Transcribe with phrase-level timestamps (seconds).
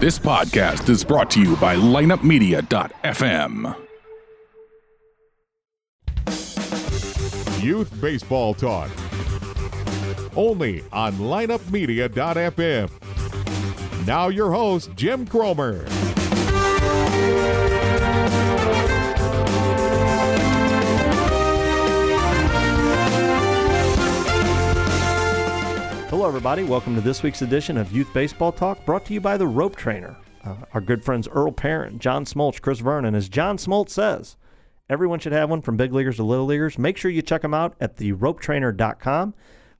[0.00, 3.76] This podcast is brought to you by lineupmedia.fm.
[7.62, 8.90] Youth Baseball Talk.
[10.36, 12.90] Only on lineupmedia.fm.
[14.06, 15.84] Now your host, Jim Cromer.
[26.18, 26.64] Hello, everybody.
[26.64, 29.76] Welcome to this week's edition of Youth Baseball Talk, brought to you by the Rope
[29.76, 30.16] Trainer.
[30.44, 33.14] Uh, our good friends Earl Parent, John Smoltz, Chris Vernon.
[33.14, 34.36] As John Smoltz says,
[34.90, 36.76] everyone should have one from big leaguers to little leaguers.
[36.76, 39.34] Make sure you check them out at theropetrainer.com.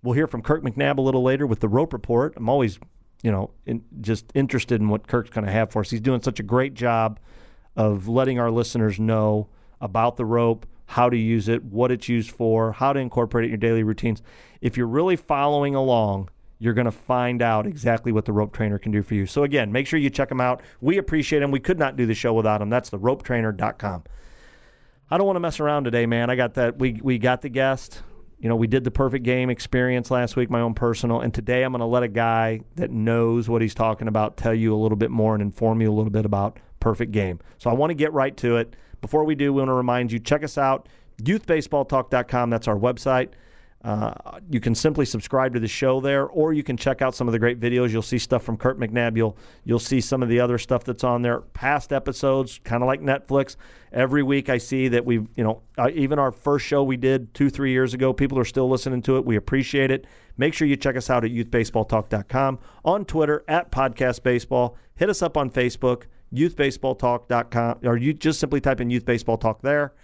[0.04, 2.34] We'll hear from Kirk McNabb a little later with the Rope Report.
[2.36, 2.78] I'm always,
[3.24, 5.90] you know, in, just interested in what Kirk's going to have for us.
[5.90, 7.18] He's doing such a great job
[7.74, 9.48] of letting our listeners know
[9.80, 13.48] about the rope, how to use it, what it's used for, how to incorporate it
[13.48, 14.22] in your daily routines.
[14.62, 18.78] If you're really following along, you're going to find out exactly what the rope trainer
[18.78, 19.26] can do for you.
[19.26, 20.62] So again, make sure you check them out.
[20.80, 21.50] We appreciate them.
[21.50, 22.70] We could not do the show without them.
[22.70, 24.04] That's the ropetrainer.com.
[25.10, 26.30] I don't want to mess around today, man.
[26.30, 28.02] I got that we we got the guest.
[28.40, 31.64] You know, we did the perfect game experience last week, my own personal, and today
[31.64, 34.78] I'm going to let a guy that knows what he's talking about tell you a
[34.78, 37.40] little bit more and inform you a little bit about perfect game.
[37.58, 38.74] So I want to get right to it.
[39.00, 40.88] Before we do, we want to remind you check us out
[41.22, 42.50] youthbaseballtalk.com.
[42.50, 43.30] That's our website.
[43.84, 44.12] Uh,
[44.50, 47.32] you can simply subscribe to the show there, or you can check out some of
[47.32, 47.90] the great videos.
[47.90, 49.16] You'll see stuff from Kurt McNabb.
[49.16, 51.42] You'll you'll see some of the other stuff that's on there.
[51.42, 53.54] Past episodes, kind of like Netflix.
[53.92, 57.32] Every week, I see that we've you know uh, even our first show we did
[57.34, 58.12] two three years ago.
[58.12, 59.24] People are still listening to it.
[59.24, 60.06] We appreciate it.
[60.36, 64.76] Make sure you check us out at youthbaseballtalk.com on Twitter at Podcast Baseball.
[64.96, 69.62] Hit us up on Facebook, youthbaseballtalk.com, or you just simply type in Youth Baseball Talk
[69.62, 69.94] there.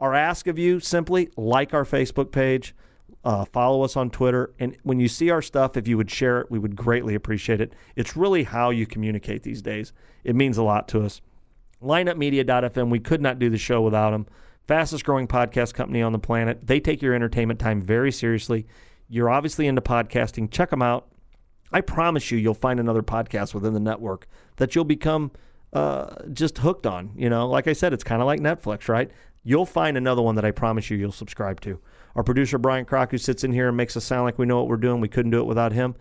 [0.00, 2.74] Our ask of you simply like our Facebook page.
[3.24, 4.54] Uh, follow us on Twitter.
[4.60, 7.60] And when you see our stuff, if you would share it, we would greatly appreciate
[7.60, 7.72] it.
[7.96, 9.92] It's really how you communicate these days.
[10.22, 11.20] It means a lot to us.
[11.82, 14.26] LineUpMedia.fm, we could not do the show without them.
[14.66, 16.66] Fastest growing podcast company on the planet.
[16.66, 18.66] They take your entertainment time very seriously.
[19.08, 20.50] You're obviously into podcasting.
[20.50, 21.08] Check them out.
[21.72, 24.26] I promise you, you'll find another podcast within the network
[24.56, 25.30] that you'll become
[25.72, 27.12] uh, just hooked on.
[27.16, 29.10] You know, like I said, it's kind of like Netflix, right?
[29.42, 31.78] You'll find another one that I promise you you'll subscribe to.
[32.16, 34.58] Our producer, Brian Crock, who sits in here and makes us sound like we know
[34.58, 35.94] what we're doing, we couldn't do it without him.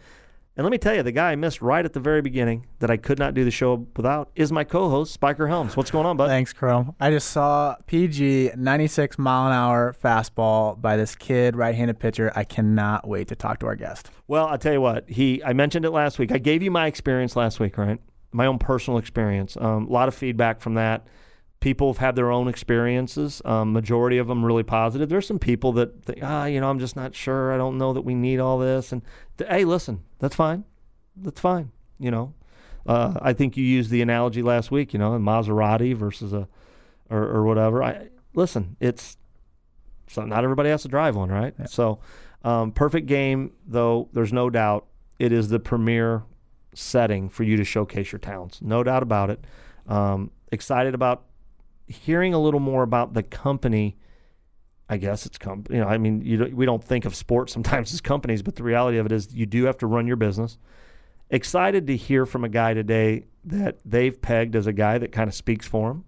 [0.57, 2.89] And let me tell you, the guy I missed right at the very beginning that
[2.89, 5.75] I could not do the show without is my co host, Spiker Helms.
[5.75, 6.27] What's going on, bud?
[6.27, 6.95] Thanks, Chrome.
[6.97, 12.31] I just saw PG 96 mile an hour fastball by this kid, right handed pitcher.
[12.37, 14.09] I cannot wait to talk to our guest.
[14.29, 16.31] Well, I'll tell you what, he I mentioned it last week.
[16.31, 17.99] I gave you my experience last week, right?
[18.35, 19.57] My own personal experience.
[19.59, 21.07] Um, a lot of feedback from that
[21.65, 23.41] people have had their own experiences.
[23.43, 25.09] Um, majority of them really positive.
[25.09, 27.51] There's some people that think, ah, you know, I'm just not sure.
[27.51, 28.91] I don't know that we need all this.
[28.91, 29.01] And
[29.39, 30.63] th- hey, listen, that's fine.
[31.15, 31.71] That's fine.
[31.97, 32.35] You know,
[32.85, 34.93] uh, I think you used the analogy last week.
[34.93, 36.47] You know, a Maserati versus a
[37.09, 37.81] or, or whatever.
[37.81, 38.75] I listen.
[38.79, 39.17] It's
[40.07, 41.55] so not everybody has to drive one, right?
[41.57, 41.65] Yeah.
[41.65, 41.99] So,
[42.43, 44.09] um, perfect game though.
[44.13, 44.85] There's no doubt
[45.17, 46.25] it is the premier
[46.75, 48.61] setting for you to showcase your talents.
[48.61, 49.43] No doubt about it.
[49.87, 51.23] Um, excited about
[51.87, 53.97] hearing a little more about the company.
[54.89, 57.93] I guess it's com- you know I mean you we don't think of sports sometimes
[57.93, 60.57] as companies, but the reality of it is you do have to run your business.
[61.29, 65.27] Excited to hear from a guy today that they've pegged as a guy that kind
[65.27, 66.05] of speaks for them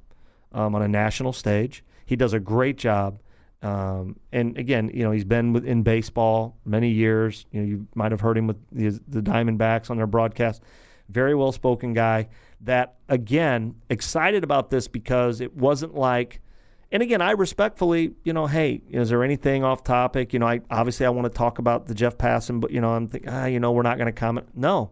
[0.52, 1.84] um, on a national stage.
[2.06, 3.20] He does a great job.
[3.62, 7.46] Um, and again, you know, he's been with, in baseball many years.
[7.52, 10.62] You know, you might have heard him with the, the Diamondbacks on their broadcast.
[11.10, 12.28] Very well spoken guy
[12.62, 16.42] that, again, excited about this because it wasn't like,
[16.92, 20.34] and again, I respectfully, you know, hey, is there anything off topic?
[20.34, 22.92] You know, I obviously I want to talk about the Jeff Passan, but you know,
[22.92, 24.48] I'm thinking, ah, you know, we're not going to comment.
[24.56, 24.92] No,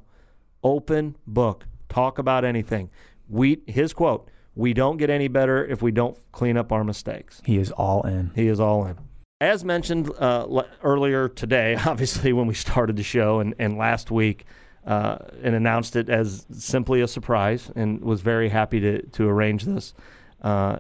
[0.64, 2.90] open book, talk about anything.
[3.30, 7.42] We, his quote, we don't get any better if we don't clean up our mistakes.
[7.46, 8.32] He is all in.
[8.36, 8.98] He is all in.
[9.42, 14.46] As mentioned uh, earlier today, obviously when we started the show and, and last week,
[14.86, 19.64] uh, and announced it as simply a surprise and was very happy to, to arrange
[19.64, 19.94] this.
[20.42, 20.78] Uh,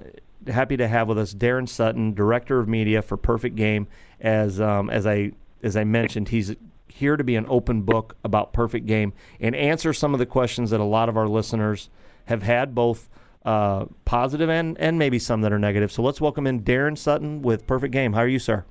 [0.48, 3.88] happy to have with us Daron Sutton, Director of Media for Perfect Game.
[4.22, 5.32] As, um, as, I,
[5.64, 6.56] as I mentioned, he's
[6.88, 10.70] here to be an open book about Perfect Game and answer some of the questions
[10.70, 11.90] that a lot of our listeners
[12.26, 13.10] have had, both
[13.46, 15.92] uh, positive and, and maybe some that are negative.
[15.92, 18.14] So let's welcome in Daron Sutton with Perfect Game.
[18.14, 18.66] How are you, sir?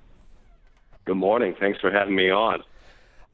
[1.04, 1.54] Good morning.
[1.58, 2.62] Thanks for having me on.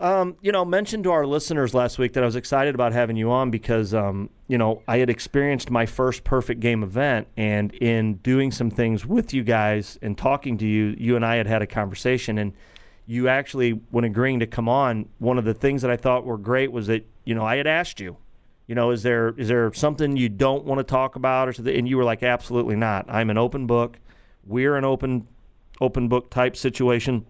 [0.01, 3.17] Um, you know, mentioned to our listeners last week that I was excited about having
[3.17, 7.75] you on because, um, you know, I had experienced my first perfect game event, and
[7.75, 11.47] in doing some things with you guys and talking to you, you and I had
[11.47, 12.55] had a conversation, and
[13.07, 16.39] you actually, when agreeing to come on, one of the things that I thought were
[16.39, 18.17] great was that, you know, I had asked you,
[18.71, 21.77] you know, is there is there something you don't want to talk about or something?
[21.77, 23.05] And you were like, absolutely not.
[23.09, 23.99] I'm an open book.
[24.47, 25.27] We're an open
[25.81, 27.27] open book type situation.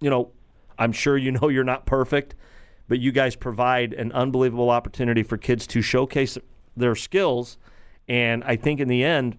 [0.00, 0.32] You know,
[0.76, 2.34] I'm sure you know you're not perfect,
[2.88, 6.36] but you guys provide an unbelievable opportunity for kids to showcase
[6.76, 7.56] their skills.
[8.08, 9.38] And I think in the end,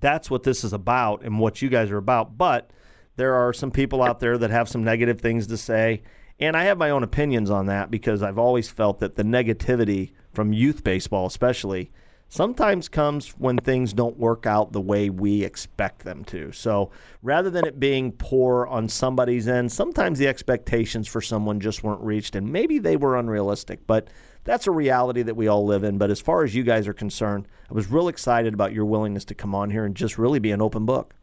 [0.00, 2.38] that's what this is about and what you guys are about.
[2.38, 2.70] But
[3.16, 6.00] there are some people out there that have some negative things to say.
[6.38, 10.12] And I have my own opinions on that because I've always felt that the negativity
[10.32, 11.90] from youth baseball, especially,
[12.28, 16.52] sometimes comes when things don't work out the way we expect them to.
[16.52, 16.90] So
[17.22, 22.02] rather than it being poor on somebody's end, sometimes the expectations for someone just weren't
[22.02, 23.86] reached and maybe they were unrealistic.
[23.86, 24.08] But
[24.44, 25.96] that's a reality that we all live in.
[25.96, 29.24] But as far as you guys are concerned, I was real excited about your willingness
[29.26, 31.14] to come on here and just really be an open book.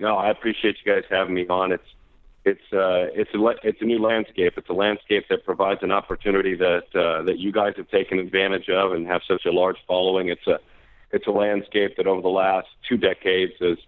[0.00, 1.70] No, I appreciate you guys having me on.
[1.70, 1.84] It's
[2.44, 4.54] it's uh, it's a it's a new landscape.
[4.56, 8.68] It's a landscape that provides an opportunity that uh, that you guys have taken advantage
[8.68, 10.28] of and have such a large following.
[10.28, 10.58] It's a
[11.10, 13.78] it's a landscape that over the last two decades, as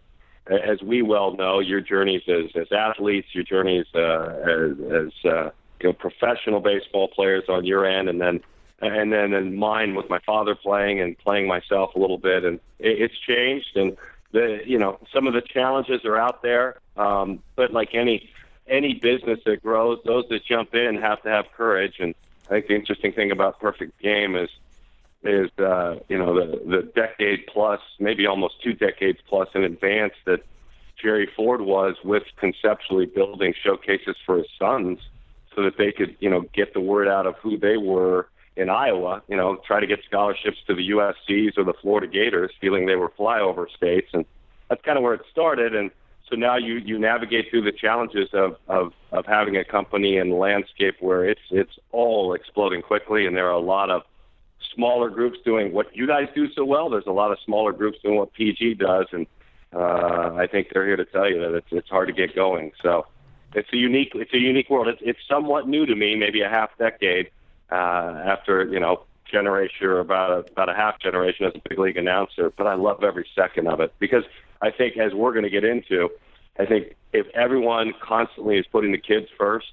[0.46, 5.50] as we well know, your journeys as as athletes, your journeys uh, as, as uh,
[5.80, 8.40] you know professional baseball players on your end, and then
[8.80, 12.58] and then in mine with my father playing and playing myself a little bit, and
[12.78, 13.96] it, it's changed and
[14.32, 18.30] the you know some of the challenges are out there, um, but like any
[18.68, 21.96] any business that grows, those that jump in have to have courage.
[22.00, 22.14] And
[22.46, 24.50] I think the interesting thing about Perfect Game is
[25.22, 30.14] is uh, you know the the decade plus, maybe almost two decades plus in advance
[30.24, 30.44] that
[31.00, 34.98] Jerry Ford was with conceptually building showcases for his sons
[35.54, 38.70] so that they could you know get the word out of who they were in
[38.70, 42.86] Iowa, you know, try to get scholarships to the USC's or the Florida Gators, feeling
[42.86, 44.24] they were flyover states, and
[44.68, 45.74] that's kind of where it started.
[45.74, 45.90] And
[46.28, 50.32] so now you you navigate through the challenges of of of having a company and
[50.32, 54.02] landscape where it's it's all exploding quickly, and there are a lot of
[54.74, 56.90] smaller groups doing what you guys do so well.
[56.90, 59.26] There's a lot of smaller groups doing what PG does, and
[59.72, 62.72] uh, I think they're here to tell you that it's it's hard to get going.
[62.82, 63.06] So
[63.54, 64.88] it's a unique it's a unique world.
[64.88, 67.30] It's it's somewhat new to me, maybe a half decade
[67.70, 71.78] uh, after you know generation or about a, about a half generation as a big
[71.78, 72.52] league announcer.
[72.56, 74.24] But I love every second of it because
[74.62, 76.10] I think as we're going to get into,
[76.58, 79.66] I think if everyone constantly is putting the kids first,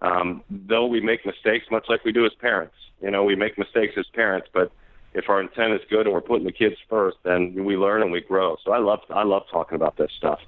[0.00, 2.74] um, though we make mistakes, much like we do as parents.
[3.00, 4.70] You know, we make mistakes as parents, but
[5.14, 8.12] if our intent is good and we're putting the kids first, then we learn and
[8.12, 8.56] we grow.
[8.64, 10.40] So I love I love talking about this stuff.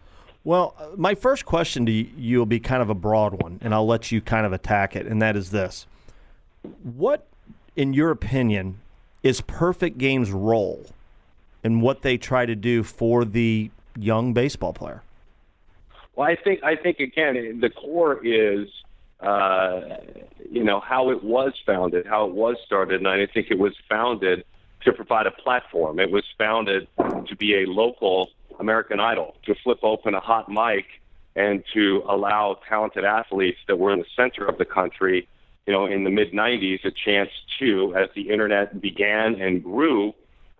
[0.42, 3.74] Well, uh, my first question to you will be kind of a broad one, and
[3.74, 5.86] I'll let you kind of attack it, and that is this:
[6.82, 7.26] what,
[7.76, 8.80] in your opinion,
[9.22, 10.86] is Perfect Game's role
[11.62, 15.02] in what they try to do for the young baseball player?
[16.16, 18.68] Well, I think I think again the core is
[19.20, 19.80] uh,
[20.50, 23.74] you know how it was founded, how it was started, and I think it was
[23.88, 24.44] founded
[24.82, 26.00] to provide a platform.
[26.00, 30.86] It was founded to be a local American Idol, to flip open a hot mic
[31.36, 35.28] and to allow talented athletes that were in the center of the country
[35.70, 37.30] you know, in the mid 90s, a chance
[37.60, 40.12] to, as the internet began and grew,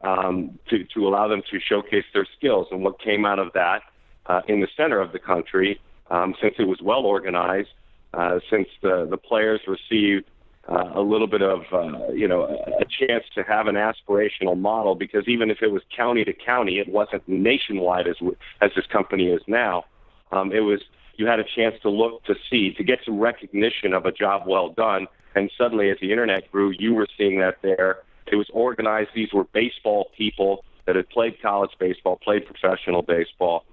[0.03, 2.67] um, to, to allow them to showcase their skills.
[2.71, 3.83] And what came out of that
[4.27, 5.81] uh, in the center of the country,
[6.11, 7.71] um, since it was well organized,
[8.15, 10.25] uh, since the, the players received
[10.69, 14.95] uh, a little bit of, uh, you know, a, chance to have an aspirational model,
[14.95, 18.17] because even if it was county to county, it wasn't nationwide as,
[18.61, 19.85] as this company is now.
[20.33, 20.81] Um, it was
[21.21, 24.45] you had a chance to look to see, to get some recognition of a job
[24.47, 25.07] well done.
[25.35, 27.99] And suddenly, as the internet grew, you were seeing that there.
[28.27, 29.11] It was organized.
[29.15, 33.65] These were baseball people that had played college baseball, played professional baseball.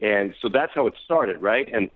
[0.00, 1.68] And so that's how it started, right?
[1.72, 1.90] And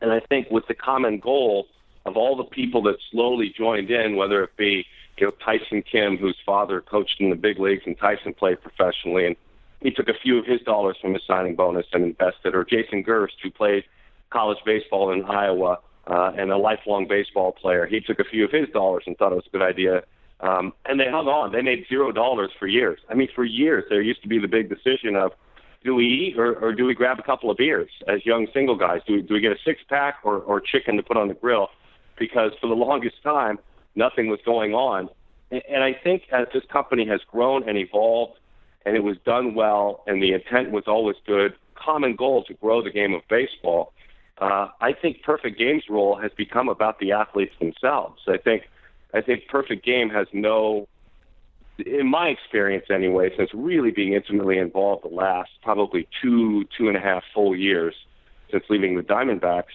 [0.00, 1.66] and I think with the common goal
[2.06, 4.86] of all the people that slowly joined in, whether it be
[5.18, 9.26] you know Tyson Kimm, whose father coached in the big leagues, and Tyson played professionally,
[9.26, 9.36] and
[9.80, 13.02] he took a few of his dollars from his signing bonus and invested, or Jason
[13.02, 13.84] Gerst, who played
[14.30, 17.86] college baseball in Iowa uh, and a lifelong baseball player.
[17.86, 20.02] He took a few of his dollars and thought it was a good idea.
[20.42, 21.52] Um, and they hung on.
[21.52, 22.98] They made zero dollars for years.
[23.08, 25.32] I mean, for years, there used to be the big decision of
[25.84, 28.76] do we eat or, or do we grab a couple of beers as young single
[28.76, 29.00] guys?
[29.06, 31.34] Do we, do we get a six pack or, or chicken to put on the
[31.34, 31.68] grill?
[32.18, 33.58] Because for the longest time,
[33.94, 35.08] nothing was going on.
[35.50, 38.38] And, and I think as this company has grown and evolved
[38.84, 42.82] and it was done well and the intent was always good, common goal to grow
[42.82, 43.92] the game of baseball,
[44.38, 48.22] uh, I think Perfect Game's role has become about the athletes themselves.
[48.26, 48.64] I think
[49.14, 50.88] I think Perfect Game has no,
[51.78, 56.96] in my experience anyway, since really being intimately involved the last probably two two and
[56.96, 57.94] a half full years
[58.50, 59.74] since leaving the Diamondbacks.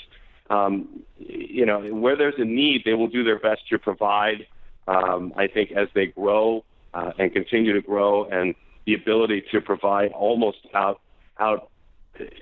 [0.50, 4.46] Um, you know, where there's a need, they will do their best to provide
[4.88, 6.64] Um, I think as they grow
[6.94, 8.54] uh, and continue to grow, and
[8.86, 11.02] the ability to provide almost out
[11.40, 11.70] out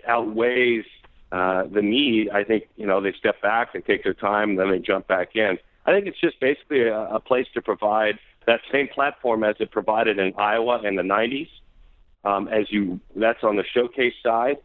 [0.08, 0.86] outweighs
[1.32, 2.30] uh, the need.
[2.30, 5.36] I think you know they step back, they take their time, then they jump back
[5.36, 5.58] in.
[5.86, 9.72] I think it's just basically a, a place to provide that same platform as it
[9.72, 11.50] provided in Iowa in the 90s.
[12.26, 14.58] Um, as you, that's on the showcase side.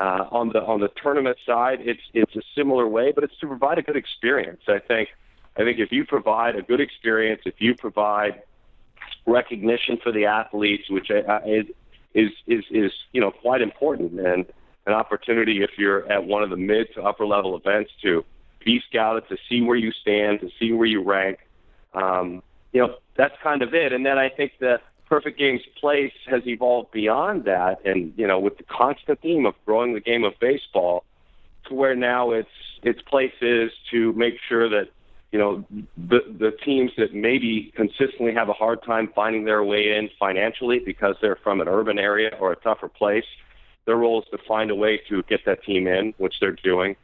[0.00, 3.46] Uh, on the on the tournament side, it's it's a similar way, but it's to
[3.46, 4.60] provide a good experience.
[4.66, 5.10] I think
[5.56, 8.42] I think if you provide a good experience, if you provide
[9.24, 11.66] recognition for the athletes, which uh, is
[12.12, 14.46] is is is you know quite important, and
[14.86, 18.24] an opportunity if you're at one of the mid to upper level events to
[18.64, 21.38] be scouted, to see where you stand, to see where you rank.
[21.92, 22.42] Um,
[22.72, 23.92] you know, that's kind of it.
[23.92, 28.40] And then I think the Perfect Game's place has evolved beyond that, and you know,
[28.40, 31.04] with the constant theme of growing the game of baseball,
[31.68, 32.48] to where now its
[32.82, 34.88] its place is to make sure that
[35.30, 35.64] you know
[35.96, 40.78] the the teams that maybe consistently have a hard time finding their way in financially
[40.78, 43.24] because they're from an urban area or a tougher place.
[43.84, 46.96] Their role is to find a way to get that team in, which they're doing.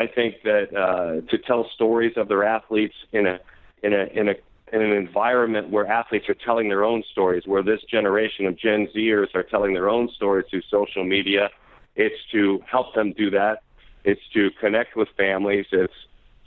[0.00, 3.38] I think that uh, to tell stories of their athletes in a
[3.82, 4.34] in a in a
[4.72, 8.88] in an environment where athletes are telling their own stories, where this generation of Gen
[8.96, 11.50] Zers are telling their own stories through social media,
[11.96, 13.62] it's to help them do that.
[14.04, 15.66] It's to connect with families.
[15.70, 15.92] It's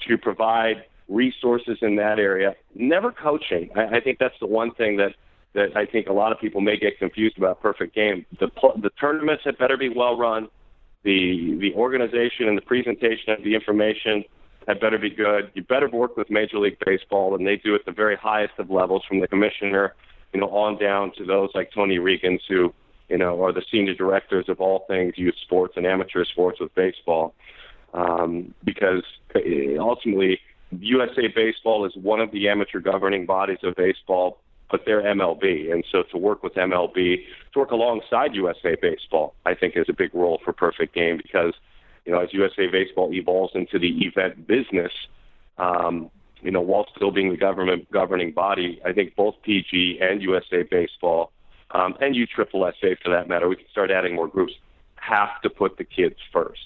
[0.08, 2.56] to provide resources in that area.
[2.74, 3.70] Never coaching.
[3.76, 5.14] I, I think that's the one thing that
[5.54, 7.62] that I think a lot of people may get confused about.
[7.62, 8.26] Perfect game.
[8.40, 8.50] The
[8.82, 10.50] the tournaments had better be well run.
[11.04, 14.24] The the organization and the presentation of the information
[14.68, 15.52] had better be good.
[15.54, 18.70] You better work with Major League Baseball, and they do at the very highest of
[18.70, 19.94] levels, from the commissioner,
[20.34, 22.74] you know, on down to those like Tony Reagins, who,
[23.10, 26.74] you know, are the senior directors of all things youth sports and amateur sports with
[26.76, 27.34] baseball.
[27.94, 29.04] Um, because
[29.36, 30.40] uh, ultimately,
[30.72, 34.40] USA Baseball is one of the amateur governing bodies of baseball,
[34.74, 39.54] but they're MLB, and so to work with MLB, to work alongside USA Baseball, I
[39.54, 41.54] think is a big role for Perfect Game because
[42.06, 44.92] you know, as USA Baseball evolves into the event business,
[45.60, 46.10] um,
[46.42, 50.64] you know, while still being the government governing body, I think both PG and USA
[50.64, 51.32] Baseball
[51.70, 54.54] um, and USSSA for that matter, we can start adding more groups,
[54.96, 56.66] have to put the kids first.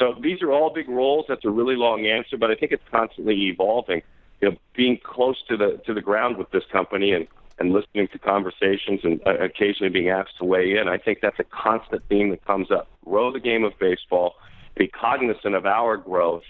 [0.00, 1.26] So these are all big roles.
[1.28, 4.02] That's a really long answer, but I think it's constantly evolving.
[4.40, 7.26] You know, being close to the to the ground with this company and
[7.58, 11.38] and listening to conversations and uh, occasionally being asked to weigh in, I think that's
[11.38, 12.86] a constant theme that comes up.
[13.04, 14.34] Grow the game of baseball
[14.76, 16.44] be cognizant of our growth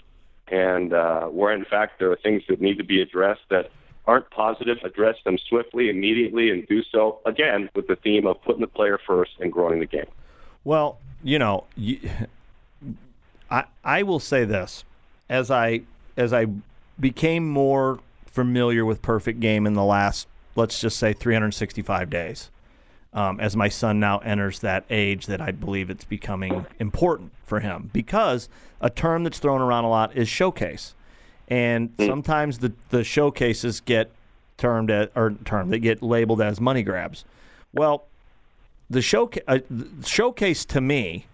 [0.49, 3.71] and uh, where in fact there are things that need to be addressed that
[4.05, 8.61] aren't positive, address them swiftly, immediately, and do so again with the theme of putting
[8.61, 10.07] the player first and growing the game.
[10.63, 11.99] Well, you know, you,
[13.51, 14.85] I I will say this
[15.29, 15.81] as I
[16.15, 16.47] as I
[16.99, 22.49] became more familiar with Perfect Game in the last let's just say 365 days
[23.13, 27.59] um, as my son now enters that age that I believe it's becoming important for
[27.59, 28.49] him because
[28.81, 30.93] a term that's thrown around a lot is showcase.
[31.47, 32.05] And hmm.
[32.05, 34.11] sometimes the, the showcases get
[34.57, 37.23] termed as, or termed, they get labeled as money grabs.
[37.73, 38.05] Well,
[38.89, 41.25] the, showca- uh, the showcase to me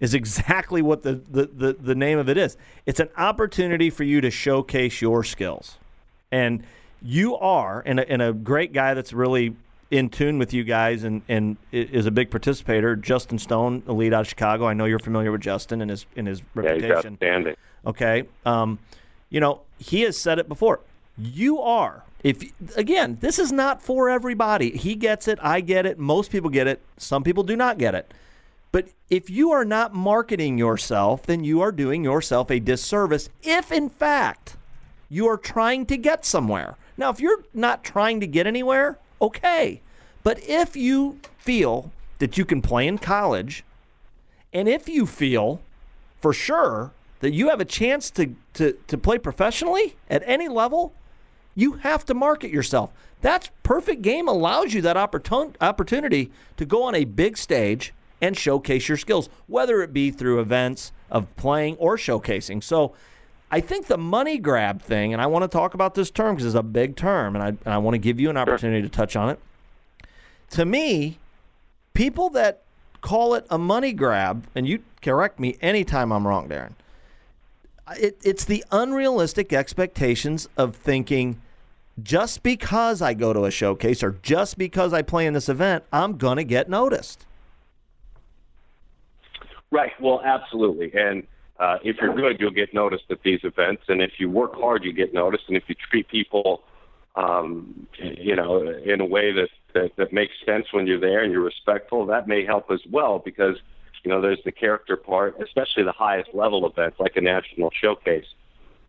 [0.00, 2.56] is exactly what the, the, the, the name of it is.
[2.86, 5.78] It's an opportunity for you to showcase your skills.
[6.32, 6.64] And
[7.02, 9.54] you are, and a, and a great guy that's really
[9.90, 12.94] in tune with you guys and, and is a big participator.
[12.96, 14.66] Justin Stone, the lead out of Chicago.
[14.66, 16.88] I know you're familiar with Justin and his in his reputation.
[16.90, 17.56] Yeah, he's outstanding.
[17.84, 18.78] Okay, um,
[19.30, 20.80] you know he has said it before.
[21.18, 22.42] You are if
[22.76, 24.70] again, this is not for everybody.
[24.76, 25.38] He gets it.
[25.40, 25.98] I get it.
[25.98, 26.82] Most people get it.
[26.98, 28.12] Some people do not get it.
[28.72, 33.28] But if you are not marketing yourself, then you are doing yourself a disservice.
[33.42, 34.56] If in fact
[35.08, 36.76] you are trying to get somewhere.
[36.96, 39.80] Now, if you're not trying to get anywhere, okay.
[40.22, 43.64] But if you feel that you can play in college,
[44.52, 45.60] and if you feel
[46.20, 50.92] for sure that you have a chance to, to, to play professionally at any level,
[51.54, 52.92] you have to market yourself.
[53.20, 58.36] That's perfect game allows you that opportun- opportunity to go on a big stage and
[58.36, 62.62] showcase your skills, whether it be through events of playing or showcasing.
[62.62, 62.94] So
[63.50, 66.46] I think the money grab thing, and I want to talk about this term because
[66.46, 68.88] it's a big term, and I, and I want to give you an opportunity sure.
[68.88, 69.40] to touch on it.
[70.50, 71.18] To me,
[71.94, 72.62] people that
[73.00, 76.72] call it a money grab, and you correct me anytime I'm wrong, Daron.
[77.98, 81.40] It, it's the unrealistic expectations of thinking
[82.02, 85.84] just because I go to a showcase or just because I play in this event,
[85.92, 87.26] I'm going to get noticed.
[89.70, 89.92] Right.
[90.00, 90.90] Well, absolutely.
[90.94, 91.24] And
[91.58, 94.82] uh, if you're good, you'll get noticed at these events, and if you work hard,
[94.82, 95.44] you get noticed.
[95.48, 96.62] And if you treat people
[97.16, 101.32] um, you know, in a way that, that that makes sense when you're there and
[101.32, 102.06] you're respectful.
[102.06, 103.56] That may help as well because
[104.04, 108.26] you know there's the character part, especially the highest level events like a national showcase.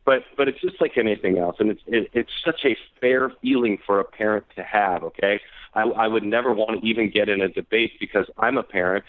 [0.06, 3.78] But but it's just like anything else, and it's it, it's such a fair feeling
[3.86, 5.04] for a parent to have.
[5.04, 5.40] Okay,
[5.74, 9.04] I, I would never want to even get in a debate because I'm a parent,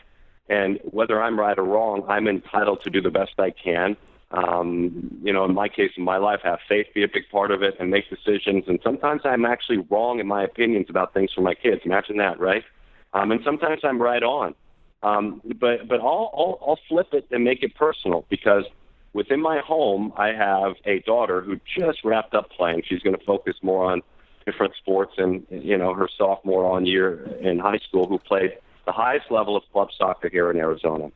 [0.49, 3.96] and whether I'm right or wrong, I'm entitled to do the best I can
[4.32, 7.50] um, you know, in my case, in my life, have faith be a big part
[7.50, 8.64] of it and make decisions.
[8.66, 11.82] And sometimes I'm actually wrong in my opinions about things for my kids.
[11.84, 12.64] Imagine that, right?
[13.12, 14.54] Um, and sometimes I'm right on.
[15.02, 18.64] Um, but but I'll, I'll I'll flip it and make it personal because
[19.12, 22.84] within my home I have a daughter who just wrapped up playing.
[22.87, 24.02] She's going to focus more on
[24.46, 28.52] different sports and you know her sophomore on year in high school who played
[28.84, 31.10] the highest level of club soccer here in Arizona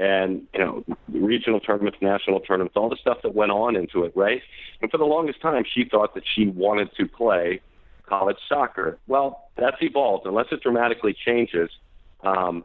[0.00, 4.12] and you know regional tournaments, national tournaments, all the stuff that went on into it,
[4.16, 4.40] right?
[4.80, 7.60] And for the longest time, she thought that she wanted to play
[8.06, 8.98] college soccer.
[9.06, 10.26] Well, that's evolved.
[10.26, 11.70] Unless it dramatically changes,
[12.22, 12.64] um,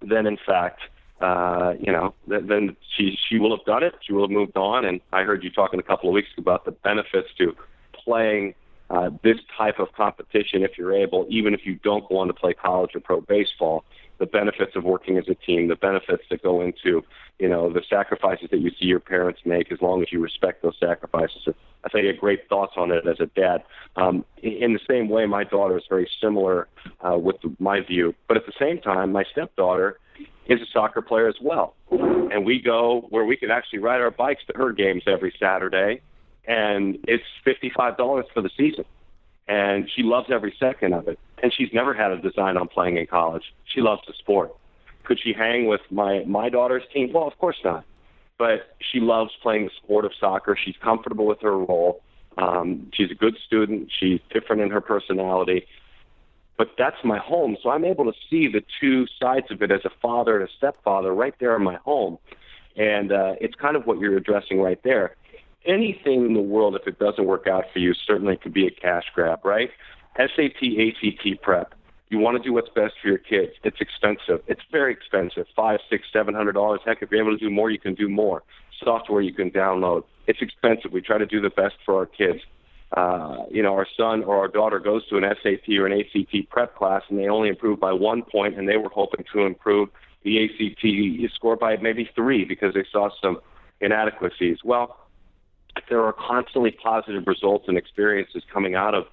[0.00, 0.80] then in fact,
[1.20, 3.94] uh, you know, th- then she she will have done it.
[4.02, 4.84] She will have moved on.
[4.84, 7.56] And I heard you talking a couple of weeks ago about the benefits to
[8.04, 8.54] playing
[8.90, 12.34] uh, this type of competition if you're able, even if you don't go on to
[12.34, 13.84] play college or pro baseball
[14.18, 17.02] the benefits of working as a team, the benefits that go into,
[17.38, 20.62] you know, the sacrifices that you see your parents make as long as you respect
[20.62, 21.48] those sacrifices.
[21.84, 23.64] I think you had great thoughts on it as a dad.
[23.96, 26.68] Um, in the same way, my daughter is very similar
[27.00, 29.98] uh, with my view, but at the same time, my stepdaughter
[30.46, 31.74] is a soccer player as well.
[31.90, 36.02] And we go where we can actually ride our bikes to her games every Saturday,
[36.46, 38.84] and it's $55 for the season
[39.46, 41.18] and she loves every second of it.
[41.42, 43.42] And she's never had a design on playing in college.
[43.66, 44.54] She loves the sport.
[45.04, 47.12] Could she hang with my my daughter's team?
[47.12, 47.84] Well, of course not.
[48.38, 50.56] But she loves playing the sport of soccer.
[50.62, 52.00] She's comfortable with her role.
[52.38, 53.92] Um, she's a good student.
[54.00, 55.66] She's different in her personality.
[56.56, 59.80] But that's my home, so I'm able to see the two sides of it as
[59.84, 62.18] a father and a stepfather right there in my home.
[62.76, 65.16] And uh, it's kind of what you're addressing right there
[65.66, 68.70] anything in the world, if it doesn't work out for you, certainly could be a
[68.70, 69.70] cash grab, right?
[70.16, 71.74] SAT, ACT prep.
[72.10, 73.52] You want to do what's best for your kids.
[73.64, 74.42] It's expensive.
[74.46, 75.46] It's very expensive.
[75.56, 76.80] Five, six, seven hundred dollars.
[76.84, 78.42] Heck, if you're able to do more, you can do more.
[78.84, 80.04] Software you can download.
[80.26, 80.92] It's expensive.
[80.92, 82.40] We try to do the best for our kids.
[82.96, 86.48] Uh, you know, our son or our daughter goes to an SAT or an ACT
[86.50, 89.88] prep class, and they only improve by one point, and they were hoping to improve
[90.22, 93.38] the ACT score by maybe three because they saw some
[93.80, 94.58] inadequacies.
[94.62, 94.96] Well,
[95.88, 99.06] there are constantly positive results and experiences coming out of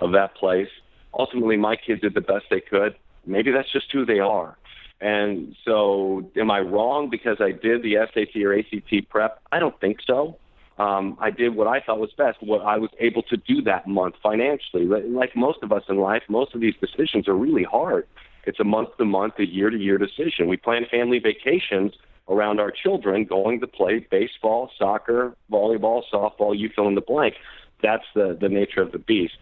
[0.00, 0.68] of that place.
[1.16, 2.96] Ultimately, my kids did the best they could.
[3.26, 4.56] Maybe that's just who they are.
[5.00, 9.40] And so, am I wrong because I did the SAT or ACT prep?
[9.52, 10.36] I don't think so.
[10.78, 13.86] Um, I did what I thought was best, what I was able to do that
[13.86, 14.86] month financially.
[14.86, 18.08] Like most of us in life, most of these decisions are really hard.
[18.44, 20.48] It's a month to month, a year to year decision.
[20.48, 21.92] We plan family vacations
[22.28, 27.34] around our children going to play baseball, soccer, volleyball, softball, you fill in the blank.
[27.82, 29.34] That's the, the nature of the beast.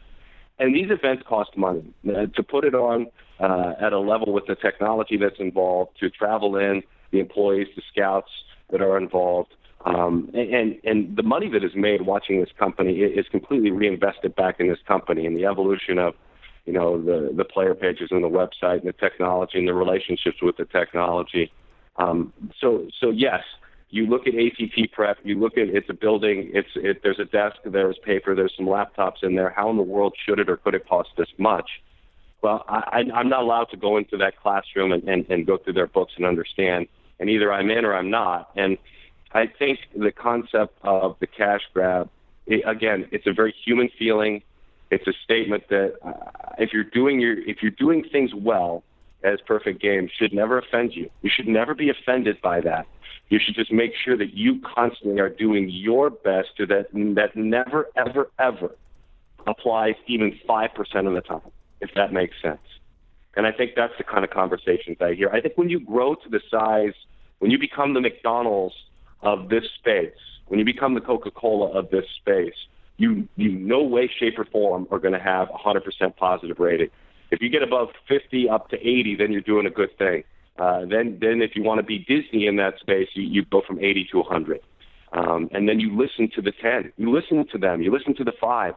[0.58, 1.84] And these events cost money.
[2.08, 3.06] Uh, to put it on
[3.40, 7.82] uh, at a level with the technology that's involved, to travel in, the employees, the
[7.92, 8.30] scouts
[8.70, 13.26] that are involved, um, and, and the money that is made watching this company is
[13.30, 16.14] completely reinvested back in this company and the evolution of
[16.66, 20.36] you know the the player pages and the website and the technology and the relationships
[20.40, 21.50] with the technology
[22.02, 23.42] um, so, so yes,
[23.90, 27.26] you look at ACT prep, you look at it's a building, it's it, there's a
[27.26, 29.50] desk, there's paper, there's some laptops in there.
[29.50, 31.68] How in the world should it or could it cost this much?
[32.42, 35.74] Well, I, I'm not allowed to go into that classroom and, and, and go through
[35.74, 36.88] their books and understand.
[37.20, 38.50] And either I'm in or I'm not.
[38.56, 38.78] And
[39.32, 42.10] I think the concept of the cash grab,
[42.46, 44.42] it, again, it's a very human feeling.
[44.90, 46.12] It's a statement that uh,
[46.58, 48.82] if you're doing your if you're doing things well,
[49.24, 51.10] as perfect games should never offend you.
[51.22, 52.86] You should never be offended by that.
[53.28, 57.34] You should just make sure that you constantly are doing your best to that that
[57.34, 58.76] never ever ever
[59.46, 62.60] applies even five percent of the time, if that makes sense.
[63.34, 65.30] And I think that's the kind of conversations I hear.
[65.30, 66.92] I think when you grow to the size,
[67.38, 68.74] when you become the McDonald's
[69.22, 70.12] of this space,
[70.48, 72.54] when you become the Coca-Cola of this space,
[72.98, 76.90] you you no way, shape, or form are going to have a 100% positive rating.
[77.32, 80.22] If you get above 50 up to 80, then you're doing a good thing.
[80.58, 83.62] Uh, then, then if you want to be Disney in that space, you, you go
[83.66, 84.60] from 80 to 100.
[85.14, 86.92] Um, and then you listen to the 10.
[86.98, 87.82] You listen to them.
[87.82, 88.74] You listen to the five.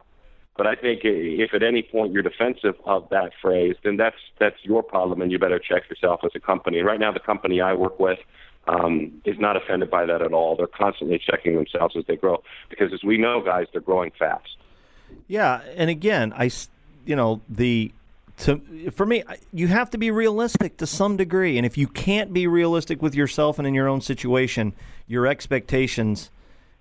[0.56, 4.56] But I think if at any point you're defensive of that phrase, then that's that's
[4.62, 6.80] your problem, and you better check yourself as a company.
[6.80, 8.18] Right now, the company I work with
[8.66, 10.56] um, is not offended by that at all.
[10.56, 14.56] They're constantly checking themselves as they grow, because as we know, guys, they're growing fast.
[15.28, 16.50] Yeah, and again, I,
[17.04, 17.92] you know, the
[18.38, 19.22] to for me,
[19.52, 23.14] you have to be realistic to some degree, and if you can't be realistic with
[23.14, 24.74] yourself and in your own situation,
[25.06, 26.30] your expectations,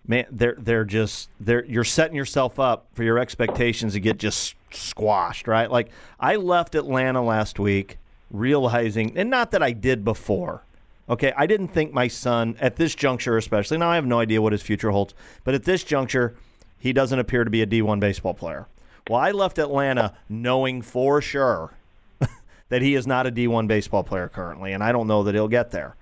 [0.07, 4.55] man, they're they're just they're you're setting yourself up for your expectations to get just
[4.71, 5.71] squashed, right?
[5.71, 5.89] Like
[6.19, 7.97] I left Atlanta last week
[8.31, 10.63] realizing, and not that I did before.
[11.07, 14.41] Okay, I didn't think my son at this juncture, especially now, I have no idea
[14.41, 15.13] what his future holds,
[15.43, 16.35] but at this juncture,
[16.79, 18.67] he doesn't appear to be a D1 baseball player.
[19.09, 21.73] Well, I left Atlanta knowing for sure
[22.69, 25.47] that he is not a D1 baseball player currently, and I don't know that he'll
[25.47, 25.95] get there.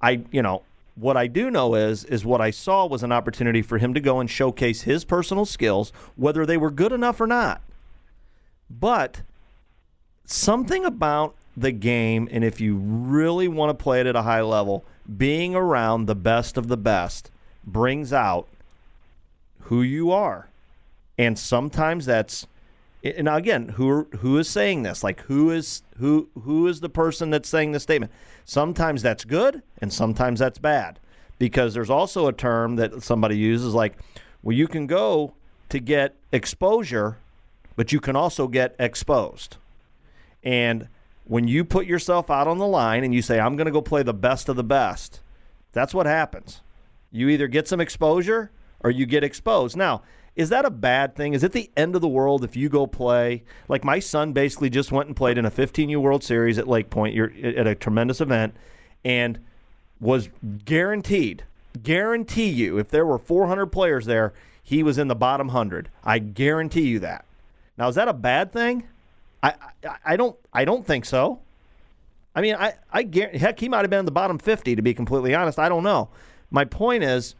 [0.00, 0.62] I, you know,
[0.94, 4.00] what I do know is is what I saw was an opportunity for him to
[4.00, 7.62] go and showcase his personal skills, whether they were good enough or not.
[8.68, 9.22] But
[10.26, 14.42] something about the game, and if you really want to play it at a high
[14.42, 14.84] level,
[15.16, 17.30] being around the best of the best
[17.64, 18.48] brings out
[19.60, 20.48] who you are.
[21.22, 22.48] And sometimes that's
[23.04, 25.04] and again, who who is saying this?
[25.04, 28.10] Like who is who who is the person that's saying this statement?
[28.44, 30.98] Sometimes that's good and sometimes that's bad.
[31.38, 33.98] Because there's also a term that somebody uses like
[34.42, 35.34] well you can go
[35.68, 37.18] to get exposure,
[37.76, 39.58] but you can also get exposed.
[40.42, 40.88] And
[41.24, 43.80] when you put yourself out on the line and you say, I'm going to go
[43.80, 45.20] play the best of the best,
[45.70, 46.62] that's what happens.
[47.12, 49.76] You either get some exposure or you get exposed.
[49.76, 50.02] Now,
[50.34, 51.34] is that a bad thing?
[51.34, 53.42] Is it the end of the world if you go play?
[53.68, 57.56] Like my son basically just went and played in a 15U World Series at LakePoint
[57.58, 58.54] at a tremendous event
[59.04, 59.38] and
[60.00, 60.30] was
[60.64, 61.44] guaranteed,
[61.82, 65.90] guarantee you, if there were 400 players there, he was in the bottom 100.
[66.04, 67.24] I guarantee you that.
[67.76, 68.84] Now, is that a bad thing?
[69.42, 71.40] I, I, I don't I don't think so.
[72.34, 74.82] I mean, I, I guarantee, heck, he might have been in the bottom 50 to
[74.82, 75.58] be completely honest.
[75.58, 76.08] I don't know.
[76.50, 77.34] My point is,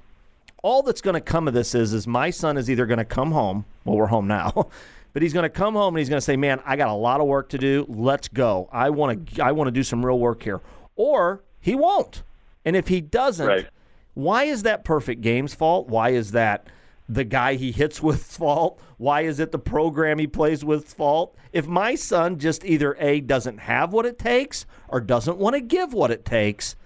[0.62, 3.04] all that's going to come of this is, is my son is either going to
[3.04, 3.64] come home.
[3.84, 4.68] Well, we're home now,
[5.12, 6.94] but he's going to come home and he's going to say, "Man, I got a
[6.94, 7.84] lot of work to do.
[7.88, 8.68] Let's go.
[8.72, 9.44] I want to.
[9.44, 10.60] I want to do some real work here."
[10.96, 12.22] Or he won't.
[12.64, 13.66] And if he doesn't, Right.
[14.14, 15.88] why is that perfect game's fault?
[15.88, 16.68] Why is that
[17.08, 18.80] the guy he hits with fault?
[18.98, 21.34] Why is it the program he plays with fault?
[21.52, 25.60] If my son just either A doesn't have what it takes or doesn't want to
[25.60, 26.76] give what it takes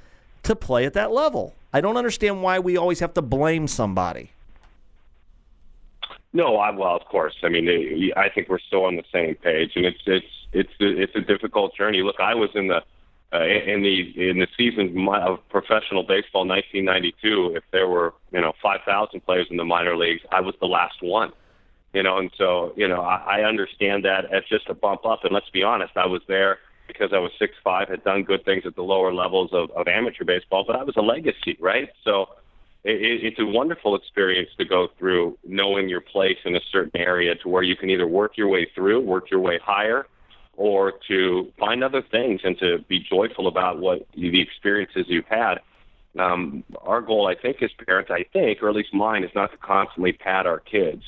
[0.44, 1.54] to play at that level.
[1.76, 4.30] I don't understand why we always have to blame somebody.
[6.32, 7.34] No, I, well, of course.
[7.42, 10.72] I mean, eh, I think we're still on the same page, and it's it's it's
[10.80, 12.00] it's a difficult journey.
[12.00, 12.80] Look, I was in the
[13.30, 17.56] uh, in the in the season of of professional baseball, 1992.
[17.56, 21.02] If there were you know 5,000 players in the minor leagues, I was the last
[21.02, 21.30] one.
[21.92, 25.24] You know, and so you know, I, I understand that as just a bump up.
[25.24, 28.44] And let's be honest, I was there because I was six five, had done good
[28.44, 31.88] things at the lower levels of, of amateur baseball, but I was a legacy, right?
[32.04, 32.26] So
[32.84, 37.00] it, it- it's a wonderful experience to go through knowing your place in a certain
[37.00, 40.06] area to where you can either work your way through, work your way higher,
[40.56, 45.56] or to find other things and to be joyful about what the experiences you've had.
[46.18, 49.50] Um, our goal, I think, as parents, I think, or at least mine, is not
[49.50, 51.02] to constantly pat our kids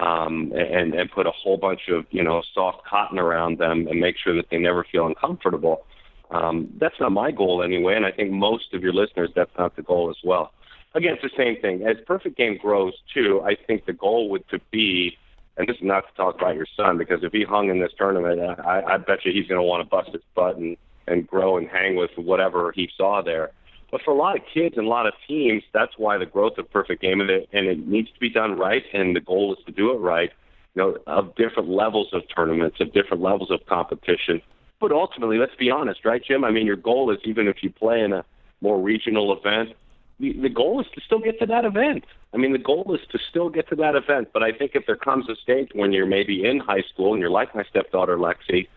[0.00, 4.00] um, and and put a whole bunch of you know soft cotton around them and
[4.00, 5.84] make sure that they never feel uncomfortable.
[6.30, 9.74] Um, that's not my goal anyway, and I think most of your listeners, that's not
[9.76, 10.52] the goal as well.
[10.94, 11.86] Again, it's the same thing.
[11.86, 15.16] As Perfect Game grows too, I think the goal would to be,
[15.56, 17.92] and this is not to talk about your son because if he hung in this
[17.98, 21.26] tournament, I, I bet you he's going to want to bust his butt and and
[21.26, 23.50] grow and hang with whatever he saw there.
[23.90, 26.58] But for a lot of kids and a lot of teams, that's why the growth
[26.58, 28.84] of Perfect Game and it, and it needs to be done right.
[28.92, 30.30] And the goal is to do it right.
[30.74, 34.40] You know, of different levels of tournaments, of different levels of competition.
[34.80, 36.44] But ultimately, let's be honest, right, Jim?
[36.44, 38.24] I mean, your goal is even if you play in a
[38.60, 39.76] more regional event,
[40.20, 42.04] the, the goal is to still get to that event.
[42.32, 44.28] I mean, the goal is to still get to that event.
[44.32, 47.20] But I think if there comes a stage when you're maybe in high school and
[47.20, 48.68] you're like my stepdaughter Lexi,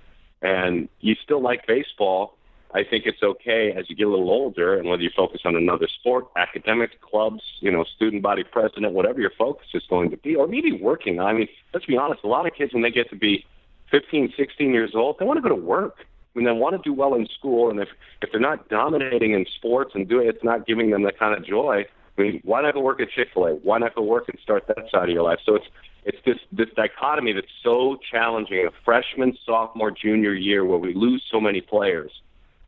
[0.42, 2.36] and you still like baseball,
[2.74, 5.56] I think it's okay as you get a little older, and whether you focus on
[5.56, 10.18] another sport, academics, clubs, you know, student body president, whatever your focus is going to
[10.18, 11.20] be, or maybe working.
[11.20, 13.46] I mean, let's be honest, a lot of kids when they get to be
[13.92, 15.98] 15, 16 years old, they want to go to work.
[16.36, 17.90] I mean, they want to do well in school, and if
[18.24, 21.46] if they're not dominating in sports and doing it's not giving them that kind of
[21.46, 21.86] joy.
[22.18, 23.52] I mean, why not go work at Chick Fil A?
[23.56, 25.40] Why not go work and start that side of your life?
[25.46, 25.66] So it's
[26.06, 28.66] it's this this dichotomy that's so challenging.
[28.68, 32.12] A freshman, sophomore, junior year where we lose so many players.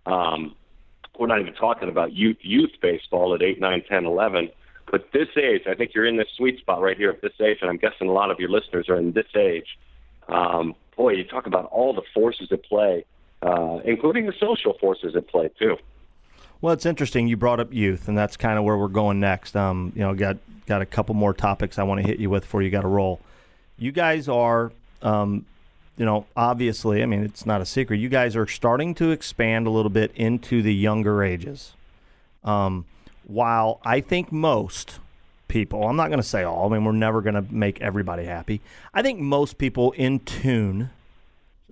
[0.06, 0.56] Um,
[1.18, 4.50] we're not even talking about youth youth baseball at eight, nine, ten, eleven.
[4.92, 7.58] But this age, I think you're in this sweet spot right here at this age,
[7.62, 9.78] and I'm guessing a lot of your listeners are in this age.
[10.30, 13.06] Um, boy, you talk about all the forces at play,
[13.42, 15.78] uh, including the social forces at play too.
[16.62, 19.56] Well, it's interesting you brought up youth, and that's kind of where we're going next.
[19.56, 22.44] Um, you know, got got a couple more topics I want to hit you with
[22.44, 23.20] before you got to roll.
[23.78, 25.46] you guys are, um,
[25.98, 27.98] you know, obviously, I mean, it's not a secret.
[27.98, 31.74] You guys are starting to expand a little bit into the younger ages.
[32.44, 32.86] Um,
[33.26, 35.00] while I think most
[35.48, 38.26] people, I'm not going to say all, I mean, we're never going to make everybody
[38.26, 38.62] happy.
[38.94, 40.90] I think most people in tune.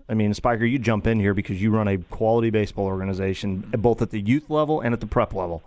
[0.08, 4.02] I mean, Spiker, you jump in here because you run a quality baseball organization, both
[4.02, 5.64] at the youth level and at the prep level.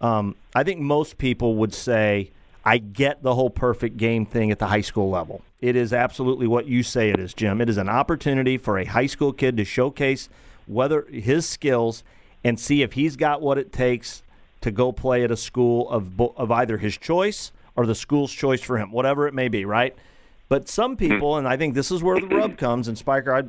[0.00, 2.30] Um, I think most people would say,
[2.64, 5.42] I get the whole perfect game thing at the high school level.
[5.60, 7.60] It is absolutely what you say it is, Jim.
[7.60, 10.28] It is an opportunity for a high school kid to showcase
[10.66, 12.04] whether his skills
[12.44, 14.22] and see if he's got what it takes
[14.60, 18.60] to go play at a school of of either his choice or the school's choice
[18.60, 19.96] for him, whatever it may be, right?
[20.48, 20.98] But some hmm.
[20.98, 22.88] people, and I think this is where the rub comes.
[22.88, 23.42] And Spiker, I,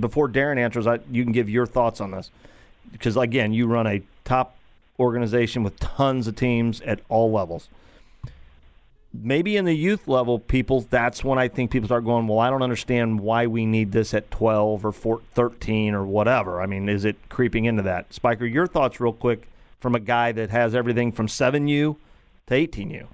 [0.00, 2.30] before Daron answers, I, you can give your thoughts on this
[2.90, 4.56] because again, you run a top
[4.98, 7.68] organization with tons of teams at all levels
[9.22, 12.50] maybe in the youth level, people, that's when I think people start going, well, I
[12.50, 16.60] don't understand why we need this at 12 or 14, 13 or whatever.
[16.60, 18.12] I mean, is it creeping into that?
[18.12, 19.48] Spiker, your thoughts, real quick,
[19.80, 21.96] from a guy that has everything from 7U
[22.46, 23.06] to 18U.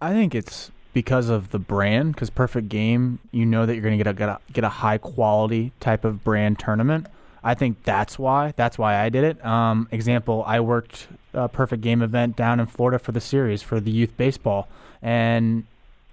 [0.00, 3.98] I think it's because of the brand, because Perfect Game, you know that you're going
[3.98, 7.06] to get a, get a get a high quality type of brand tournament.
[7.42, 8.52] I think that's why.
[8.56, 9.44] That's why I did it.
[9.44, 13.78] Um, example: I worked a perfect game event down in Florida for the series for
[13.78, 14.68] the youth baseball,
[15.02, 15.64] and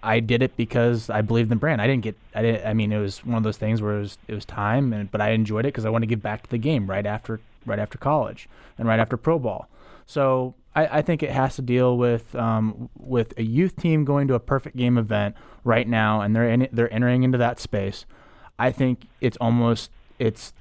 [0.04, 1.82] I did it because I believed in the brand.
[1.82, 2.18] I didn't get.
[2.36, 2.68] I didn't.
[2.68, 5.10] I mean, it was one of those things where it was it was time, and
[5.10, 7.40] but I enjoyed it because I wanted to give back to the game right after
[7.66, 9.70] right after college and right after pro ball.
[10.06, 14.28] So I, I think it has to deal with um, with a youth team going
[14.28, 18.06] to a perfect game event right now, and they're in, they're entering into that space.
[18.60, 20.54] I think it's almost it's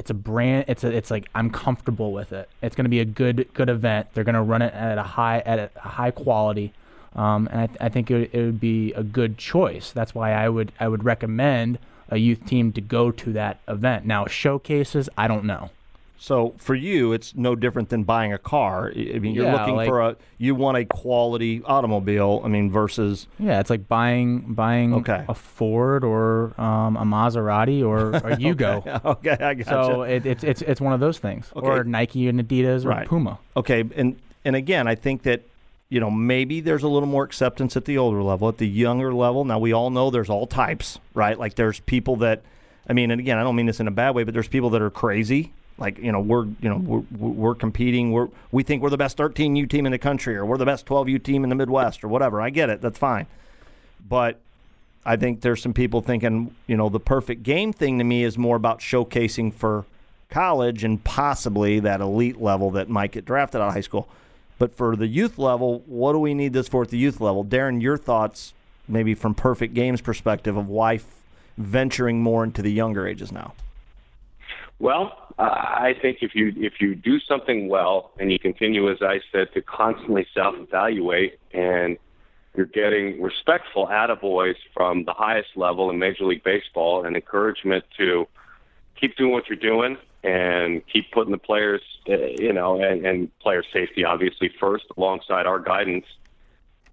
[0.00, 2.48] it's a brand it's a, it's like I'm comfortable with it.
[2.62, 4.08] It's going to be a good good event.
[4.14, 6.72] They're going to run it at a high at a high quality.
[7.14, 9.92] Um, and I, th- I think it, it would be a good choice.
[9.92, 14.06] That's why I would I would recommend a youth team to go to that event.
[14.06, 15.70] Now showcases, I don't know.
[16.22, 18.92] So for you, it's no different than buying a car.
[18.94, 22.42] I mean, you're Yeah, looking like- for a you want a quality automobile.
[22.44, 25.24] I mean, versus Yeah, it's like buying buying Okay.
[25.28, 29.02] a Ford or um, a Maserati or a Yugo.
[29.04, 29.70] okay, I gotcha.
[29.70, 33.08] So it, it's it's it's one of those things, or Nike and Adidas or Right.
[33.08, 33.38] Puma.
[33.56, 35.40] Okay, and and again, I think that
[35.88, 39.14] you know maybe there's a little more acceptance at the older level, at the younger
[39.14, 39.46] level.
[39.46, 41.38] Now we all know there's all types, right?
[41.38, 42.42] Like there's people that,
[42.86, 44.68] I mean, and again, I don't mean this in a bad way, but there's people
[44.70, 45.52] that are crazy.
[45.80, 48.12] Like you know, we're you know we're we're competing.
[48.12, 50.86] We're we think we're the best 13U team in the country, or we're the best
[50.86, 52.40] 12U team in the Midwest, or whatever.
[52.40, 52.80] I get it.
[52.80, 53.26] That's fine,
[54.08, 54.38] but.
[55.02, 58.36] I think there's some people thinking, you know, the perfect game thing to me is
[58.36, 59.86] more about showcasing for
[60.28, 64.08] college and possibly that elite level that might get drafted out of high school.
[64.58, 67.44] But for the youth level, what do we need this for at the youth level?
[67.44, 68.52] Daron, your thoughts,
[68.86, 71.06] maybe from Perfect Games perspective, of why f-
[71.56, 73.54] venturing more into the younger ages now?
[74.80, 79.20] Well, I think if you if you do something well and you continue, as I
[79.30, 81.98] said, to constantly self-evaluate and
[82.56, 88.26] you're getting respectful attaboys from the highest level in Major League Baseball and encouragement to
[88.98, 93.38] keep doing what you're doing and keep putting the players, uh, you know, and, and
[93.38, 96.06] player safety obviously first alongside our guidance,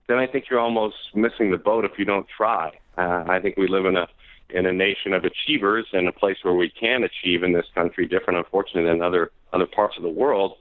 [0.08, 2.78] then I think you're almost missing the boat if you don't try.
[2.98, 4.08] Uh, I think we live in a
[4.50, 8.08] in a nation of achievers and a place where we can achieve in this country,
[8.08, 10.54] different, unfortunately, than other other parts of the world.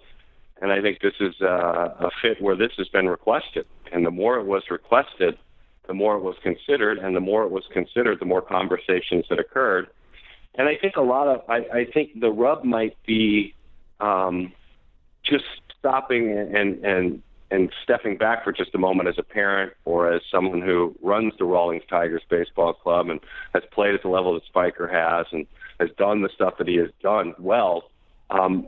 [0.61, 3.67] And I think this is uh, a fit where this has been requested.
[3.93, 5.39] And the more it was requested,
[5.87, 9.39] the more it was considered, and the more it was considered, the more conversations that
[9.39, 9.89] occurred.
[10.55, 13.55] And I think a lot of, I, I think the rub might be
[14.01, 14.53] um,
[15.23, 15.45] just
[15.79, 20.23] stopping and and and stepping back for just a moment as a parent or as
[20.31, 23.21] someone who runs the Rawlings Tigers baseball club and
[23.55, 25.47] has played at the level that Spiker has and
[25.79, 27.91] has done the stuff that he has done well.
[28.31, 28.67] Um,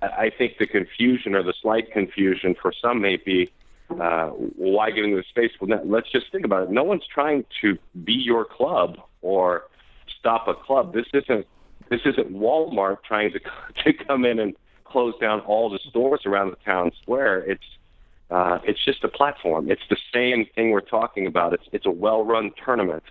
[0.00, 3.50] I think the confusion or the slight confusion for some may be
[4.00, 5.50] uh, why give them the space?
[5.60, 6.70] Well, let's just think about it.
[6.70, 9.64] No one's trying to be your club or
[10.18, 10.94] stop a club.
[10.94, 11.46] This isn't
[11.90, 13.40] this isn't Walmart trying to
[13.84, 14.54] to come in and
[14.84, 17.38] close down all the stores around the town square.
[17.38, 17.64] It's
[18.32, 19.70] uh, it's just a platform.
[19.70, 21.52] It's the same thing we're talking about.
[21.52, 23.02] It's it's a well-run tournament,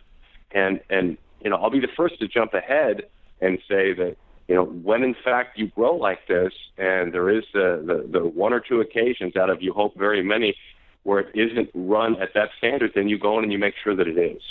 [0.52, 3.04] and and you know I'll be the first to jump ahead
[3.40, 4.16] and say that
[4.48, 8.26] you know when in fact you grow like this, and there is the the, the
[8.28, 10.56] one or two occasions out of you hope very many
[11.04, 13.96] where it isn't run at that standard, then you go in and you make sure
[13.96, 14.42] that it is.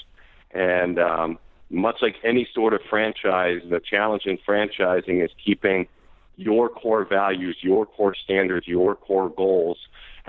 [0.53, 1.39] And um,
[1.71, 5.87] much like any sort of franchise, the challenge in franchising is keeping
[6.35, 9.79] your core values, your core standards, your core goals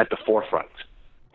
[0.02, 0.72] at the forefront.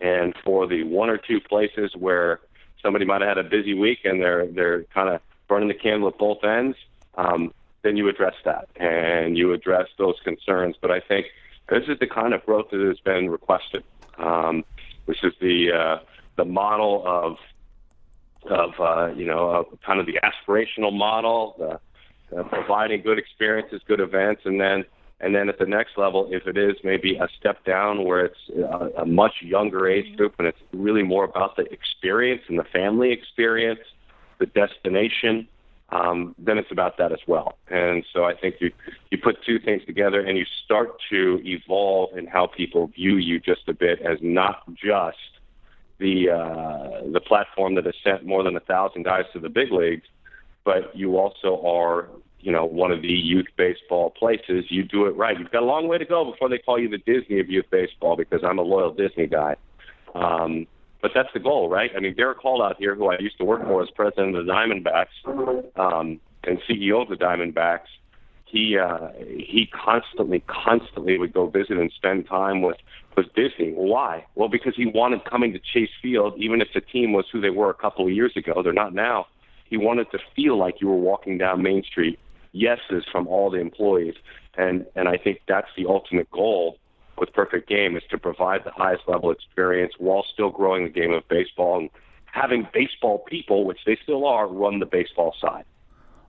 [0.00, 2.40] And for the one or two places where
[2.82, 6.08] somebody might have had a busy week and they're they're kind of burning the candle
[6.08, 6.76] at both ends.
[7.16, 7.52] Um,
[7.82, 10.76] then you address that and you address those concerns.
[10.80, 11.26] But I think
[11.68, 13.84] this is the kind of growth that has been requested.
[14.18, 14.64] Um,
[15.08, 15.98] is the uh,
[16.36, 17.36] the model of
[18.50, 24.00] of uh, you know kind of the aspirational model, the, uh, providing good experiences, good
[24.00, 24.84] events, and then
[25.20, 28.50] and then at the next level, if it is maybe a step down where it's
[28.54, 32.64] a, a much younger age group and it's really more about the experience and the
[32.64, 33.80] family experience,
[34.38, 35.48] the destination,
[35.90, 37.56] um, then it's about that as well.
[37.68, 38.72] And so I think you
[39.10, 43.38] you put two things together and you start to evolve in how people view you
[43.38, 45.16] just a bit as not just
[45.98, 49.70] the uh, the platform that has sent more than a thousand guys to the big
[49.72, 50.06] leagues,
[50.64, 52.08] but you also are
[52.40, 54.66] you know one of the youth baseball places.
[54.68, 55.38] You do it right.
[55.38, 57.66] You've got a long way to go before they call you the Disney of youth
[57.70, 59.56] baseball because I'm a loyal Disney guy.
[60.14, 60.66] Um,
[61.02, 61.90] but that's the goal, right?
[61.96, 64.46] I mean, Derrick Hall out here, who I used to work for as president of
[64.46, 67.86] the Diamondbacks um, and CEO of the Diamondbacks,
[68.46, 72.76] he uh, he constantly, constantly would go visit and spend time with
[73.16, 73.72] with Disney.
[73.72, 74.24] Why?
[74.34, 77.50] Well, because he wanted coming to Chase Field, even if the team was who they
[77.50, 79.26] were a couple of years ago, they're not now.
[79.68, 82.18] He wanted to feel like you were walking down Main Street.
[82.56, 84.14] Yeses from all the employees,
[84.56, 86.78] and and I think that's the ultimate goal
[87.18, 91.12] with Perfect Game is to provide the highest level experience while still growing the game
[91.12, 91.90] of baseball and
[92.26, 95.64] having baseball people, which they still are, run the baseball side.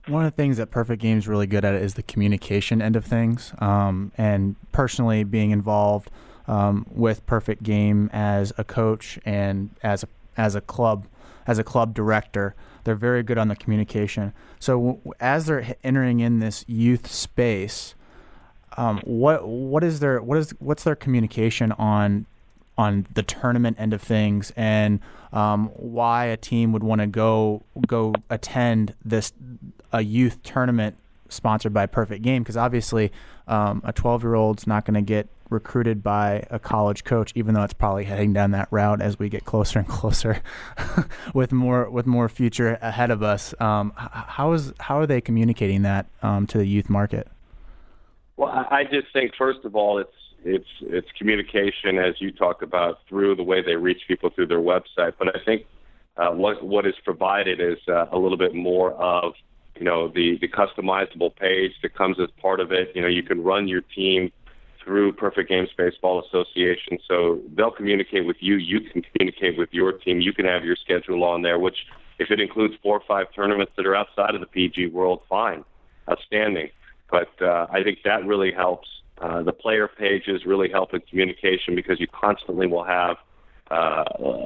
[0.06, 2.96] One of the things that Perfect Game is really good at is the communication end
[2.96, 3.52] of things.
[3.58, 6.10] Um, and personally, being involved
[6.46, 11.06] um, with Perfect Game as a coach and as a, as a club
[11.46, 14.34] as a club director, they're very good on the communication.
[14.60, 17.94] So as they're entering in this youth space,
[18.76, 22.26] um, what what is their what is what's their communication on
[22.76, 25.00] on the tournament end of things and
[25.32, 29.32] um, why a team would want to go go attend this
[29.92, 30.96] a youth tournament
[31.28, 33.10] sponsored by Perfect Game because obviously
[33.48, 37.54] um, a 12 year old's not going to get recruited by a college coach even
[37.54, 40.42] though it's probably heading down that route as we get closer and closer
[41.34, 45.82] with more with more future ahead of us um, how is how are they communicating
[45.82, 47.28] that um, to the youth market
[48.38, 50.12] well, I just think first of all, it's
[50.44, 54.60] it's it's communication as you talk about through the way they reach people through their
[54.60, 55.14] website.
[55.18, 55.66] But I think
[56.16, 59.34] uh, what what is provided is uh, a little bit more of
[59.74, 62.92] you know the the customizable page that comes as part of it.
[62.94, 64.30] You know, you can run your team
[64.88, 68.56] through Perfect Games Baseball Association, so they'll communicate with you.
[68.56, 70.22] You can communicate with your team.
[70.22, 71.76] You can have your schedule on there, which
[72.18, 75.62] if it includes four or five tournaments that are outside of the PG world, fine,
[76.10, 76.70] outstanding.
[77.10, 78.88] But uh, I think that really helps.
[79.18, 83.16] Uh, the player pages really help in communication because you constantly will have,
[83.70, 84.04] uh,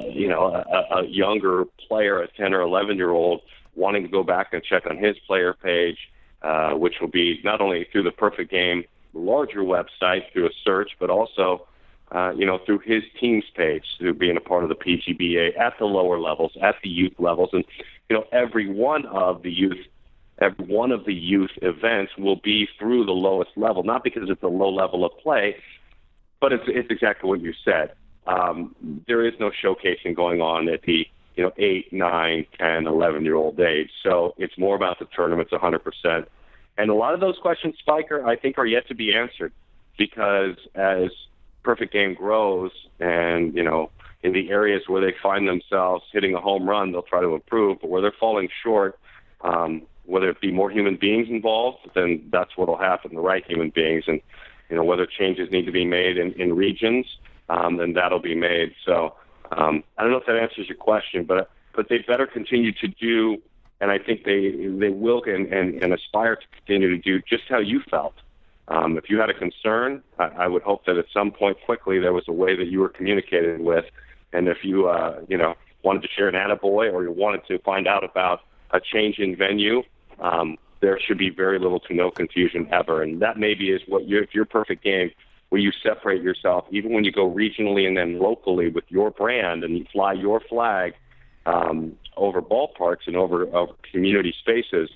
[0.09, 3.41] you know, a, a younger player, a 10 or 11 year old,
[3.75, 5.97] wanting to go back and check on his player page,
[6.41, 10.91] uh, which will be not only through the Perfect Game larger website through a search,
[10.99, 11.67] but also,
[12.11, 15.73] uh, you know, through his team's page, through being a part of the PGBA at
[15.79, 17.63] the lower levels, at the youth levels, and
[18.09, 19.77] you know, every one of the youth
[20.39, 24.43] every one of the youth events will be through the lowest level, not because it's
[24.43, 25.55] a low level of play,
[26.41, 27.93] but it's, it's exactly what you said.
[28.25, 28.75] Um,
[29.07, 33.35] there is no showcasing going on at the you know eight, nine, ten, eleven year
[33.35, 33.89] old age.
[34.01, 36.25] So it's more about the tournaments, 100%.
[36.77, 39.51] And a lot of those questions, Spiker, I think are yet to be answered
[39.97, 41.09] because as
[41.63, 43.91] Perfect Game grows, and you know
[44.23, 47.79] in the areas where they find themselves hitting a home run, they'll try to improve.
[47.81, 48.97] But where they're falling short,
[49.41, 53.45] um, whether it be more human beings involved, then that's what will happen, the right
[53.45, 54.05] human beings.
[54.07, 54.21] And,
[54.69, 57.05] you know, whether changes need to be made in, in regions,
[57.49, 58.73] um, then that'll be made.
[58.85, 59.15] So
[59.51, 62.87] um, I don't know if that answers your question, but but they better continue to
[62.87, 63.41] do,
[63.81, 67.43] and I think they they will and, and, and aspire to continue to do just
[67.49, 68.15] how you felt.
[68.69, 71.99] Um, if you had a concern, I, I would hope that at some point quickly
[71.99, 73.85] there was a way that you were communicated with,
[74.31, 77.59] and if you uh, you know wanted to share an attaboy or you wanted to
[77.59, 78.41] find out about
[78.71, 79.83] a change in venue,
[80.19, 83.01] um, there should be very little to no confusion ever.
[83.03, 85.11] And that maybe is what you, if your perfect game
[85.49, 89.63] where you separate yourself, even when you go regionally and then locally with your brand
[89.63, 90.93] and you fly your flag
[91.45, 94.89] um, over ballparks and over, over community spaces,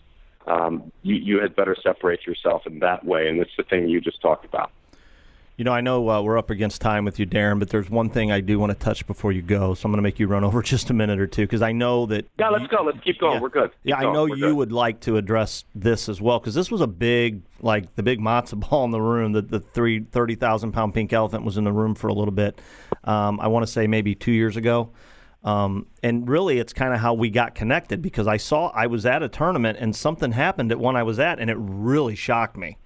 [0.45, 3.27] um, you, you had better separate yourself in that way.
[3.27, 4.71] And it's the thing you just talked about.
[5.57, 8.11] You know, I know uh, we're up against time with you, Daron, but there's one
[8.11, 9.73] thing I do want to touch before you go.
[9.73, 11.71] So I'm going to make you run over just a minute or two because I
[11.71, 12.27] know that.
[12.37, 12.83] Yeah, let's you, go.
[12.83, 13.37] Let's keep going.
[13.37, 13.71] Yeah, we're good.
[13.71, 14.09] Keep yeah, going.
[14.09, 14.55] I know we're you good.
[14.55, 18.19] would like to address this as well because this was a big, like the big
[18.19, 19.31] matzo ball in the room.
[19.31, 22.33] The the three thirty thousand pound pink elephant was in the room for a little
[22.33, 22.61] bit.
[23.03, 24.91] Um, I want to say maybe two years ago.
[25.47, 29.05] Um, and really, it's kind of how we got connected because I saw I was
[29.05, 32.57] at a tournament and something happened at one I was at, and it really shocked
[32.57, 32.77] me.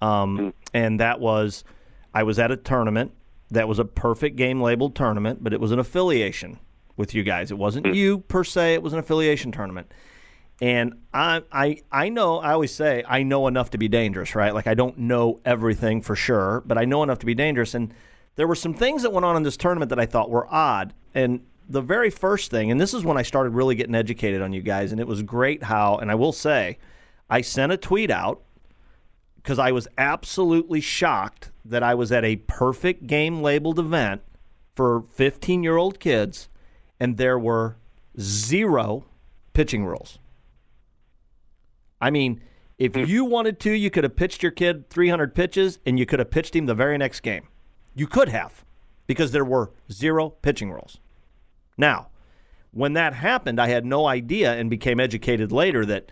[0.00, 1.62] Um, and that was
[2.12, 3.12] I was at a tournament
[3.52, 6.58] that was a perfect game labeled tournament, but it was an affiliation
[6.96, 7.52] with you guys.
[7.52, 9.92] It wasn't you per se; it was an affiliation tournament.
[10.60, 12.40] And I, I, I know.
[12.40, 14.52] I always say I know enough to be dangerous, right?
[14.52, 17.74] Like I don't know everything for sure, but I know enough to be dangerous.
[17.74, 17.94] And
[18.34, 20.94] there were some things that went on in this tournament that I thought were odd.
[21.14, 21.42] And
[21.72, 24.60] the very first thing, and this is when I started really getting educated on you
[24.60, 25.96] guys, and it was great how.
[25.96, 26.78] And I will say,
[27.30, 28.42] I sent a tweet out
[29.36, 34.20] because I was absolutely shocked that I was at a perfect game labeled event
[34.76, 36.50] for 15 year old kids,
[37.00, 37.76] and there were
[38.20, 39.06] zero
[39.54, 40.18] pitching rules.
[42.02, 42.42] I mean,
[42.78, 43.04] if hmm.
[43.04, 46.30] you wanted to, you could have pitched your kid 300 pitches and you could have
[46.30, 47.48] pitched him the very next game.
[47.94, 48.64] You could have
[49.06, 50.98] because there were zero pitching rules.
[51.76, 52.08] Now,
[52.72, 56.10] when that happened, I had no idea and became educated later that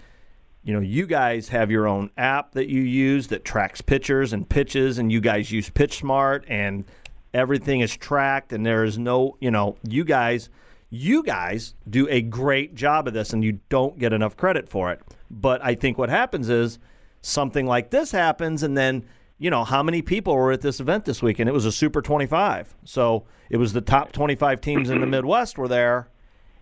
[0.63, 4.49] you know, you guys have your own app that you use that tracks pitchers and
[4.49, 6.85] pitches and you guys use PitchSmart and
[7.33, 10.51] everything is tracked and there is no, you know, you guys
[10.91, 14.91] you guys do a great job of this and you don't get enough credit for
[14.91, 15.01] it.
[15.31, 16.81] But I think what happens is
[17.23, 19.05] something like this happens and then
[19.41, 21.49] you know, how many people were at this event this weekend?
[21.49, 22.75] It was a Super 25.
[22.85, 26.09] So it was the top 25 teams in the Midwest were there,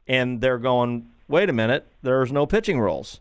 [0.06, 3.20] and they're going, wait a minute, there's no pitching rules.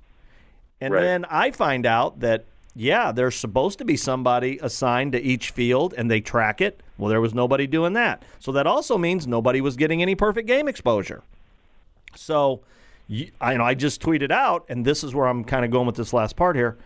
[0.80, 1.02] And Right.
[1.02, 2.46] then I find out that,
[2.76, 6.84] yeah, there's supposed to be somebody assigned to each field and they track it.
[7.00, 8.22] Well, there was nobody doing that.
[8.38, 11.24] So that also means nobody was getting any perfect game exposure.
[12.16, 12.62] So,
[13.08, 15.72] you, I you know I just tweeted out, and this is where I'm kind of
[15.72, 16.78] going with this last part here.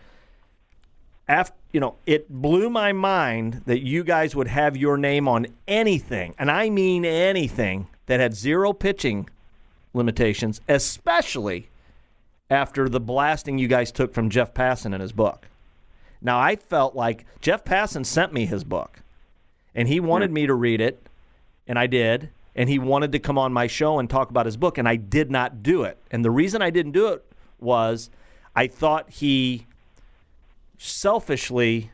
[1.28, 5.46] After you know, it blew my mind that you guys would have your name on
[5.66, 9.28] anything, and I mean anything that had zero pitching
[9.94, 11.68] limitations, especially
[12.50, 15.48] after the blasting you guys took from Jeff Passan in his book.
[16.20, 19.00] Now I felt like Jeff Passan sent me his book,
[19.74, 21.08] and he wanted me to read it,
[21.66, 22.30] and I did.
[22.54, 24.96] And he wanted to come on my show and talk about his book, and I
[24.96, 25.96] did not do it.
[26.10, 27.24] And the reason I didn't do it
[27.58, 28.10] was
[28.54, 29.66] I thought he
[30.82, 31.90] selfishly,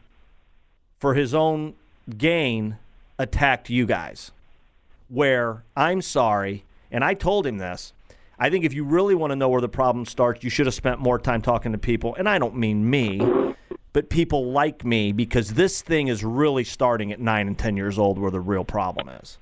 [0.99, 1.75] for his own
[2.17, 2.77] gain,
[3.19, 4.33] attacked you guys.
[5.09, 7.93] Where I'm sorry, and I told him this.
[8.39, 10.75] I think if you really want to know where the problem starts, you should have
[10.75, 12.15] spent more time talking to people.
[12.15, 13.21] And I don't mean me,
[13.93, 17.99] but people like me because this thing is really starting at nine and 10 years
[17.99, 19.39] old where the real problem is.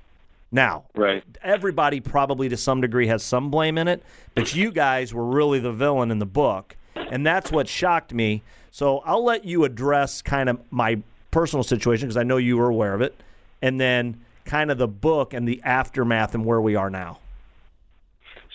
[0.51, 1.23] Now, Right.
[1.43, 4.01] everybody probably to some degree has some blame in it,
[4.33, 6.75] but you guys were really the villain in the book.
[6.95, 8.41] And that's what shocked me.
[8.77, 11.01] So I'll let you address kind of my
[11.31, 13.19] personal situation because I know you were aware of it,
[13.59, 17.17] and then kind of the book and the aftermath and where we are now.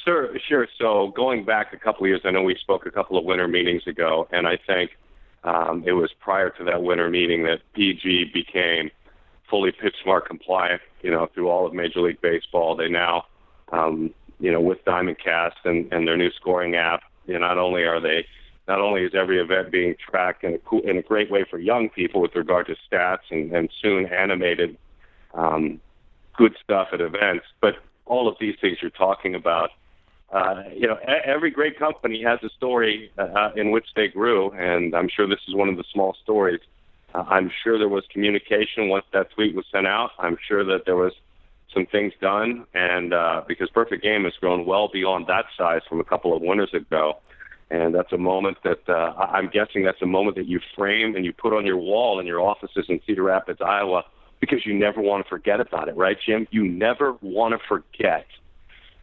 [0.05, 0.69] Sure, sure.
[0.79, 3.49] So going back a couple of years, I know we spoke a couple of winter
[3.49, 4.93] meetings ago, and I think
[5.43, 8.93] um, it was prior to that winter meeting that PG became
[9.51, 10.83] fully pitch smart compliant.
[11.03, 13.25] You know, through all of Major League Baseball, they now,
[13.73, 17.83] um, you know, with DiamondKast and, and their new scoring app, you know, not only
[17.83, 18.25] are they,
[18.69, 21.59] not only is every event being tracked in a cool, in a great way for
[21.59, 24.77] young people with regard to stats and, and soon animated
[25.35, 25.81] um,
[26.37, 27.75] good stuff at events, but
[28.07, 29.71] all of these things you're talking about
[30.33, 34.95] uh, you know, every great company has a story uh, in which they grew, and
[34.95, 36.61] I'm sure this is one of the small stories.
[37.15, 40.13] Uh, I'm sure there was communication once that tweet was sent out.
[40.19, 41.13] I'm sure that there was
[41.75, 46.01] some things done, and uh, because Perfect Game has grown well beyond that size from
[46.01, 47.19] a couple of winters ago,
[47.73, 51.25] and that's a moment that uh, I'm guessing that's a moment that you frame and
[51.25, 54.05] you put on your wall in your offices in Cedar Rapids, Iowa,
[54.41, 56.47] because you never want to forget about it, right, Jim?
[56.51, 58.27] You never want to forget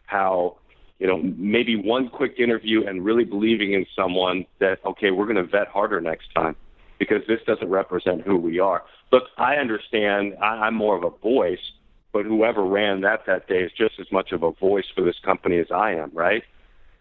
[0.06, 0.56] how
[1.00, 5.36] you know, maybe one quick interview and really believing in someone that, okay, we're going
[5.36, 6.54] to vet harder next time
[6.98, 8.84] because this doesn't represent who we are.
[9.10, 11.72] Look, I understand I, I'm more of a voice,
[12.12, 15.18] but whoever ran that that day is just as much of a voice for this
[15.24, 16.44] company as I am, right?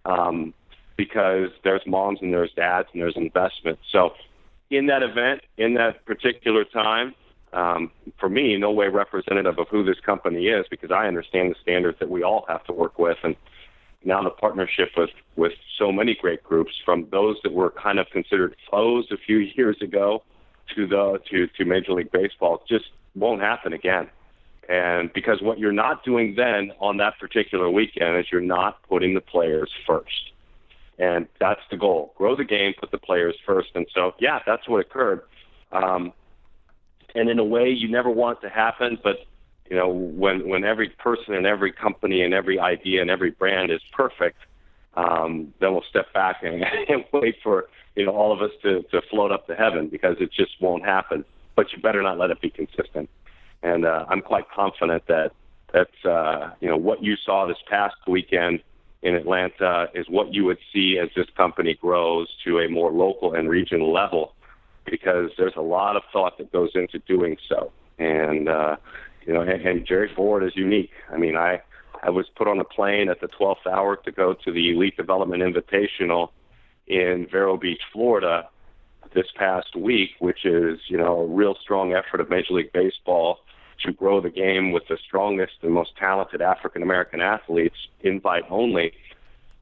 [0.05, 0.53] Um,
[0.99, 3.79] because there's moms and there's dads and there's investment.
[3.89, 4.11] So
[4.69, 7.15] in that event, in that particular time,
[7.53, 7.89] um,
[8.19, 11.99] for me, no way representative of who this company is because I understand the standards
[11.99, 13.37] that we all have to work with and
[14.03, 18.07] now the partnership with with so many great groups from those that were kind of
[18.11, 20.21] considered foes a few years ago
[20.75, 24.09] to the to to Major League Baseball just won't happen again.
[24.67, 29.13] And because what you're not doing then on that particular weekend is you're not putting
[29.13, 30.33] the players first.
[30.99, 32.13] And that's the goal.
[32.17, 33.69] Grow the game, put the players first.
[33.73, 35.21] And so, yeah, that's what occurred.
[35.71, 36.11] Um,
[37.15, 39.25] and in a way, you never want it to happen, but
[39.69, 43.71] you know, when when every person and every company and every idea and every brand
[43.71, 44.37] is perfect,
[44.95, 48.81] um, then we'll step back and, and wait for you know all of us to
[48.91, 51.23] to float up to heaven because it just won't happen.
[51.55, 53.09] But you better not let it be consistent.
[53.61, 55.33] And uh, I'm quite confident that
[55.71, 58.61] that's uh, you know what you saw this past weekend
[59.01, 63.33] in Atlanta is what you would see as this company grows to a more local
[63.33, 64.33] and regional level,
[64.85, 67.71] because there's a lot of thought that goes into doing so.
[67.97, 68.75] And uh,
[69.25, 70.91] you know, and, and Jerry Ford is unique.
[71.11, 71.61] I mean, I
[72.03, 74.95] I was put on a plane at the 12th hour to go to the Elite
[74.97, 76.29] Development Invitational
[76.87, 78.47] in Vero Beach, Florida,
[79.13, 83.39] this past week, which is you know a real strong effort of Major League Baseball
[83.85, 88.93] to grow the game with the strongest and most talented African American athletes, invite only.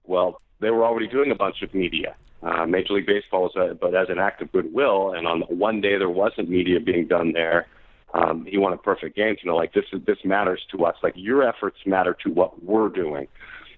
[0.05, 2.15] Well, they were already doing a bunch of media.
[2.41, 5.81] Uh, Major League Baseball was, a, but as an act of goodwill, and on one
[5.81, 7.67] day there wasn't media being done there.
[8.13, 10.95] Um, he won a perfect game You know like this is this matters to us.
[11.03, 13.27] Like your efforts matter to what we're doing.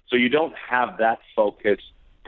[0.08, 1.78] So you don't have that focus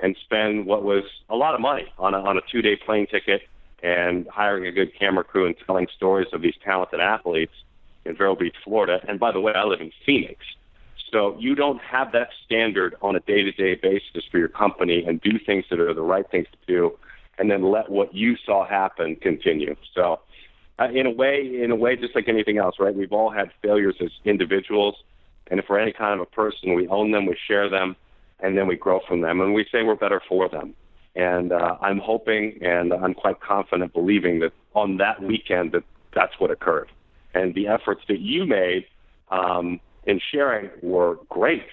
[0.03, 3.07] and spend what was a lot of money on a, on a two day plane
[3.07, 3.43] ticket
[3.83, 7.53] and hiring a good camera crew and telling stories of these talented athletes
[8.05, 9.01] in Vero Beach, Florida.
[9.09, 10.45] And by the way, I live in Phoenix.
[11.13, 15.39] So you don't have that standard on a day-to-day basis for your company and do
[15.39, 16.99] things that are the right things to do,
[17.39, 19.77] and then let what you saw happen continue.
[19.95, 20.21] So,
[20.79, 22.95] uh, in a way, in a way, just like anything else, right?
[22.95, 24.95] We've all had failures as individuals,
[25.49, 27.95] and if we're any kind of a person, we own them, we share them,
[28.41, 30.75] and then we grow from them, and we say we're better for them.
[31.15, 35.85] And uh, I'm hoping, and I'm quite confident, believing that on that weekend that
[36.15, 36.89] that's what occurred
[37.35, 38.87] and the efforts that you made
[39.31, 41.67] um, in sharing were great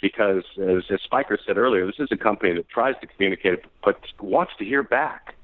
[0.00, 3.98] because, as, as Spiker said earlier, this is a company that tries to communicate but
[4.20, 5.34] wants to hear back.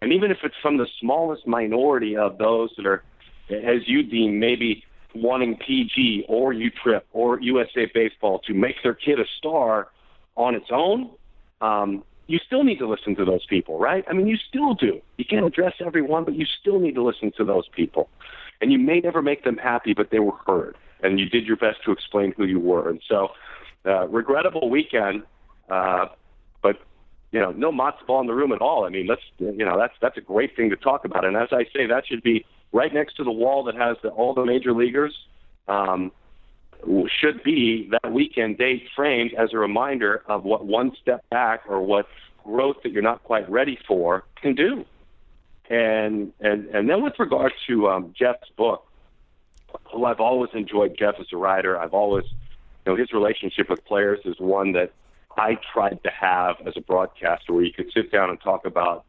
[0.00, 3.02] And even if it's from the smallest minority of those that are,
[3.50, 4.84] as you deem, maybe
[5.14, 9.88] wanting PG or U-Trip or USA Baseball to make their kid a star
[10.36, 11.10] on its own,
[11.60, 14.04] um, you still need to listen to those people, right?
[14.08, 15.00] I mean, you still do.
[15.16, 18.08] You can't address everyone, but you still need to listen to those people
[18.60, 21.56] and you may never make them happy, but they were heard, and you did your
[21.56, 22.88] best to explain who you were.
[22.88, 23.28] And so,
[23.86, 25.22] uh, regrettable weekend,
[25.68, 26.06] uh,
[26.62, 26.76] but
[27.32, 28.84] you know, no matzo ball in the room at all.
[28.84, 31.24] I mean, let's you know, that's that's a great thing to talk about.
[31.24, 34.08] And as I say, that should be right next to the wall that has the,
[34.10, 35.14] all the major leaguers.
[35.68, 36.12] Um,
[37.20, 41.80] should be that weekend date framed as a reminder of what one step back or
[41.80, 42.06] what
[42.44, 44.84] growth that you're not quite ready for can do.
[45.70, 48.86] And and and then with regard to um, Jeff's book,
[49.92, 51.78] who I've always enjoyed Jeff as a writer.
[51.78, 52.24] I've always,
[52.84, 54.92] you know, his relationship with players is one that
[55.36, 59.04] I tried to have as a broadcaster, where you could sit down and talk about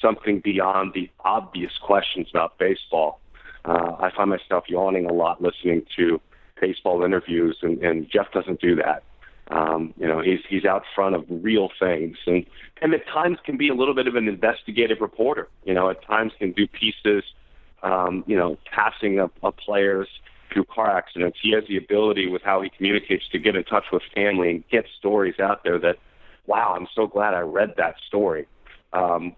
[0.00, 3.20] something beyond the obvious questions about baseball.
[3.64, 6.20] Uh, I find myself yawning a lot listening to
[6.60, 9.02] baseball interviews, and, and Jeff doesn't do that.
[9.50, 12.46] Um, you know, he's he's out front of real things, and
[12.80, 15.48] and at times can be a little bit of an investigative reporter.
[15.64, 17.24] You know, at times can do pieces,
[17.82, 20.08] um, you know, passing of, of players
[20.52, 21.38] through car accidents.
[21.42, 24.68] He has the ability with how he communicates to get in touch with family and
[24.70, 25.96] get stories out there that,
[26.46, 28.46] wow, I'm so glad I read that story.
[28.92, 29.34] Um,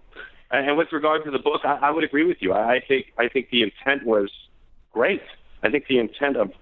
[0.51, 2.53] and with regard to the book, I, I would agree with you.
[2.53, 4.31] I, I think I think the intent was
[4.93, 5.23] great.
[5.63, 6.53] I think the intent of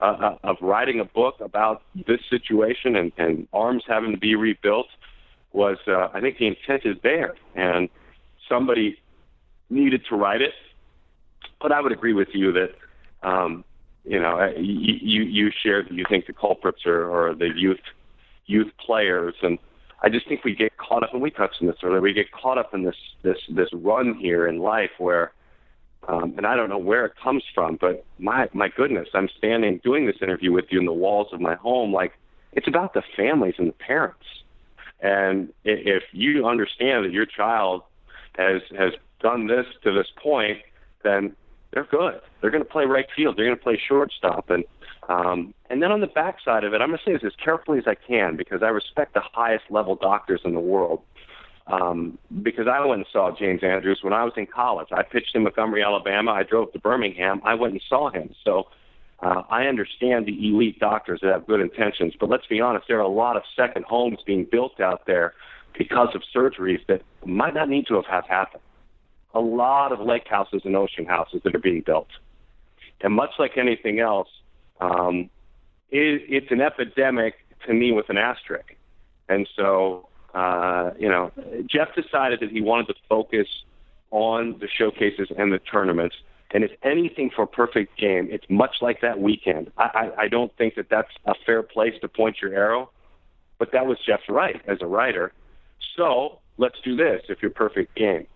[0.00, 4.86] uh, of writing a book about this situation and, and arms having to be rebuilt
[5.52, 7.88] was, uh, I think the intent is there, and
[8.48, 8.98] somebody
[9.70, 10.52] needed to write it.
[11.60, 12.74] But I would agree with you that,
[13.22, 13.64] um,
[14.04, 17.80] you know, uh, you, you you that you think the culprits are, are the youth
[18.46, 19.58] youth players, and
[20.02, 22.02] I just think we get caught up, and we touched on this earlier.
[22.02, 25.32] We get caught up in this this this run here in life where
[26.08, 29.80] um, and I don't know where it comes from, but my my goodness, I'm standing
[29.82, 31.92] doing this interview with you in the walls of my home.
[31.92, 32.12] Like
[32.52, 34.24] it's about the families and the parents.
[35.00, 37.82] And if you understand that your child
[38.36, 40.58] has has done this to this point,
[41.02, 41.36] then
[41.72, 42.20] they're good.
[42.40, 43.36] They're going to play right field.
[43.36, 44.64] They're going to play shortstop, and
[45.08, 47.78] um, and then on the backside of it, I'm going to say this as carefully
[47.78, 51.02] as I can because I respect the highest level doctors in the world
[51.66, 54.88] um, because I went and saw James Andrews when I was in college.
[54.92, 56.32] I pitched in Montgomery, Alabama.
[56.32, 57.40] I drove to Birmingham.
[57.44, 58.34] I went and saw him.
[58.44, 58.64] So
[59.20, 62.98] uh, I understand the elite doctors that have good intentions, but let's be honest, there
[62.98, 65.32] are a lot of second homes being built out there
[65.76, 68.62] because of surgeries that might not need to have, have happened.
[69.34, 72.08] A lot of lake houses and ocean houses that are being built.
[73.00, 74.28] And much like anything else,
[74.80, 75.30] um,
[75.90, 77.34] it, it's an epidemic
[77.66, 78.76] to me with an asterisk.
[79.28, 81.32] And so uh, you know,
[81.66, 83.46] Jeff decided that he wanted to focus
[84.10, 86.16] on the showcases and the tournaments
[86.54, 89.72] And if anything for perfect game, it's much like that weekend.
[89.76, 89.82] I,
[90.16, 92.90] I, I don't think that that's a fair place to point your arrow,
[93.58, 95.32] but that was Jeff's right as a writer.
[95.96, 97.22] So let's do this.
[97.28, 98.28] If you're perfect game,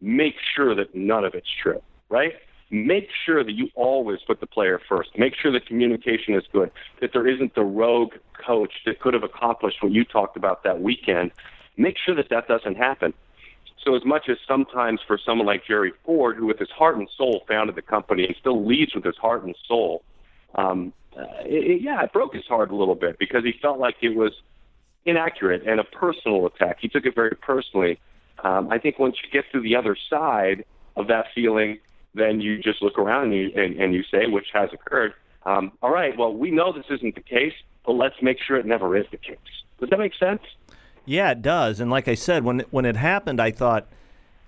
[0.00, 2.32] make sure that none of it's true, right?
[2.70, 5.10] Make sure that you always put the player first.
[5.16, 8.14] Make sure the communication is good, that there isn't the rogue
[8.44, 11.30] coach that could have accomplished what you talked about that weekend.
[11.76, 13.14] Make sure that that doesn't happen.
[13.84, 17.08] So, as much as sometimes for someone like Jerry Ford, who with his heart and
[17.16, 20.02] soul founded the company and still leads with his heart and soul,
[20.56, 23.94] um, uh, it, yeah, it broke his heart a little bit because he felt like
[24.02, 24.32] it was
[25.04, 26.78] inaccurate and a personal attack.
[26.80, 28.00] He took it very personally.
[28.42, 30.64] Um, I think once you get to the other side
[30.96, 31.78] of that feeling,
[32.16, 35.14] then you just look around and you, and, and you say, which has occurred,
[35.44, 37.52] um, all right, well, we know this isn't the case,
[37.84, 39.38] but let's make sure it never is the case.
[39.78, 40.42] Does that make sense?
[41.04, 41.78] Yeah, it does.
[41.78, 43.86] And like I said, when when it happened, I thought,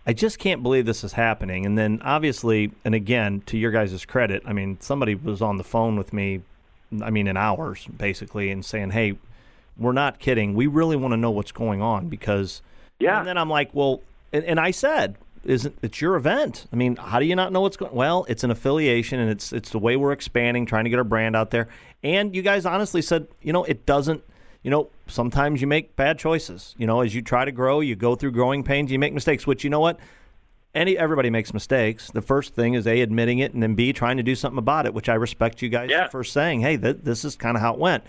[0.06, 1.64] I just can't believe this is happening.
[1.64, 5.64] And then obviously, and again, to your guys' credit, I mean, somebody was on the
[5.64, 6.40] phone with me,
[7.00, 9.18] I mean, in hours basically, and saying, hey,
[9.76, 10.54] we're not kidding.
[10.54, 12.62] We really want to know what's going on because.
[12.98, 13.18] Yeah.
[13.18, 14.00] And then I'm like, well,
[14.32, 16.66] and, and I said, isn't it's your event?
[16.72, 17.94] I mean, how do you not know what's going?
[17.94, 21.04] Well, it's an affiliation, and it's it's the way we're expanding, trying to get our
[21.04, 21.68] brand out there.
[22.02, 24.22] And you guys honestly said, you know, it doesn't
[24.62, 26.74] you know, sometimes you make bad choices.
[26.78, 29.46] You know, as you try to grow, you go through growing pains, you make mistakes,
[29.46, 29.98] which you know what?
[30.74, 32.10] Any everybody makes mistakes.
[32.10, 34.86] The first thing is A admitting it and then B trying to do something about
[34.86, 36.08] it, which I respect you guys yeah.
[36.08, 38.04] for saying, "Hey, th- this is kind of how it went."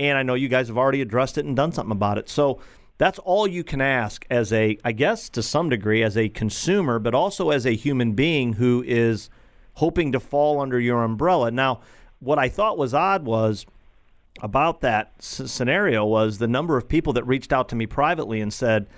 [0.00, 2.28] And I know you guys have already addressed it and done something about it.
[2.28, 2.60] So,
[2.98, 6.98] that's all you can ask as a I guess to some degree as a consumer,
[6.98, 9.30] but also as a human being who is
[9.74, 11.50] hoping to fall under your umbrella.
[11.52, 11.80] Now,
[12.18, 13.64] what I thought was odd was
[14.42, 18.40] about that s- scenario was the number of people that reached out to me privately
[18.40, 18.88] and said,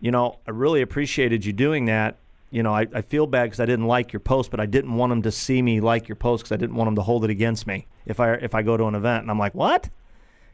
[0.00, 2.16] you know, I really appreciated you doing that.
[2.50, 4.94] You know, I, I feel bad because I didn't like your post, but I didn't
[4.94, 7.24] want them to see me like your post because I didn't want them to hold
[7.24, 9.22] it against me if I if I go to an event.
[9.22, 9.88] And I'm like, what?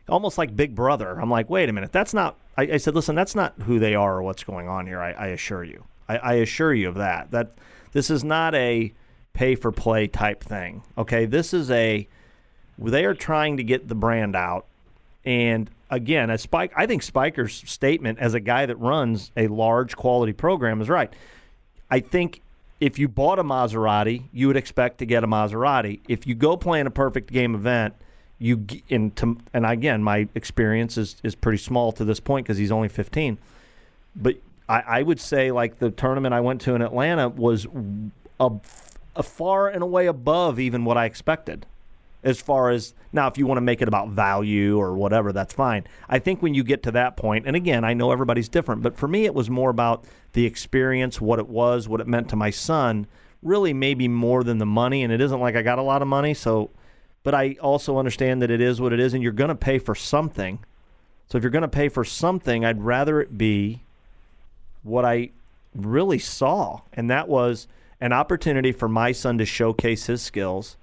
[0.08, 1.20] Almost like Big Brother.
[1.20, 2.36] I'm like, wait a minute, that's not.
[2.56, 5.00] I, I said, listen, that's not who they are or what's going on here.
[5.00, 5.84] I, I assure you.
[6.08, 7.30] I, I assure you of that.
[7.30, 7.52] That
[7.92, 8.92] this is not a
[9.32, 10.82] pay for play type thing.
[10.98, 12.06] Okay, this is a
[12.78, 14.66] they are trying to get the brand out.
[15.24, 19.96] And again, as Spike, I think Spiker's statement as a guy that runs a large
[19.96, 21.12] quality program is right.
[21.90, 22.40] I think
[22.80, 26.00] if you bought a Maserati, you would expect to get a Maserati.
[26.08, 27.94] If you go play in a perfect game event,
[28.42, 32.58] you and to, and again, my experience is is pretty small to this point because
[32.58, 33.38] he's only 15.
[34.16, 34.36] But
[34.68, 37.66] I, I would say like the tournament I went to in Atlanta was
[38.40, 38.50] a,
[39.16, 41.66] a far and away above even what I expected
[42.24, 45.52] as far as now if you want to make it about value or whatever that's
[45.52, 48.82] fine i think when you get to that point and again i know everybody's different
[48.82, 52.28] but for me it was more about the experience what it was what it meant
[52.28, 53.06] to my son
[53.42, 56.08] really maybe more than the money and it isn't like i got a lot of
[56.08, 56.70] money so
[57.22, 59.78] but i also understand that it is what it is and you're going to pay
[59.78, 60.58] for something
[61.28, 63.82] so if you're going to pay for something i'd rather it be
[64.82, 65.30] what i
[65.74, 67.66] really saw and that was
[68.00, 70.76] an opportunity for my son to showcase his skills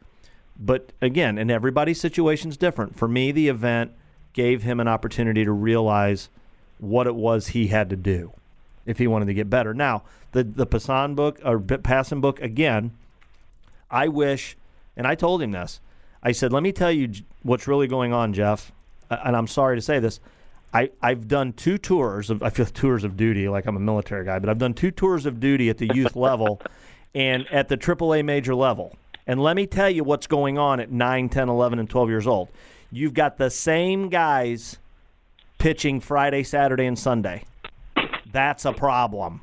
[0.60, 2.98] but again, and everybody's situation is different.
[2.98, 3.94] For me, the event
[4.34, 6.30] gave him an opportunity to realize
[6.80, 8.34] what it was he had to do
[8.86, 9.74] if he wanted to get better.
[9.74, 12.92] Now, the the Passan book or Passan book again,
[13.90, 14.58] I wish,
[14.98, 15.80] and I told him this.
[16.24, 17.12] I said, "Let me tell you
[17.44, 18.72] what's really going on, Jeff."
[19.10, 20.20] And I'm sorry to say this.
[20.74, 24.26] I, I've done two tours of I feel tours of duty like I'm a military
[24.26, 26.62] guy, but I've done two tours of duty at the youth level
[27.16, 28.96] and at the AAA major level.
[29.26, 32.28] And let me tell you what's going on at 9, 10, 11, and 12 years
[32.28, 32.50] old.
[32.92, 34.78] You've got the same guys
[35.60, 37.44] pitching Friday, Saturday, and Sunday.
[38.32, 39.42] That's a problem.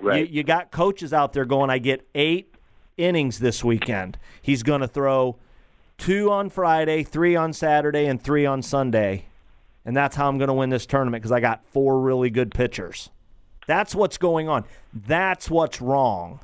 [0.00, 0.28] Right.
[0.28, 2.54] You, you got coaches out there going, I get eight
[2.96, 4.18] innings this weekend.
[4.42, 5.36] He's going to throw
[5.98, 9.26] two on Friday, three on Saturday, and three on Sunday.
[9.84, 12.50] And that's how I'm going to win this tournament because I got four really good
[12.52, 13.10] pitchers.
[13.66, 14.64] That's what's going on.
[14.94, 16.40] That's what's wrong.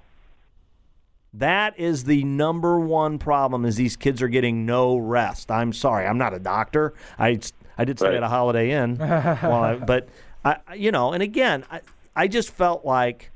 [1.32, 5.50] That is the number one problem is these kids are getting no rest.
[5.50, 6.94] I'm sorry, I'm not a doctor.
[7.18, 7.40] I,
[7.76, 8.16] I did stay Right.
[8.18, 10.08] at a Holiday Inn, while I, but
[10.44, 11.80] I, you know, and again, I,
[12.14, 13.30] I just felt like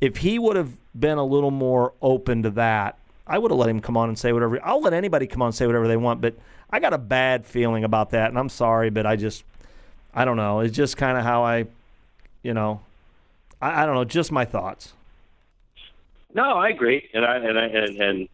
[0.00, 3.68] if he would have been a little more open to that, I would have let
[3.68, 4.58] him come on and say whatever.
[4.62, 6.34] I'll let anybody come on and say whatever they want, but
[6.70, 9.44] I got a bad feeling about that, and I'm sorry, but I just,
[10.12, 10.60] I don't know.
[10.60, 11.66] It's just kind of how I,
[12.42, 12.80] you know,
[13.62, 14.04] I, I don't know.
[14.04, 14.92] Just my thoughts.
[16.34, 18.28] No, I agree, and I and I and and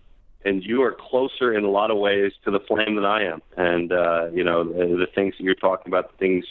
[0.45, 3.43] and you are closer in a lot of ways to the flame than I am.
[3.57, 6.47] And uh, you know the, the things that you're talking about, the things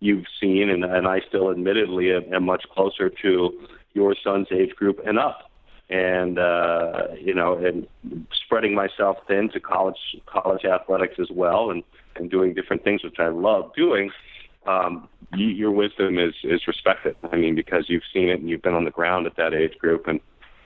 [0.00, 4.76] you've seen, and and I still, admittedly, am, am much closer to your son's age
[4.76, 5.50] group and up.
[5.92, 7.86] And uh, you know, and
[8.44, 11.84] spreading myself thin to college college athletics as well, and
[12.16, 14.10] and doing different things which I love doing.
[14.66, 17.14] Um, you, your wisdom is is respected.
[17.30, 19.76] I mean, because you've seen it and you've been on the ground at that age
[19.78, 20.18] group, and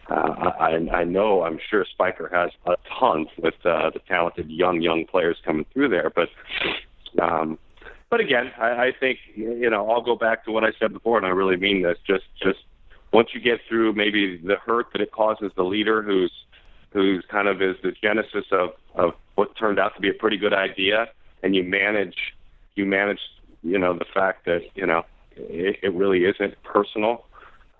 [0.08, 4.80] uh, I, I know I'm sure Spiker has a ton with uh, the talented young
[4.80, 6.28] young players coming through there, but.
[7.20, 7.58] Um,
[8.10, 11.16] but again, I, I think you know I'll go back to what I said before,
[11.16, 11.98] and I really mean this.
[12.06, 12.60] Just just
[13.12, 16.32] once you get through maybe the hurt that it causes the leader, who's
[16.92, 20.36] who's kind of is the genesis of of what turned out to be a pretty
[20.36, 21.08] good idea,
[21.42, 22.16] and you manage
[22.74, 23.20] you manage
[23.62, 25.04] you know the fact that you know
[25.36, 27.24] it, it really isn't personal.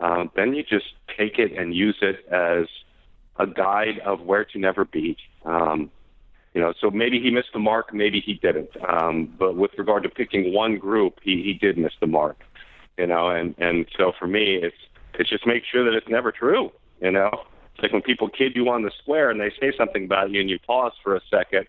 [0.00, 2.66] Um, then you just take it and use it as
[3.38, 5.16] a guide of where to never be.
[5.44, 5.90] Um,
[6.54, 8.70] you know, so maybe he missed the mark, maybe he didn't.
[8.88, 12.38] Um, but with regard to picking one group, he, he did miss the mark.
[12.96, 14.76] You know, and and so for me, it's
[15.18, 16.70] it's just make sure that it's never true.
[17.00, 17.30] You know,
[17.74, 20.40] it's like when people kid you on the square and they say something about you
[20.40, 21.66] and you pause for a second.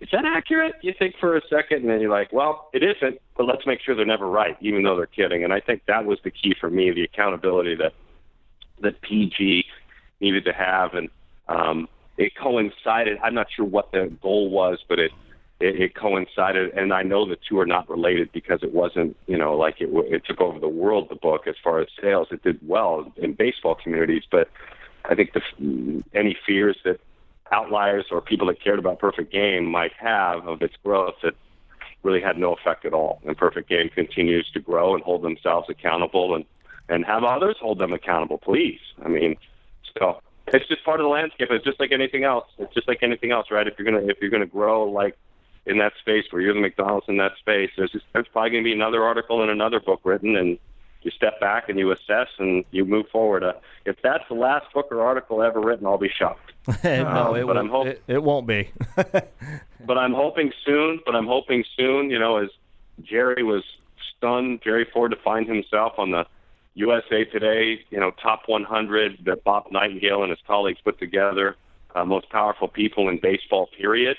[0.00, 0.74] Is that accurate?
[0.82, 3.80] You think for a second, and then you're like, well, it isn't, but let's make
[3.80, 5.42] sure they're never right, even though they're kidding.
[5.42, 7.94] And I think that was the key for me, the accountability that
[8.80, 9.64] that PG
[10.20, 11.08] needed to have, and
[11.48, 13.18] um, it coincided.
[13.24, 15.10] I'm not sure what the goal was, but it,
[15.60, 19.36] it it coincided, and I know the two are not related because it wasn't, you
[19.36, 21.08] know, like it it took over the world.
[21.10, 24.48] The book, as far as sales, it did well in baseball communities, but
[25.04, 27.00] I think the any fears that
[27.50, 31.34] outliers or people that cared about Perfect Game might have of its growth that
[32.02, 33.20] really had no effect at all.
[33.26, 36.44] And Perfect Game continues to grow and hold themselves accountable and
[36.90, 38.80] and have others hold them accountable, please.
[39.04, 39.36] I mean,
[39.98, 41.48] so it's just part of the landscape.
[41.50, 42.46] It's just like anything else.
[42.58, 43.66] It's just like anything else, right?
[43.66, 45.16] If you're gonna if you're gonna grow like
[45.68, 48.62] in that space where you're the McDonald's in that space, there's just, there's probably gonna
[48.64, 50.58] be another article and another book written, and
[51.02, 53.44] you step back and you assess and you move forward.
[53.44, 53.52] Uh,
[53.84, 56.52] if that's the last book or article ever written, I'll be shocked.
[56.84, 58.70] no, Um, it, but won't, I'm hope- it, it won't be.
[58.96, 61.00] but I'm hoping soon.
[61.06, 62.10] But I'm hoping soon.
[62.10, 62.50] You know, as
[63.02, 63.62] Jerry was
[64.16, 66.26] stunned, Jerry Ford to find himself on the
[66.74, 71.56] USA Today, you know, top 100 that Bob Nightingale and his colleagues put together,
[71.94, 73.68] uh, most powerful people in baseball.
[73.78, 74.16] Period.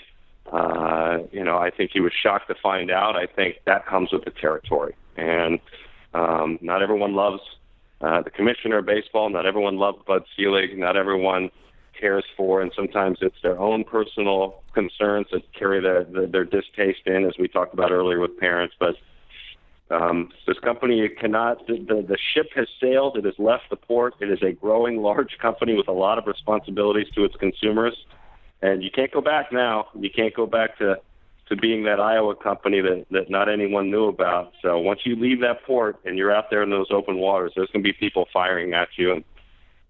[0.52, 3.16] Uh, you know, I think he was shocked to find out.
[3.16, 5.60] I think that comes with the territory, and
[6.14, 7.42] um, not everyone loves
[8.02, 9.30] uh, the commissioner of baseball.
[9.30, 10.78] Not everyone loves Bud Selig.
[10.78, 11.52] Not everyone
[12.00, 17.06] cares for, and sometimes it's their own personal concerns that carry their their, their distaste
[17.06, 18.74] in, as we talked about earlier with parents.
[18.80, 18.96] But
[19.92, 21.68] um, this company cannot.
[21.68, 23.18] The, the the ship has sailed.
[23.18, 24.16] It has left the port.
[24.20, 27.96] It is a growing, large company with a lot of responsibilities to its consumers,
[28.62, 29.88] and you can't go back now.
[30.00, 31.00] You can't go back to
[31.48, 34.54] to being that Iowa company that, that not anyone knew about.
[34.62, 37.70] So once you leave that port and you're out there in those open waters, there's
[37.72, 39.24] going to be people firing at you, and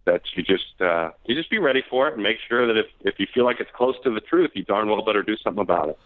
[0.05, 2.85] that you just uh, you just be ready for it and make sure that if
[3.01, 5.61] if you feel like it's close to the truth, you darn well better do something
[5.61, 5.99] about it.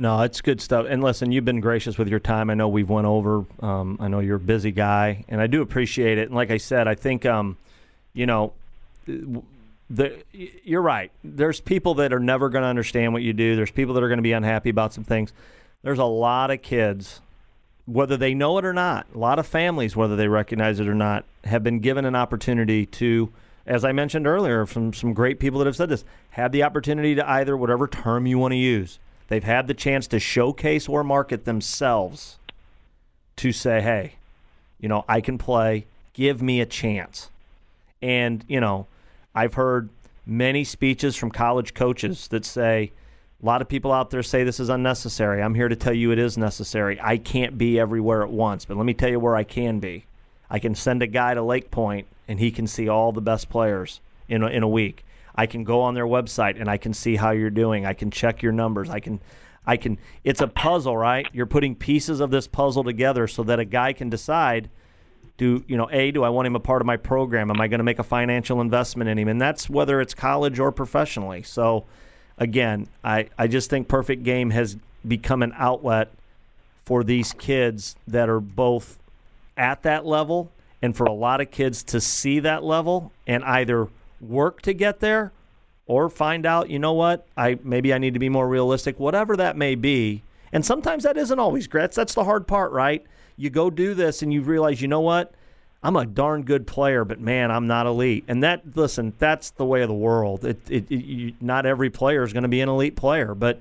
[0.00, 0.86] No, it's good stuff.
[0.88, 2.50] And listen, you've been gracious with your time.
[2.50, 3.44] I know we've went over.
[3.60, 6.28] Um, I know you're a busy guy, and I do appreciate it.
[6.28, 7.56] And like I said, I think, um,
[8.12, 8.52] you know,
[9.90, 11.10] the, you're right.
[11.24, 13.56] There's people that are never going to understand what you do.
[13.56, 15.32] There's people that are going to be unhappy about some things.
[15.82, 17.20] There's a lot of kids,
[17.86, 20.94] whether they know it or not, a lot of families, whether they recognize it or
[20.94, 23.32] not, have been given an opportunity to,
[23.66, 27.14] as I mentioned earlier, from some great people that have said this, have the opportunity
[27.14, 28.98] to either whatever term you want to use.
[29.28, 32.38] They've had the chance to showcase or market themselves
[33.36, 34.14] to say, hey,
[34.80, 37.30] you know, I can play, give me a chance.
[38.02, 38.86] And, you know,
[39.38, 39.90] I've heard
[40.26, 42.90] many speeches from college coaches that say,
[43.40, 45.40] a lot of people out there say this is unnecessary.
[45.40, 46.98] I'm here to tell you it is necessary.
[47.00, 50.06] I can't be everywhere at once, but let me tell you where I can be.
[50.50, 54.00] I can send a guy to LakePoint and he can see all the best players
[54.28, 55.04] in a, in a week.
[55.36, 57.86] I can go on their website and I can see how you're doing.
[57.86, 58.90] I can check your numbers.
[58.90, 59.20] I can
[59.64, 61.28] I can it's a puzzle, right?
[61.32, 64.68] You're putting pieces of this puzzle together so that a guy can decide
[65.38, 67.50] do, you know, A, do I want him a part of my program?
[67.50, 69.28] Am I going to make a financial investment in him?
[69.28, 71.42] And that's whether it's college or professionally.
[71.42, 71.86] So
[72.36, 74.76] again, I I just think Perfect Game has
[75.06, 76.10] become an outlet
[76.84, 78.98] for these kids that are both
[79.56, 80.50] at that level
[80.82, 83.88] and for a lot of kids to see that level and either
[84.20, 85.32] work to get there
[85.86, 89.36] or find out, you know what, I maybe I need to be more realistic, whatever
[89.36, 90.22] that may be.
[90.52, 91.94] And sometimes that isn't always Gretz.
[91.94, 93.04] That's the hard part, right?
[93.38, 95.32] You go do this and you realize, you know what?
[95.82, 98.24] I'm a darn good player, but man, I'm not elite.
[98.26, 100.44] And that, listen, that's the way of the world.
[100.44, 103.60] It, it, it you, not every player is going to be an elite player, but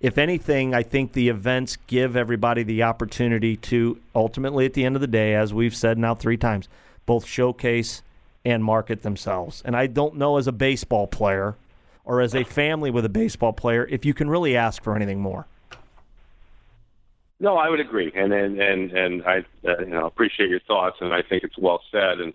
[0.00, 4.94] if anything, I think the events give everybody the opportunity to ultimately, at the end
[4.94, 6.68] of the day, as we've said now three times,
[7.04, 8.02] both showcase
[8.44, 9.60] and market themselves.
[9.64, 11.56] And I don't know as a baseball player
[12.04, 15.20] or as a family with a baseball player if you can really ask for anything
[15.20, 15.46] more.
[17.40, 20.98] No, I would agree, and and and, and I uh, you know appreciate your thoughts,
[21.00, 22.34] and I think it's well said, and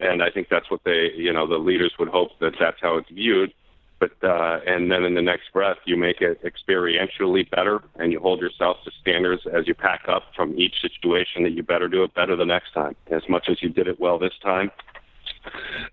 [0.00, 2.96] and I think that's what they you know the leaders would hope that that's how
[2.96, 3.54] it's viewed.
[4.00, 8.18] But uh, and then in the next breath, you make it experientially better, and you
[8.18, 12.02] hold yourself to standards as you pack up from each situation that you better do
[12.02, 12.96] it better the next time.
[13.12, 14.72] As much as you did it well this time,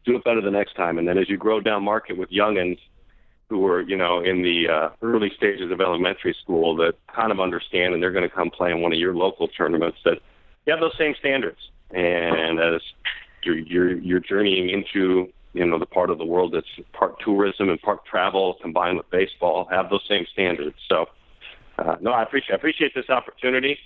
[0.05, 0.97] do it better the next time.
[0.97, 2.79] And then as you grow down market with youngins
[3.49, 7.39] who are, you know, in the uh, early stages of elementary school that kind of
[7.39, 10.19] understand and they're going to come play in one of your local tournaments that
[10.65, 11.57] you have those same standards.
[11.89, 12.81] And as
[13.43, 17.69] you're, you're, you're journeying into, you know, the part of the world that's part tourism
[17.69, 20.77] and part travel combined with baseball, have those same standards.
[20.87, 21.07] So,
[21.79, 23.79] uh, no, I appreciate, I appreciate this opportunity.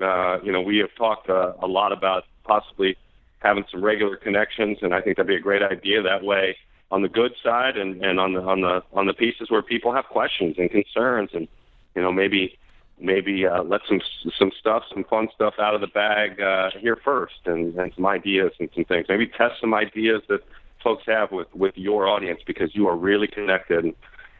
[0.00, 2.96] Uh, you know, we have talked uh, a lot about possibly
[3.40, 6.02] having some regular connections, and I think that'd be a great idea.
[6.02, 6.56] That way,
[6.90, 9.92] on the good side and, and on the on the on the pieces where people
[9.92, 11.46] have questions and concerns and
[11.94, 12.58] you know maybe
[12.98, 14.00] maybe uh, let some
[14.38, 18.06] some stuff some fun stuff out of the bag uh, here first and, and some
[18.06, 19.06] ideas and some things.
[19.08, 20.40] Maybe test some ideas that
[20.82, 23.94] folks have with with your audience because you are really connected and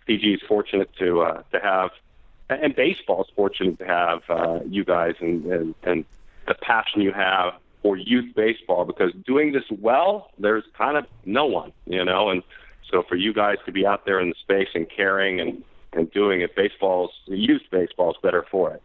[0.07, 1.91] PG is fortunate to uh, to have
[2.49, 6.05] and baseball is fortunate to have uh, you guys and, and and
[6.49, 11.47] the passion you have for youth baseball because doing this well, there's kind of no
[11.47, 12.43] one, you know, and
[12.91, 15.63] so for you guys to be out there in the space and caring and
[15.93, 18.83] and doing it, baseball's youth baseball's better for it.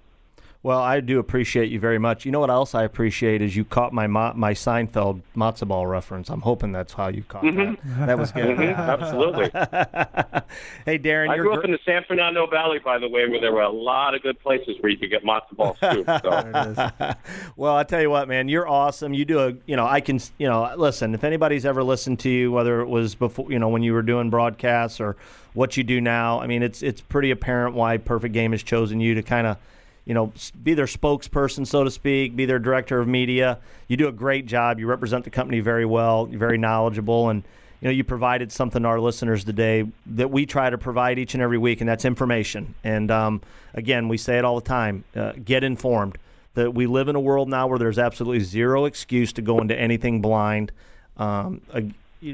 [0.66, 2.26] Well, I do appreciate you very much.
[2.26, 6.28] You know what else I appreciate is you caught my my Seinfeld matzo ball reference.
[6.28, 8.00] I'm hoping that's how you caught mm-hmm.
[8.00, 8.08] that.
[8.08, 8.58] That was good.
[8.58, 8.80] Mm-hmm.
[8.80, 9.44] Absolutely.
[10.88, 13.52] hey, Daron, I grew up in the San Fernando Valley, by the way, where there
[13.52, 16.08] were a lot of good places where you could get matzo ball soup.
[16.26, 17.14] So.
[17.58, 19.14] well, I tell you what, man, you're awesome.
[19.14, 21.14] You do a, you know, I can, you know, listen.
[21.14, 24.02] If anybody's ever listened to you, whether it was before, you know, when you were
[24.02, 25.16] doing broadcasts or
[25.54, 29.00] what you do now, I mean, it's it's pretty apparent why Perfect Game has chosen
[29.00, 29.58] you to kind of
[30.06, 30.32] you know,
[30.64, 33.60] be their spokesperson, so to speak, be their director of media.
[33.88, 34.80] You do a great job.
[34.80, 36.28] You represent the company very well.
[36.30, 37.44] You're very knowledgeable, and
[37.82, 41.34] you know, you provided something to our listeners today that we try to provide each
[41.34, 42.76] and every week, and that's information.
[42.84, 43.42] And um,
[43.74, 46.18] again, we say it all the time: uh, get informed.
[46.54, 49.78] That we live in a world now where there's absolutely zero excuse to go into
[49.78, 50.72] anything blind.
[51.18, 51.92] Um, a,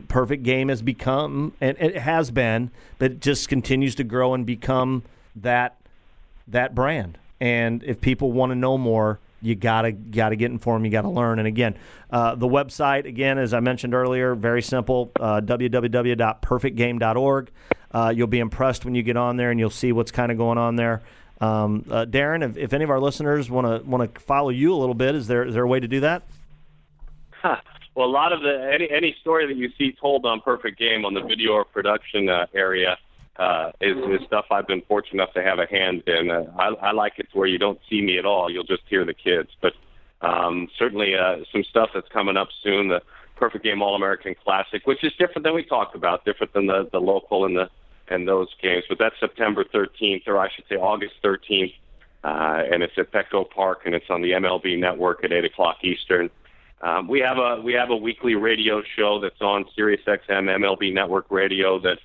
[0.07, 4.45] perfect game has become, and it has been, but it just continues to grow and
[4.45, 5.03] become
[5.35, 5.77] that
[6.47, 7.17] that brand.
[7.41, 10.85] And if people want to know more, you gotta gotta get informed.
[10.85, 11.39] You gotta learn.
[11.39, 11.75] And again,
[12.11, 17.51] uh, the website again, as I mentioned earlier, very simple: uh, www.perfectgame.org.
[17.93, 20.37] Uh, you'll be impressed when you get on there, and you'll see what's kind of
[20.37, 21.01] going on there.
[21.41, 24.75] Um, uh, Daron, if, if, any of our listeners want to want to follow you
[24.75, 26.21] a little bit, is there is there a way to do that?
[27.31, 27.57] Huh.
[27.95, 31.05] Well, a lot of the any any story that you see told on Perfect Game
[31.05, 32.99] on the video or production uh, area
[33.41, 36.29] uh, is, is stuff I've been fortunate enough to have a hand in.
[36.29, 39.03] Uh, I, I like it where you don't see me at all; you'll just hear
[39.03, 39.49] the kids.
[39.61, 39.73] But
[40.21, 42.89] um, certainly, uh, some stuff that's coming up soon.
[42.89, 43.01] The
[43.35, 46.87] Perfect Game All American Classic, which is different than we talked about, different than the
[46.91, 47.69] the local and the
[48.09, 48.83] and those games.
[48.87, 51.73] But that's September 13th, or I should say August 13th,
[52.23, 55.77] uh, and it's at Petco Park, and it's on the MLB Network at 8 o'clock
[55.83, 56.29] Eastern.
[56.81, 61.25] Um, we have a we have a weekly radio show that's on SiriusXM MLB Network
[61.31, 61.97] Radio that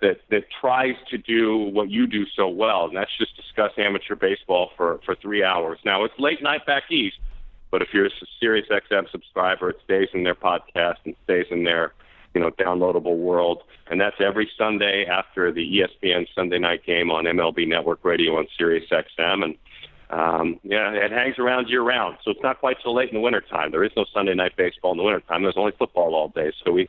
[0.00, 4.14] that that tries to do what you do so well, and that's just discuss amateur
[4.14, 5.78] baseball for for three hours.
[5.84, 7.16] Now it's late night back east,
[7.70, 11.64] but if you're a Sirius XM subscriber, it stays in their podcast and stays in
[11.64, 11.94] their
[12.34, 17.24] you know downloadable world, and that's every Sunday after the ESPN Sunday night game on
[17.24, 19.54] MLB Network Radio on Sirius XM, and
[20.10, 23.20] um, yeah, it hangs around year round, so it's not quite so late in the
[23.20, 23.70] wintertime.
[23.70, 25.42] There is no Sunday night baseball in the wintertime.
[25.42, 26.88] There's only football all day, so we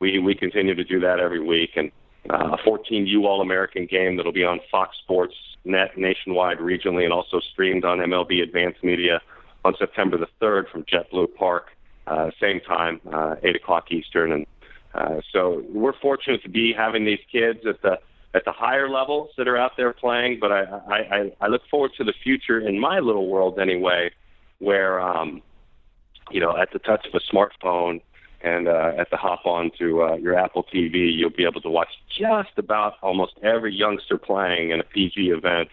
[0.00, 1.92] we we continue to do that every week and
[2.28, 7.12] uh, a 14U All American game that'll be on Fox Sports Net nationwide, regionally, and
[7.12, 9.20] also streamed on MLB Advanced Media
[9.64, 11.68] on September the 3rd from JetBlue Park,
[12.06, 14.32] uh, same time, uh, 8 o'clock Eastern.
[14.32, 14.46] And
[14.94, 17.98] uh, so we're fortunate to be having these kids at the
[18.32, 20.38] at the higher levels that are out there playing.
[20.40, 24.12] But I, I, I look forward to the future in my little world anyway,
[24.60, 25.42] where um,
[26.30, 28.00] you know, at the touch of a smartphone,
[28.42, 31.70] and uh, at the hop on to uh, your Apple TV, you'll be able to
[31.70, 35.68] watch just about almost every youngster playing in a PG event.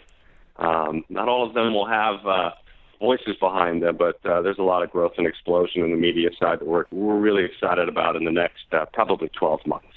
[0.58, 2.52] Um, not all of them will have uh,
[3.00, 6.30] voices behind them, but uh, there's a lot of growth and explosion in the media
[6.40, 9.88] side that we're, we're really excited about in the next uh, probably 12 months.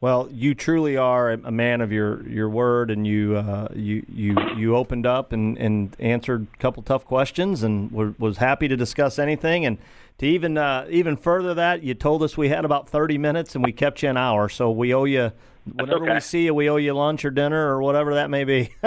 [0.00, 4.36] Well, you truly are a man of your, your word, and you uh, you you
[4.56, 8.76] you opened up and, and answered a couple tough questions, and were, was happy to
[8.76, 9.66] discuss anything.
[9.66, 9.76] And
[10.18, 13.64] to even uh, even further that, you told us we had about thirty minutes, and
[13.64, 14.48] we kept you an hour.
[14.48, 15.32] So we owe you
[15.64, 16.14] whenever okay.
[16.14, 18.74] we see you, we owe you lunch or dinner or whatever that may be.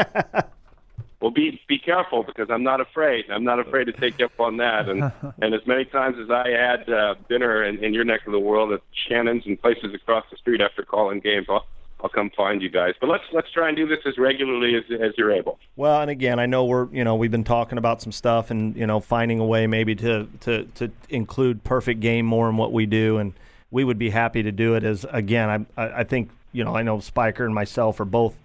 [1.22, 3.26] Well, be be careful because I'm not afraid.
[3.30, 4.90] I'm not afraid to take you up on that.
[4.90, 5.04] And
[5.42, 8.40] and as many times as I had uh, dinner in, in your neck of the
[8.40, 11.68] world at Shannon's and places across the street after calling games, I'll
[12.04, 12.94] I'll come find you guys.
[13.00, 15.60] But let's let's try and do this as regularly as as you're able.
[15.76, 18.76] Well, and again, I know we're you know we've been talking about some stuff and
[18.76, 22.74] you know finding a way maybe to to to include perfect game more in what
[22.74, 23.34] we do, and
[23.70, 24.84] we would be happy to do it.
[24.84, 28.36] As again, I I think you know I know Spiker and myself are both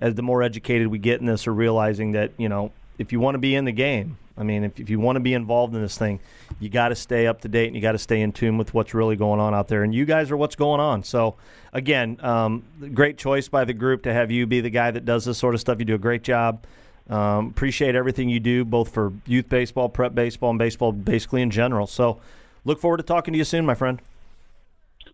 [0.00, 3.20] as the more educated we get in this, are realizing that you know if you
[3.20, 5.74] want to be in the game, I mean, if, if you want to be involved
[5.74, 6.20] in this thing,
[6.58, 8.74] you got to stay up to date and you got to stay in tune with
[8.74, 9.84] what's really going on out there.
[9.84, 11.04] And you guys are what's going on.
[11.04, 11.36] So,
[11.72, 15.24] again, um, great choice by the group to have you be the guy that does
[15.24, 15.78] this sort of stuff.
[15.78, 16.64] You do a great job.
[17.08, 21.50] Um, appreciate everything you do, both for youth baseball, prep baseball, and baseball basically in
[21.50, 21.86] general.
[21.86, 22.20] So,
[22.64, 24.00] look forward to talking to you soon, my friend.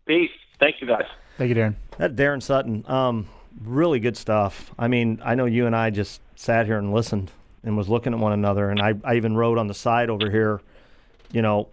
[0.06, 0.30] Peace.
[0.58, 1.06] Thank you, guys.
[1.36, 1.74] Thank you, Daron.
[1.98, 2.84] That Daron Sutton.
[2.86, 3.28] Um,
[3.62, 4.72] really good stuff.
[4.78, 7.30] I mean, I know you and I just sat here and listened
[7.62, 10.30] and was looking at one another, and I, I even wrote on the side over
[10.30, 10.60] here,
[11.32, 11.68] you know,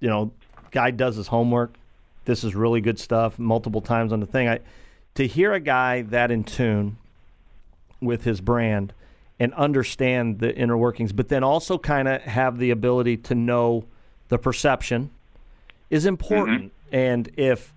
[0.00, 0.32] you know,
[0.70, 1.74] guy does his homework.
[2.24, 3.38] This is really good stuff.
[3.38, 4.60] Multiple times on the thing, I
[5.14, 6.96] to hear a guy that in tune
[8.00, 8.92] with his brand
[9.38, 13.84] and understand the inner workings, but then also kind of have the ability to know
[14.28, 15.10] the perception
[15.88, 16.64] is important.
[16.64, 16.94] Mm-hmm.
[16.94, 17.72] And if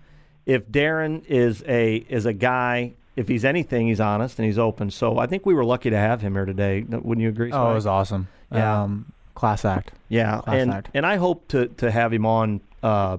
[0.46, 4.90] if Daron is a is a guy if he's anything, he's honest and he's open.
[4.90, 6.82] So I think we were lucky to have him here today.
[6.82, 7.52] Wouldn't you agree?
[7.52, 8.28] Oh, it was awesome.
[8.52, 8.82] Yeah.
[8.82, 9.92] Um, class act.
[10.08, 10.90] Yeah, class and act.
[10.94, 13.18] and I hope to to have him on uh,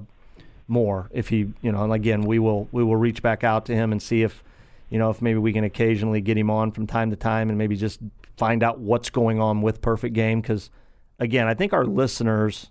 [0.68, 3.76] more if he, you know, and again we will we will reach back out to
[3.76, 4.44] him and see if,
[4.90, 7.58] you know, if maybe we can occasionally get him on from time to time and
[7.58, 8.00] maybe just
[8.38, 10.70] find out what's going on with Perfect Game because,
[11.20, 12.70] again, I think our listeners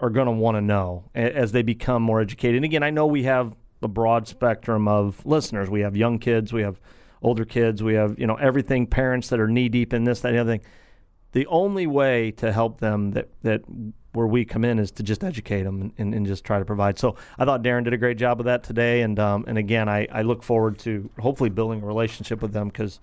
[0.00, 2.56] are going to want to know as they become more educated.
[2.56, 5.68] And again, I know we have the broad spectrum of listeners.
[5.68, 6.80] We have young kids, we have
[7.20, 8.86] older kids, we have you know everything.
[8.86, 10.66] Parents that are knee deep in this, that, and the other thing.
[11.32, 13.62] The only way to help them that that
[14.12, 16.66] where we come in is to just educate them and, and, and, just try to
[16.66, 16.98] provide.
[16.98, 19.88] So I thought Daron did a great job of that today, and um, and again,
[19.88, 23.00] I, I look forward to hopefully building a relationship with them because,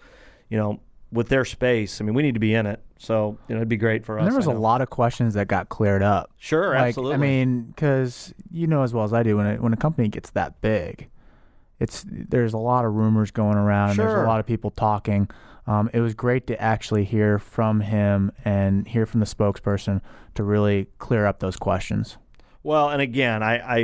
[0.49, 0.79] you know,
[1.11, 2.81] with their space, I mean, we need to be in it.
[2.97, 4.23] So you know, it'd be great for us.
[4.23, 6.31] And there was a lot of questions that got cleared up.
[6.37, 7.15] Sure, like, absolutely.
[7.15, 10.09] I mean, because you know as well as I do, when a, when a company
[10.09, 11.09] gets that big,
[11.79, 13.95] it's there's a lot of rumors going around.
[13.95, 14.05] Sure.
[14.05, 15.29] And there's a lot of people talking.
[15.65, 20.01] Um, it was great to actually hear from him and hear from the spokesperson
[20.35, 22.17] to really clear up those questions.
[22.63, 23.77] Well, and again, I, I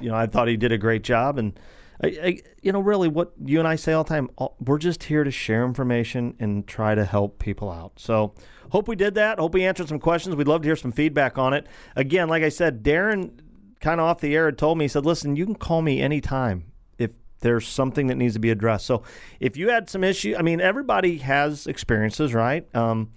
[0.00, 1.58] you know, I thought he did a great job, and
[2.02, 4.30] I, I, you know, really, what you and I say all the time,
[4.60, 7.92] we're just here to share information and try to help people out.
[7.96, 8.34] So,
[8.70, 9.38] hope we did that.
[9.38, 10.36] Hope we answered some questions.
[10.36, 11.66] We'd love to hear some feedback on it.
[11.96, 13.40] Again, like I said, Daron,
[13.80, 16.00] kind of off the air, had told me, he said, "Listen, you can call me
[16.00, 19.02] anytime if there's something that needs to be addressed." So,
[19.40, 22.64] if you had some issue, I mean, everybody has experiences, right?
[22.76, 23.10] Um,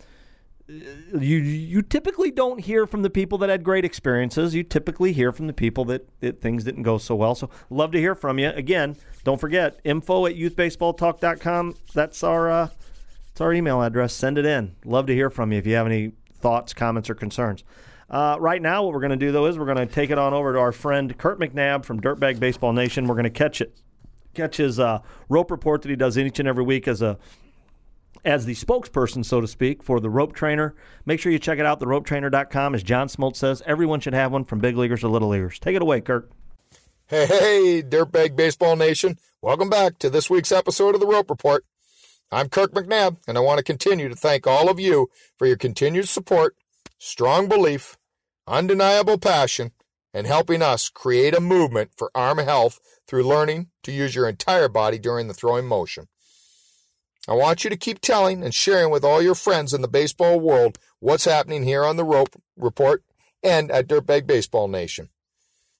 [0.71, 4.55] you you typically don't hear from the people that had great experiences.
[4.55, 7.35] You typically hear from the people that, that things didn't go so well.
[7.35, 8.49] So love to hear from you.
[8.49, 11.75] Again, don't forget info at youthbaseballtalk.com.
[11.93, 12.69] That's our uh,
[13.27, 14.13] that's our email address.
[14.13, 14.75] Send it in.
[14.85, 17.63] Love to hear from you if you have any thoughts, comments, or concerns.
[18.09, 20.17] Uh, right now, what we're going to do though is we're going to take it
[20.17, 23.07] on over to our friend Kurt McNabb from Dirtbag Baseball Nation.
[23.07, 23.77] We're going to catch it,
[24.33, 24.99] catch his uh,
[25.29, 27.17] rope report that he does each and every week as a
[28.23, 30.75] as the spokesperson, so to speak, for the rope trainer.
[31.05, 32.75] Make sure you check it out, theropetrainer.com.
[32.75, 35.59] As John Smoltz says, everyone should have one from big leaguers to little leaguers.
[35.59, 36.31] Take it away, Kurt.
[37.07, 39.17] Hey, hey, Dirtbag Baseball Nation.
[39.41, 41.65] Welcome back to this week's episode of the Rope Report.
[42.31, 45.57] I'm Kirk McNabb, and I want to continue to thank all of you for your
[45.57, 46.55] continued support,
[46.97, 47.97] strong belief,
[48.47, 49.71] undeniable passion,
[50.13, 54.69] and helping us create a movement for arm health through learning to use your entire
[54.69, 56.07] body during the throwing motion.
[57.27, 60.39] I want you to keep telling and sharing with all your friends in the baseball
[60.39, 63.03] world what's happening here on the Rope Report
[63.43, 65.09] and at Dirtbag Baseball Nation.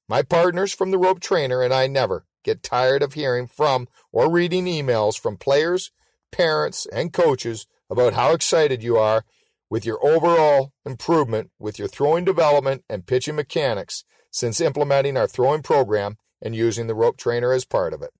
[0.07, 4.29] My partners from the Rope Trainer and I never get tired of hearing from or
[4.29, 5.91] reading emails from players,
[6.31, 9.25] parents, and coaches about how excited you are
[9.69, 15.63] with your overall improvement with your throwing development and pitching mechanics since implementing our throwing
[15.63, 18.11] program and using the Rope Trainer as part of it.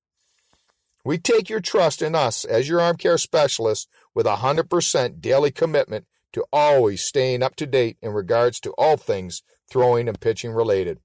[1.03, 5.51] We take your trust in us as your arm care specialist with a 100% daily
[5.51, 10.51] commitment to always staying up to date in regards to all things throwing and pitching
[10.51, 10.99] related.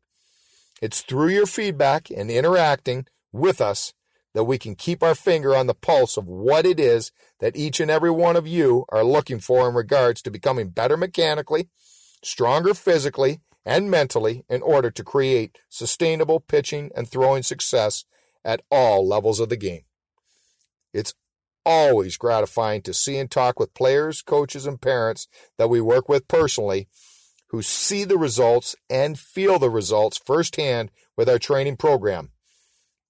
[0.83, 3.95] It's through your feedback and interacting with us
[4.35, 7.81] that we can keep our finger on the pulse of what it is that each
[7.81, 11.71] and every one of you are looking for in regards to becoming better mechanically,
[12.23, 18.05] stronger physically, and mentally in order to create sustainable pitching and throwing success
[18.45, 19.86] at all levels of the game.
[20.97, 21.15] It's
[21.67, 25.29] always gratifying to see and talk with players, coaches, and parents
[25.59, 26.89] that we work with personally
[27.49, 32.31] who see the results and feel the results firsthand with our training program.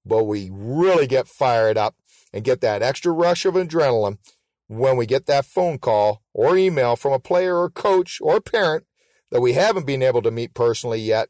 [0.05, 1.95] But we really get fired up
[2.33, 4.19] and get that extra rush of adrenaline
[4.67, 8.85] when we get that phone call or email from a player or coach or parent
[9.31, 11.29] that we haven't been able to meet personally yet,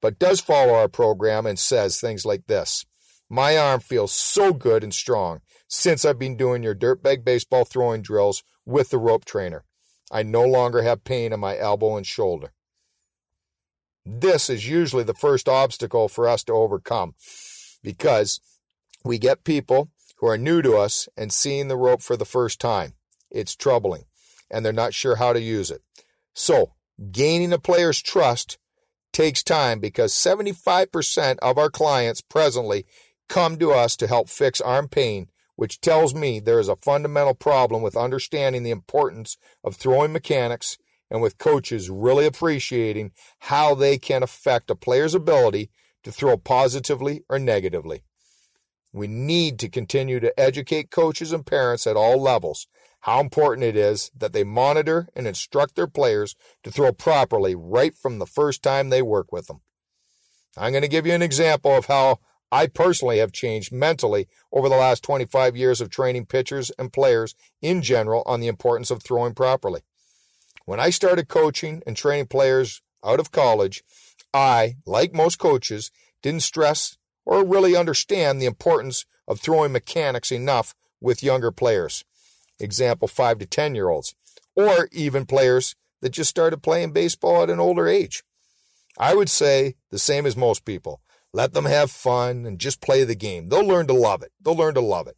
[0.00, 2.86] but does follow our program and says things like this
[3.34, 8.00] My arm feels so good and strong since I've been doing your dirtbag baseball throwing
[8.00, 9.64] drills with the rope trainer.
[10.12, 12.52] I no longer have pain in my elbow and shoulder.
[14.06, 17.16] This is usually the first obstacle for us to overcome
[17.82, 18.38] because
[19.04, 22.60] we get people who are new to us and seeing the rope for the first
[22.60, 22.92] time.
[23.32, 24.04] It's troubling
[24.48, 25.82] and they're not sure how to use it.
[26.34, 26.74] So,
[27.10, 28.58] gaining a player's trust
[29.14, 32.84] takes time because 75% of our clients presently
[33.28, 37.34] come to us to help fix arm pain which tells me there is a fundamental
[37.34, 40.78] problem with understanding the importance of throwing mechanics
[41.10, 45.70] and with coaches really appreciating how they can affect a player's ability
[46.02, 48.02] to throw positively or negatively.
[48.92, 52.66] We need to continue to educate coaches and parents at all levels
[53.00, 57.94] how important it is that they monitor and instruct their players to throw properly right
[57.94, 59.60] from the first time they work with them.
[60.56, 62.20] I'm going to give you an example of how
[62.54, 67.34] I personally have changed mentally over the last 25 years of training pitchers and players
[67.60, 69.80] in general on the importance of throwing properly.
[70.64, 73.82] When I started coaching and training players out of college,
[74.32, 75.90] I, like most coaches,
[76.22, 82.04] didn't stress or really understand the importance of throwing mechanics enough with younger players.
[82.60, 84.14] Example 5 to 10 year olds,
[84.54, 88.22] or even players that just started playing baseball at an older age.
[88.96, 91.00] I would say the same as most people.
[91.34, 93.48] Let them have fun and just play the game.
[93.48, 94.30] They'll learn to love it.
[94.40, 95.16] They'll learn to love it.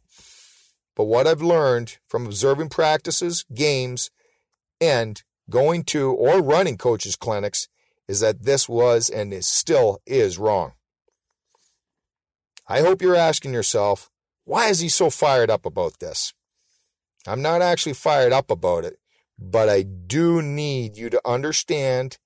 [0.95, 4.09] But what I've learned from observing practices, games,
[4.81, 7.67] and going to or running coaches' clinics
[8.07, 10.71] is that this was and is still is wrong.
[12.67, 14.09] I hope you're asking yourself,
[14.43, 16.33] why is he so fired up about this?
[17.27, 18.97] I'm not actually fired up about it,
[19.37, 22.17] but I do need you to understand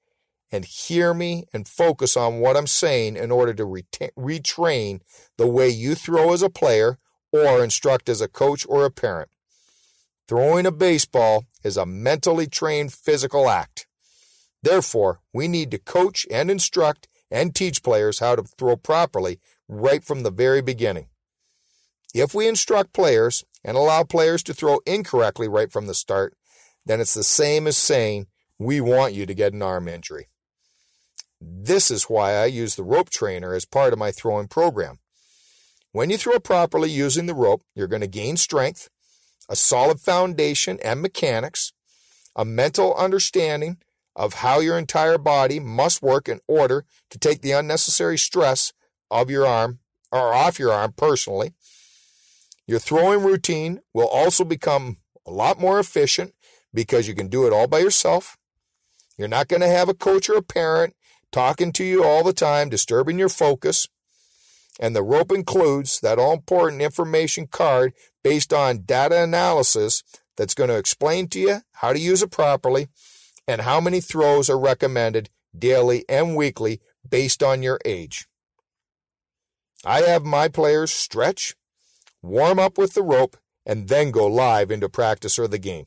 [0.52, 5.00] and hear me and focus on what I'm saying in order to retrain
[5.38, 6.98] the way you throw as a player
[7.32, 9.30] or instruct as a coach or a parent.
[10.28, 13.88] Throwing a baseball is a mentally trained physical act.
[14.64, 20.04] Therefore, we need to coach and instruct and teach players how to throw properly right
[20.04, 21.08] from the very beginning.
[22.14, 26.36] If we instruct players and allow players to throw incorrectly right from the start,
[26.86, 28.28] then it's the same as saying,
[28.60, 30.28] we want you to get an arm injury.
[31.44, 35.00] This is why I use the rope trainer as part of my throwing program.
[35.92, 38.90] When you throw properly using the rope, you're going to gain strength,
[39.50, 41.74] a solid foundation and mechanics,
[42.36, 43.78] a mental understanding
[44.16, 48.72] of how your entire body must work in order to take the unnecessary stress
[49.10, 49.80] of your arm
[50.12, 51.54] or off your arm personally.
[52.68, 56.36] Your throwing routine will also become a lot more efficient
[56.74, 58.38] because you can do it all by yourself.
[59.18, 60.96] You're not going to have a coach or a parent
[61.32, 63.88] talking to you all the time, disturbing your focus.
[64.80, 67.94] And the rope includes that all important information card
[68.24, 70.04] based on data analysis
[70.38, 72.88] that's going to explain to you how to use it properly
[73.48, 78.28] and how many throws are recommended daily and weekly based on your age.
[79.84, 81.56] I have my players stretch,
[82.22, 85.86] warm up with the rope, and then go live into practice or the game.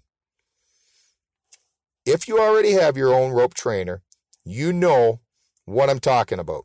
[2.05, 4.03] If you already have your own rope trainer,
[4.45, 5.21] you know
[5.65, 6.65] what I'm talking about.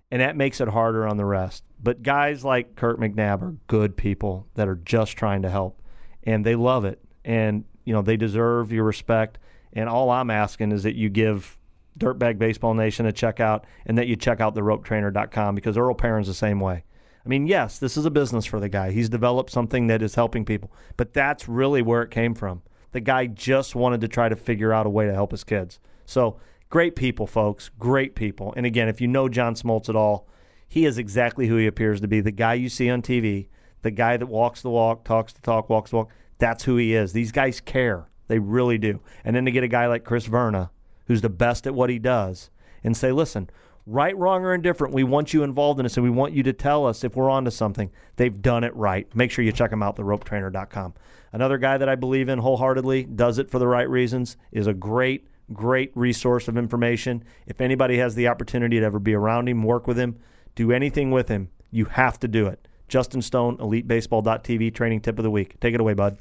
[0.09, 1.65] and that makes it harder on the rest.
[1.77, 5.81] But guys like Kurt McNabb are good people that are just trying to help,
[6.23, 9.37] and they love it, and you know they deserve your respect.
[9.73, 11.57] And all I'm asking is that you give
[11.99, 16.27] Dirtbag Baseball Nation a check out, and that you check out theropetrainer.com because Earl Perrin's
[16.27, 16.85] the same way.
[17.25, 18.91] I mean, yes, this is a business for the guy.
[18.91, 22.61] He's developed something that is helping people, but that's really where it came from.
[22.93, 25.81] The guy just wanted to try to figure out a way to help his kids.
[26.05, 26.39] So
[26.73, 27.69] great people, folks.
[27.77, 28.51] Great people.
[28.57, 30.27] And again, if you know John Smoltz at all,
[30.67, 32.19] he is exactly who he appears to be.
[32.19, 33.45] The guy you see on TV,
[33.83, 36.09] the guy that walks the walk, talks the talk, walks the walk.
[36.39, 37.13] That's who he is.
[37.13, 38.07] These guys care.
[38.27, 39.01] They really do.
[39.23, 40.71] And then to get a guy like Chris Verna,
[41.05, 42.49] who's the best at what he does,
[42.83, 43.51] and say, listen,
[43.85, 46.53] right, wrong, or indifferent, we want you involved in this and we want you to
[46.53, 47.91] tell us if we're onto something.
[48.15, 49.15] They've done it right.
[49.15, 50.95] Make sure you check them out, theropetrainer.com.
[51.33, 54.73] Another guy that I believe in wholeheartedly, does it for the right reasons, is a
[54.73, 57.23] great, great resource of information.
[57.47, 60.19] If anybody has the opportunity to ever be around him, work with him,
[60.55, 62.67] do anything with him, you have to do it.
[62.87, 65.59] Justin Stone, EliteBaseball.tv, training tip of the week.
[65.59, 66.17] Take it away, bud.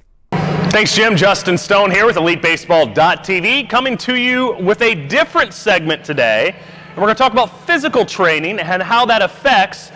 [0.70, 1.16] Thanks, Jim.
[1.16, 6.54] Justin Stone here with EliteBaseball.tv, coming to you with a different segment today.
[6.88, 9.92] And we're going to talk about physical training and how that affects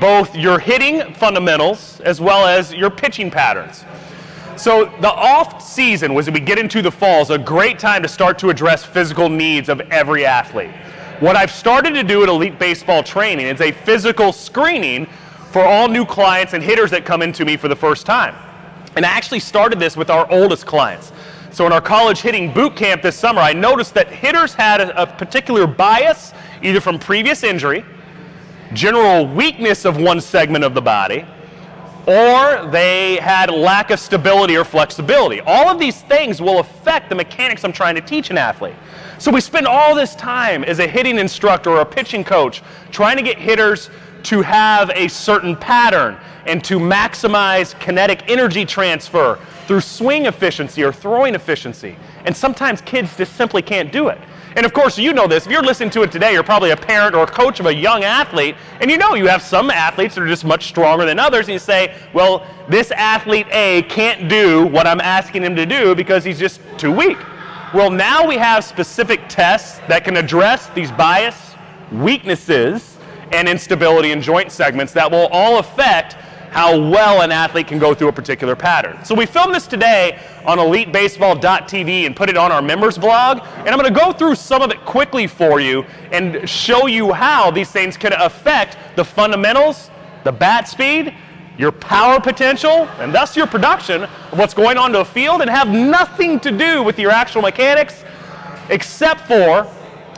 [0.00, 3.84] both your hitting fundamentals as well as your pitching patterns.
[4.58, 8.08] So the off season, as we get into the fall, is a great time to
[8.08, 10.72] start to address physical needs of every athlete.
[11.20, 15.06] What I've started to do at Elite Baseball Training is a physical screening
[15.52, 18.34] for all new clients and hitters that come into me for the first time.
[18.96, 21.12] And I actually started this with our oldest clients.
[21.52, 25.02] So in our college hitting boot camp this summer, I noticed that hitters had a,
[25.02, 26.32] a particular bias,
[26.62, 27.84] either from previous injury,
[28.72, 31.24] general weakness of one segment of the body,
[32.08, 35.42] or they had lack of stability or flexibility.
[35.42, 38.74] All of these things will affect the mechanics I'm trying to teach an athlete.
[39.18, 43.18] So we spend all this time as a hitting instructor or a pitching coach trying
[43.18, 43.90] to get hitters
[44.22, 46.16] to have a certain pattern
[46.46, 51.94] and to maximize kinetic energy transfer through swing efficiency or throwing efficiency.
[52.24, 54.18] And sometimes kids just simply can't do it.
[54.58, 55.46] And of course, you know this.
[55.46, 57.72] If you're listening to it today, you're probably a parent or a coach of a
[57.72, 61.20] young athlete, and you know you have some athletes that are just much stronger than
[61.20, 65.64] others, and you say, well, this athlete A can't do what I'm asking him to
[65.64, 67.18] do because he's just too weak.
[67.72, 71.54] Well, now we have specific tests that can address these bias,
[71.92, 72.96] weaknesses,
[73.30, 76.16] and instability in joint segments that will all affect
[76.50, 79.04] how well an athlete can go through a particular pattern.
[79.04, 83.68] So we filmed this today on elitebaseball.tv and put it on our members blog, and
[83.68, 87.50] I'm going to go through some of it quickly for you and show you how
[87.50, 89.90] these things can affect the fundamentals,
[90.24, 91.14] the bat speed,
[91.58, 95.50] your power potential, and thus your production of what's going on to a field and
[95.50, 98.04] have nothing to do with your actual mechanics
[98.70, 99.66] except for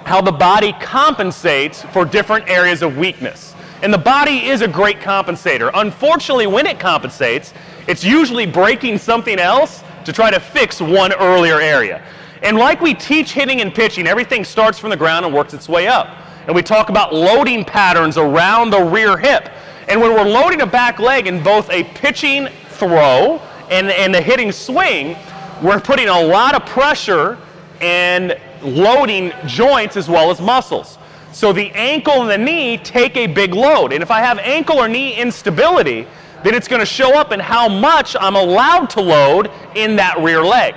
[0.04, 3.49] how the body compensates for different areas of weakness.
[3.82, 5.70] And the body is a great compensator.
[5.74, 7.54] Unfortunately, when it compensates,
[7.86, 12.02] it's usually breaking something else to try to fix one earlier area.
[12.42, 15.68] And like we teach hitting and pitching, everything starts from the ground and works its
[15.68, 16.08] way up.
[16.46, 19.48] And we talk about loading patterns around the rear hip.
[19.88, 23.38] And when we're loading a back leg in both a pitching throw
[23.70, 25.16] and, and a hitting swing,
[25.62, 27.38] we're putting a lot of pressure
[27.80, 30.98] and loading joints as well as muscles.
[31.32, 33.92] So the ankle and the knee take a big load.
[33.92, 36.06] And if I have ankle or knee instability,
[36.42, 40.18] then it's going to show up in how much I'm allowed to load in that
[40.18, 40.74] rear leg.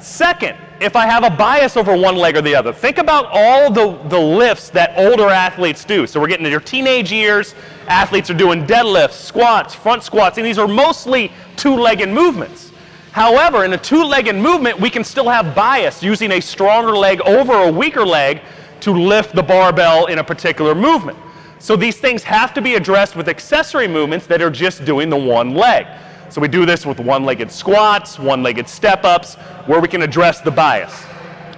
[0.00, 3.72] Second, if I have a bias over one leg or the other, think about all
[3.72, 6.06] the, the lifts that older athletes do.
[6.06, 7.54] So we're getting to your teenage years,
[7.88, 12.70] athletes are doing deadlifts, squats, front squats, and these are mostly two-legged movements.
[13.10, 17.54] However, in a two-legged movement, we can still have bias using a stronger leg over
[17.54, 18.42] a weaker leg
[18.88, 21.18] to lift the barbell in a particular movement.
[21.58, 25.16] So these things have to be addressed with accessory movements that are just doing the
[25.16, 25.86] one leg.
[26.30, 29.34] So we do this with one-legged squats, one-legged step-ups,
[29.66, 31.04] where we can address the bias.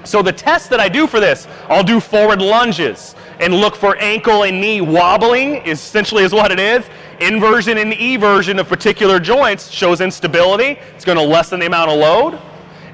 [0.02, 3.96] So the test that I do for this, I'll do forward lunges and look for
[3.98, 6.84] ankle and knee wobbling, essentially is what it is.
[7.20, 10.80] Inversion and eversion of particular joints shows instability.
[10.94, 12.40] It's going to lessen the amount of load.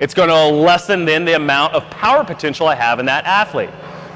[0.00, 3.70] It's going to lessen then the amount of power potential I have in that athlete.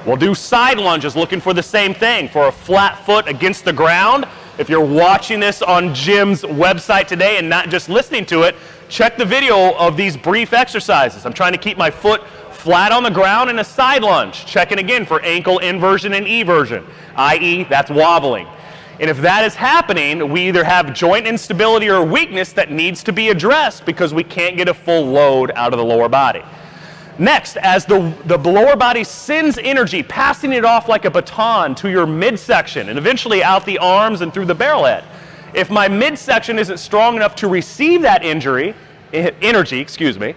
[0.07, 3.73] We'll do side lunges looking for the same thing, for a flat foot against the
[3.73, 4.27] ground.
[4.59, 8.57] If you're watching this on Jim's website today and not just listening to it,
[8.89, 11.27] check the video of these brief exercises.
[11.27, 14.79] I'm trying to keep my foot flat on the ground in a side lunge, checking
[14.79, 16.87] again for ankle inversion and eversion,
[17.17, 18.47] i.e., that's wobbling.
[19.01, 23.13] And if that is happening, we either have joint instability or weakness that needs to
[23.13, 26.43] be addressed because we can't get a full load out of the lower body.
[27.19, 31.91] Next, as the, the lower body sends energy, passing it off like a baton to
[31.91, 35.05] your midsection and eventually out the arms and through the barrel head.
[35.53, 38.75] If my midsection isn't strong enough to receive that injury,
[39.13, 40.35] eh, energy, excuse me,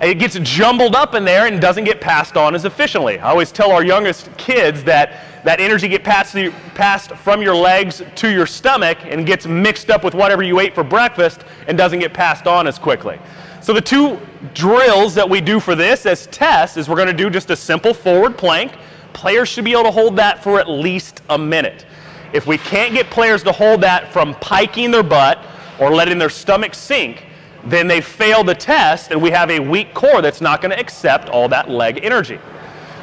[0.00, 3.18] it gets jumbled up in there and doesn't get passed on as efficiently.
[3.18, 6.34] I always tell our youngest kids that that energy get passed,
[6.74, 10.74] passed from your legs to your stomach and gets mixed up with whatever you ate
[10.74, 13.18] for breakfast and doesn't get passed on as quickly.
[13.64, 14.20] So the two
[14.52, 17.56] drills that we do for this as tests is we're going to do just a
[17.56, 18.72] simple forward plank.
[19.14, 21.86] Players should be able to hold that for at least a minute.
[22.34, 25.38] If we can't get players to hold that from piking their butt
[25.80, 27.24] or letting their stomach sink,
[27.64, 30.78] then they fail the test and we have a weak core that's not going to
[30.78, 32.38] accept all that leg energy.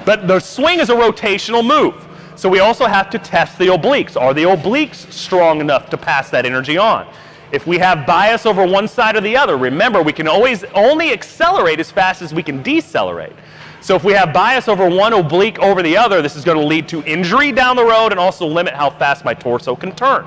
[0.05, 2.07] But the swing is a rotational move.
[2.35, 4.15] So we also have to test the obliques.
[4.15, 7.11] Are the obliques strong enough to pass that energy on?
[7.51, 11.11] If we have bias over one side or the other, remember we can always only
[11.11, 13.33] accelerate as fast as we can decelerate.
[13.81, 16.65] So if we have bias over one oblique over the other, this is going to
[16.65, 20.25] lead to injury down the road and also limit how fast my torso can turn.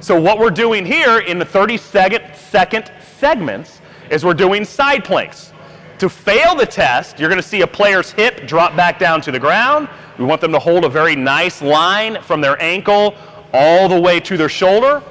[0.00, 5.04] So what we're doing here in the 30 second, second segments is we're doing side
[5.04, 5.52] planks.
[5.98, 9.30] To fail the test, you're going to see a player's hip drop back down to
[9.30, 9.88] the ground.
[10.18, 13.14] We want them to hold a very nice line from their ankle
[13.52, 15.02] all the way to their shoulder.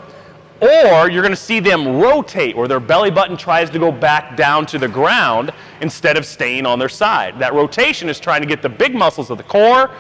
[0.62, 4.36] Or you're going to see them rotate where their belly button tries to go back
[4.36, 7.40] down to the ground instead of staying on their side.
[7.40, 9.92] That rotation is trying to get the big muscles of the core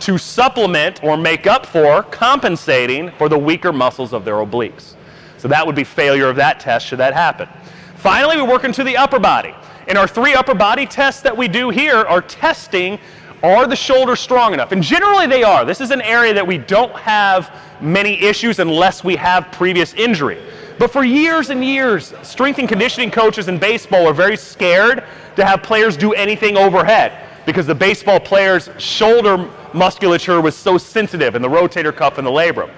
[0.00, 4.94] to supplement or make up for compensating for the weaker muscles of their obliques.
[5.38, 7.48] So that would be failure of that test should that happen.
[7.96, 9.54] Finally, we work into the upper body.
[9.88, 12.98] And our three upper body tests that we do here are testing
[13.44, 14.72] are the shoulders strong enough?
[14.72, 15.64] And generally they are.
[15.64, 20.40] This is an area that we don't have many issues unless we have previous injury.
[20.78, 25.04] But for years and years, strength and conditioning coaches in baseball are very scared
[25.36, 31.34] to have players do anything overhead because the baseball player's shoulder musculature was so sensitive
[31.34, 32.70] in the rotator cuff and the labrum.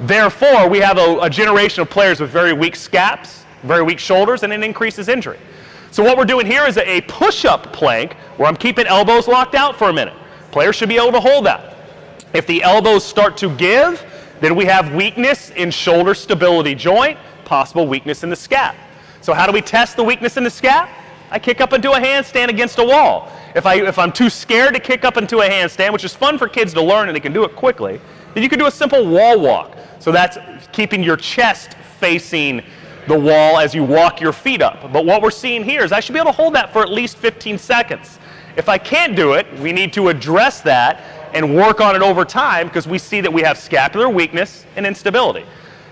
[0.00, 4.42] Therefore, we have a, a generation of players with very weak scaps, very weak shoulders,
[4.42, 5.38] and it increases injury.
[5.94, 9.76] So what we're doing here is a push-up plank where I'm keeping elbows locked out
[9.76, 10.14] for a minute.
[10.50, 11.76] Players should be able to hold that.
[12.32, 14.04] If the elbows start to give,
[14.40, 18.74] then we have weakness in shoulder stability joint, possible weakness in the scap.
[19.20, 20.88] So how do we test the weakness in the scap?
[21.30, 23.30] I kick up into a handstand against a wall.
[23.54, 26.38] If, I, if I'm too scared to kick up into a handstand, which is fun
[26.38, 28.00] for kids to learn and they can do it quickly,
[28.34, 29.76] then you can do a simple wall walk.
[30.00, 30.38] So that's
[30.72, 32.64] keeping your chest facing
[33.06, 34.92] the wall as you walk your feet up.
[34.92, 36.90] But what we're seeing here is I should be able to hold that for at
[36.90, 38.18] least 15 seconds.
[38.56, 42.24] If I can't do it, we need to address that and work on it over
[42.24, 45.44] time because we see that we have scapular weakness and instability.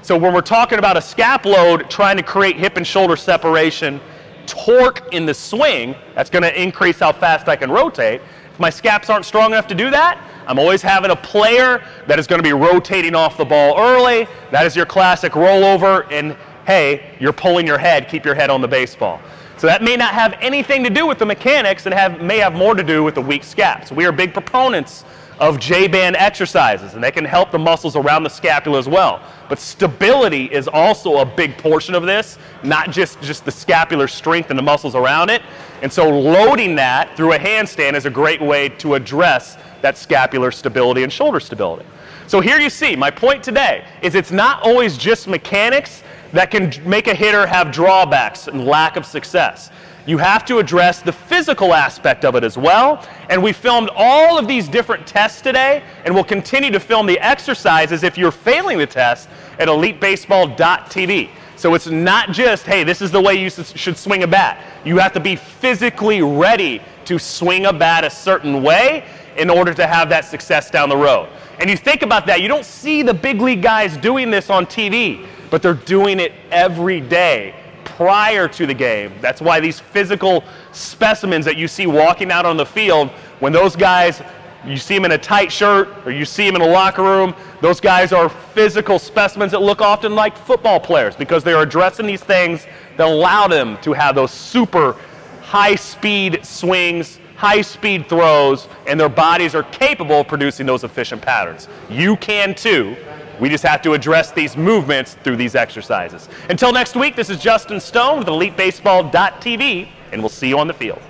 [0.02, 4.00] So when we're talking about a scap load, trying to create hip and shoulder separation,
[4.46, 8.20] torque in the swing, that's going to increase how fast I can rotate.
[8.52, 12.18] If my scaps aren't strong enough to do that, I'm always having a player that
[12.18, 14.26] is going to be rotating off the ball early.
[14.50, 16.36] That is your classic rollover, and
[16.66, 19.20] hey, you're pulling your head, keep your head on the baseball.
[19.58, 22.54] So that may not have anything to do with the mechanics and have, may have
[22.54, 23.92] more to do with the weak scaps.
[23.92, 25.04] We are big proponents
[25.38, 29.20] of J-band exercises, and they can help the muscles around the scapula as well.
[29.48, 34.50] But stability is also a big portion of this, not just, just the scapular strength
[34.50, 35.42] and the muscles around it.
[35.82, 40.52] And so loading that through a handstand is a great way to address that scapular
[40.52, 41.86] stability and shoulder stability.
[42.28, 46.02] So here you see, my point today is it's not always just mechanics
[46.32, 49.70] that can make a hitter have drawbacks and lack of success.
[50.04, 53.06] You have to address the physical aspect of it as well.
[53.30, 57.20] And we filmed all of these different tests today, and we'll continue to film the
[57.20, 59.28] exercises if you're failing the test
[59.60, 61.30] at elitebaseball.tv.
[61.54, 64.64] So it's not just, hey, this is the way you should swing a bat.
[64.84, 69.04] You have to be physically ready to swing a bat a certain way
[69.36, 71.28] in order to have that success down the road.
[71.60, 74.66] And you think about that, you don't see the big league guys doing this on
[74.66, 77.54] TV, but they're doing it every day
[77.84, 79.12] prior to the game.
[79.20, 80.42] That's why these physical
[80.72, 83.10] specimens that you see walking out on the field,
[83.40, 84.22] when those guys
[84.64, 87.34] you see them in a tight shirt or you see them in a locker room,
[87.60, 92.06] those guys are physical specimens that look often like football players because they are addressing
[92.06, 92.66] these things
[92.96, 94.96] that allow them to have those super
[95.42, 101.20] high speed swings, high speed throws, and their bodies are capable of producing those efficient
[101.20, 101.68] patterns.
[101.90, 102.96] You can too.
[103.40, 106.28] We just have to address these movements through these exercises.
[106.48, 110.74] Until next week, this is Justin Stone with EliteBaseball.tv, and we'll see you on the
[110.74, 111.00] field.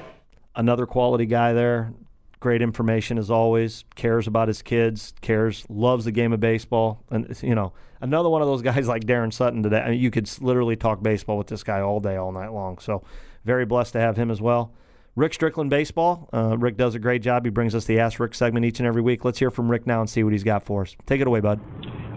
[0.54, 1.92] Another quality guy there.
[2.40, 3.84] Great information as always.
[3.94, 5.14] Cares about his kids.
[5.20, 5.64] Cares.
[5.68, 7.04] Loves the game of baseball.
[7.10, 9.80] And you know, another one of those guys like Daron Sutton today.
[9.80, 12.78] I mean, you could literally talk baseball with this guy all day, all night long.
[12.78, 13.04] So,
[13.44, 14.72] very blessed to have him as well.
[15.14, 16.28] Rick Strickland Baseball.
[16.32, 17.44] Uh, Rick does a great job.
[17.44, 19.24] He brings us the Ask Rick segment each and every week.
[19.24, 20.96] Let's hear from Rick now and see what he's got for us.
[21.04, 21.60] Take it away, bud.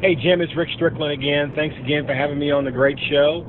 [0.01, 1.51] Hey, Jim, it's Rick Strickland again.
[1.55, 3.45] Thanks again for having me on the great show.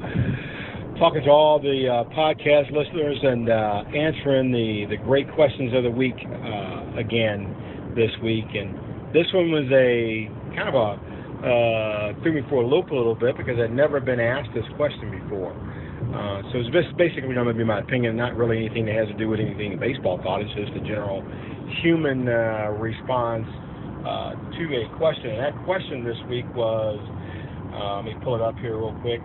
[0.98, 5.84] Talking to all the uh, podcast listeners and uh, answering the, the great questions of
[5.84, 8.46] the week uh, again this week.
[8.54, 8.74] And
[9.14, 13.14] this one was a kind of a uh, threw me for a loop a little
[13.14, 15.52] bit because I'd never been asked this question before.
[16.14, 19.14] Uh, so it's basically going to be my opinion, not really anything that has to
[19.14, 20.40] do with anything in baseball thought.
[20.40, 21.24] It's just a general
[21.82, 23.46] human uh, response
[24.06, 25.30] uh, to a question.
[25.30, 27.00] And that question this week was,
[27.74, 29.20] uh, let me pull it up here real quick,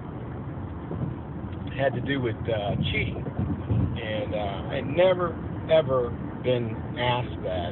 [1.68, 3.24] it had to do with uh, cheating.
[3.24, 5.38] And uh, I'd never,
[5.72, 6.10] ever
[6.44, 7.72] been asked that.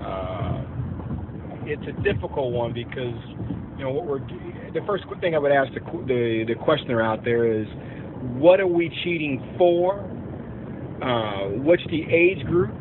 [0.00, 0.62] Uh,
[1.66, 3.18] it's a difficult one because,
[3.76, 4.20] you know, what we're,
[4.72, 7.66] the first thing I would ask the, the, the questioner out there is,
[8.36, 10.00] what are we cheating for?
[11.02, 12.74] Uh, what's the age group?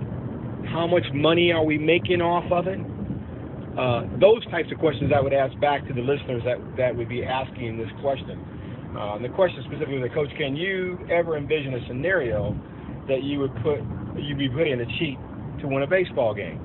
[0.68, 2.80] How much money are we making off of it?
[3.78, 7.08] Uh, those types of questions I would ask back to the listeners that, that would
[7.08, 8.38] be asking this question.
[8.98, 12.58] Uh, the question specifically the coach, can you ever envision a scenario
[13.08, 13.80] that you would put
[14.18, 15.18] you'd be putting a cheat
[15.62, 16.60] to win a baseball game?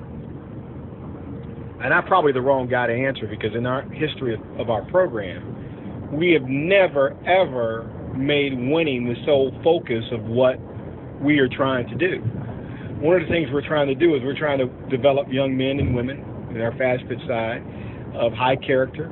[1.81, 4.83] And I'm probably the wrong guy to answer because in our history of, of our
[4.89, 10.59] program, we have never ever made winning the sole focus of what
[11.21, 12.19] we are trying to do.
[12.99, 15.79] One of the things we're trying to do is we're trying to develop young men
[15.79, 17.61] and women in our fast pitch side
[18.15, 19.11] of high character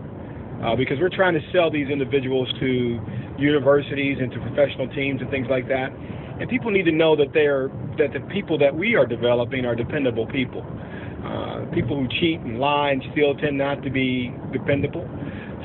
[0.63, 2.99] uh, because we're trying to sell these individuals to
[3.37, 5.91] universities and to professional teams and things like that.
[6.39, 9.75] And people need to know that they're that the people that we are developing are
[9.75, 10.65] dependable people.
[11.23, 15.07] Uh, people who cheat and lie and steal tend not to be dependable.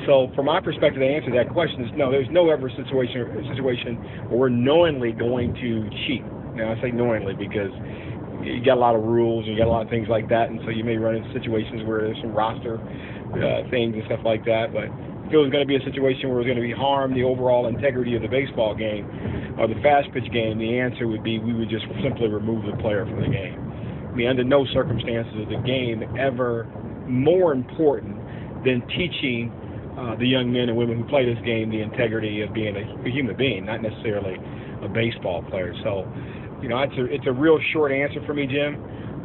[0.05, 2.11] So, from my perspective, to answer to that question is no.
[2.11, 3.95] There's no ever situation situation
[4.29, 6.23] where we're knowingly going to cheat.
[6.55, 7.71] Now, I say knowingly because
[8.43, 10.49] you got a lot of rules and you got a lot of things like that,
[10.49, 14.21] and so you may run into situations where there's some roster uh, things and stuff
[14.23, 14.71] like that.
[14.71, 14.87] But
[15.27, 17.13] if it was going to be a situation where it was going to be harm
[17.13, 19.05] the overall integrity of the baseball game
[19.59, 22.75] or the fast pitch game, the answer would be we would just simply remove the
[22.81, 23.59] player from the game.
[24.09, 26.65] I mean, under no circumstances is the game ever
[27.05, 28.17] more important
[28.65, 29.53] than teaching
[29.99, 32.85] uh, the young men and women who play this game the integrity of being a,
[33.03, 34.39] a human being, not necessarily
[34.81, 35.75] a baseball player.
[35.83, 36.07] So,
[36.61, 38.79] you know, it's a it's a real short answer for me, Jim,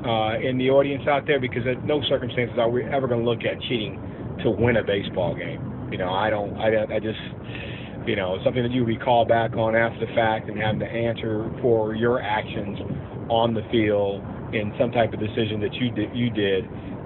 [0.05, 3.29] uh, in the audience out there, because at no circumstances are we ever going to
[3.29, 4.03] look at cheating
[4.43, 5.63] to win a baseball game.
[5.93, 7.23] You know, I don't, I, I just,
[8.07, 11.51] you know, something that you recall back on after the fact and having to answer
[11.63, 12.79] for your actions
[13.31, 14.23] on the field
[14.53, 16.65] in some type of decision that you did, you did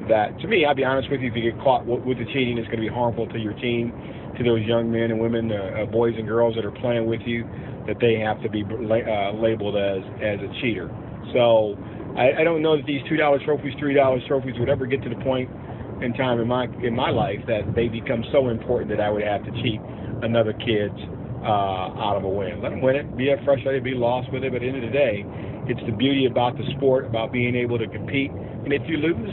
[0.09, 2.59] that, to me, I'll be honest with you, if you get caught with the cheating,
[2.59, 3.93] it's going to be harmful to your team,
[4.37, 7.21] to those young men and women, uh, uh, boys and girls that are playing with
[7.25, 7.45] you,
[7.87, 10.91] that they have to be uh, labeled as as a cheater.
[11.33, 11.77] So
[12.17, 15.03] I, I don't know that these two dollar trophies, three dollar trophies would ever get
[15.03, 15.49] to the point
[16.03, 19.23] in time in my in my life that they become so important that I would
[19.23, 19.81] have to cheat
[20.23, 20.99] another kid's
[21.43, 22.63] uh, out of a win.
[22.63, 24.91] Let them win it, be frustrated, be lost with it, but at the end of
[24.91, 25.25] the day,
[25.69, 28.31] it's the beauty about the sport, about being able to compete.
[28.31, 29.33] And if you lose,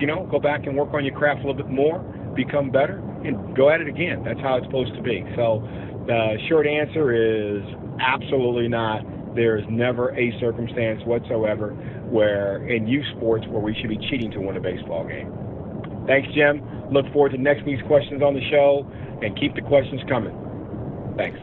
[0.00, 1.98] you know, go back and work on your craft a little bit more,
[2.34, 4.24] become better, and go at it again.
[4.24, 5.22] That's how it's supposed to be.
[5.36, 5.60] So
[6.06, 7.62] the short answer is
[8.00, 9.04] absolutely not.
[9.34, 11.70] There is never a circumstance whatsoever
[12.08, 15.32] where in youth sports where we should be cheating to win a baseball game.
[16.06, 16.62] Thanks, Jim.
[16.90, 18.90] Look forward to next week's questions on the show,
[19.22, 20.34] and keep the questions coming.
[21.16, 21.38] Thanks.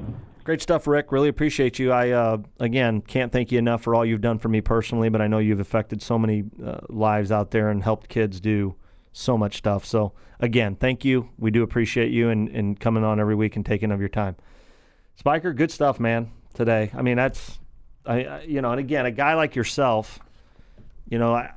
[0.47, 1.11] Great stuff, Rick.
[1.11, 1.91] Really appreciate you.
[1.91, 5.19] I uh, again can't thank you enough for all you've done for me personally, but
[5.19, 8.73] I know you've affected so many uh, lives out there and helped kids do
[9.11, 9.83] so much stuff.
[9.83, 11.27] So again, thank you.
[11.37, 14.37] We do appreciate you and, and coming on every week and taking of your time.
[15.17, 16.31] Spiker, good stuff, man.
[16.53, 17.59] Today, I mean that's,
[18.05, 20.17] I you know, and again, a guy like yourself,
[21.09, 21.51] you know, I,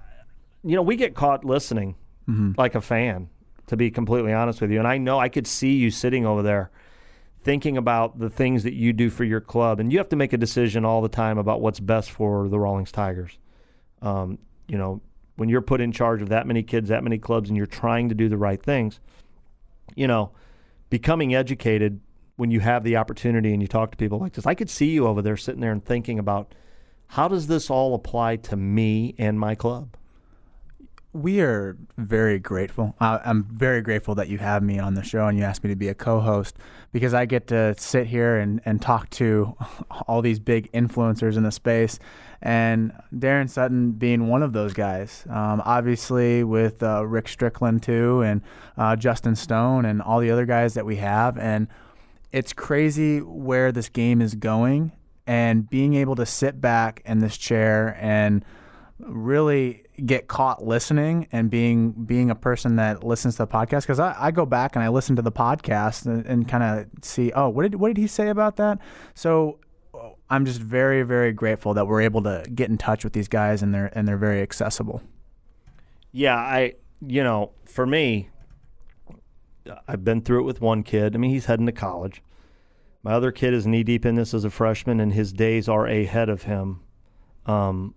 [0.64, 1.94] you know, we get caught listening
[2.28, 2.54] mm-hmm.
[2.58, 3.30] like a fan,
[3.68, 6.42] to be completely honest with you, and I know I could see you sitting over
[6.42, 6.72] there
[7.42, 10.32] thinking about the things that you do for your club, and you have to make
[10.32, 13.38] a decision all the time about what's best for the Rawlings Tigers.
[14.02, 14.38] Um,
[14.68, 15.00] you know,
[15.36, 18.10] when you're put in charge of that many kids, that many clubs, and you're trying
[18.10, 19.00] to do the right things,
[19.94, 20.32] you know,
[20.90, 22.00] becoming educated
[22.36, 24.46] when you have the opportunity and you talk to people like this.
[24.46, 26.54] I could see you over there sitting there and thinking about
[27.06, 29.96] how does this all apply to me and my club?
[31.12, 32.94] We are very grateful.
[33.00, 35.70] Uh, I'm very grateful that you have me on the show and you asked me
[35.70, 36.56] to be a co-host
[36.92, 39.56] because I get to sit here and, and talk to
[40.06, 41.98] all these big influencers in the space,
[42.42, 45.24] and Daron Sutton being one of those guys.
[45.28, 48.42] Um, obviously, with uh, Rick Strickland too, and
[48.76, 51.68] uh, Justin Stone, and all the other guys that we have, and
[52.32, 54.92] it's crazy where this game is going,
[55.26, 58.44] and being able to sit back in this chair and
[58.98, 64.00] really get caught listening and being being a person that listens to the podcast because
[64.00, 67.32] I, I go back and I listen to the podcast and, and kind of see
[67.32, 68.78] oh what did what did he say about that
[69.14, 69.58] so
[70.28, 73.62] I'm just very very grateful that we're able to get in touch with these guys
[73.62, 75.02] and they're and they're very accessible.
[76.12, 76.74] Yeah, I
[77.04, 78.30] you know for me,
[79.88, 81.14] I've been through it with one kid.
[81.14, 82.22] I mean he's heading to college.
[83.02, 85.86] My other kid is knee deep in this as a freshman, and his days are
[85.86, 86.82] ahead of him.
[87.46, 87.94] Um,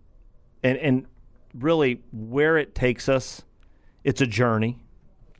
[0.63, 1.05] and and
[1.53, 3.43] really where it takes us,
[4.03, 4.83] it's a journey.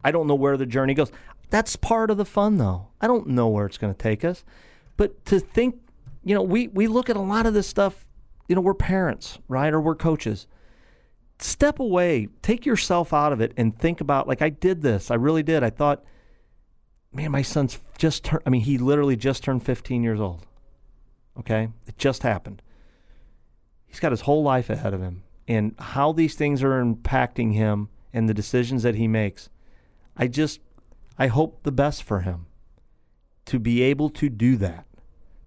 [0.03, 1.11] I don't know where the journey goes.
[1.49, 2.87] That's part of the fun, though.
[2.99, 4.43] I don't know where it's going to take us,
[4.97, 5.79] but to think,
[6.23, 8.05] you know, we we look at a lot of this stuff.
[8.47, 10.47] You know, we're parents, right, or we're coaches.
[11.39, 15.11] Step away, take yourself out of it, and think about like I did this.
[15.11, 15.63] I really did.
[15.63, 16.03] I thought,
[17.11, 18.43] man, my son's just turned.
[18.45, 20.45] I mean, he literally just turned 15 years old.
[21.39, 22.61] Okay, it just happened.
[23.85, 27.89] He's got his whole life ahead of him and how these things are impacting him
[28.13, 29.49] and the decisions that he makes.
[30.15, 30.61] I just
[31.17, 32.45] I hope the best for him
[33.45, 34.85] to be able to do that,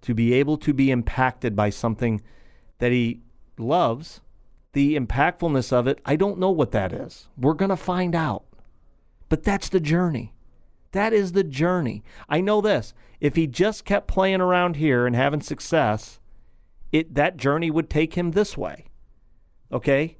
[0.02, 2.20] to be able to be impacted by something
[2.78, 3.20] that he
[3.58, 4.20] loves.
[4.72, 7.28] The impactfulness of it, I don't know what that is.
[7.38, 8.44] We're going to find out.
[9.30, 10.34] But that's the journey.
[10.92, 12.04] That is the journey.
[12.28, 12.94] I know this.
[13.20, 16.20] If he just kept playing around here and having success,
[16.92, 18.86] it that journey would take him this way.
[19.72, 20.16] Okay?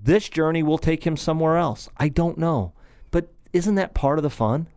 [0.00, 1.88] This journey will take him somewhere else.
[1.96, 2.72] I don't know.
[3.10, 4.68] But isn't that part of the fun?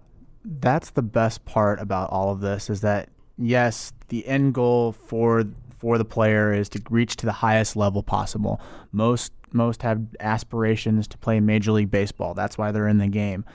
[0.44, 5.44] That's the best part about all of this is that yes, the end goal for
[5.78, 8.60] for the player is to reach to the highest level possible.
[8.92, 12.34] Most most have aspirations to play Major League Baseball.
[12.34, 13.46] That's why they're in the game.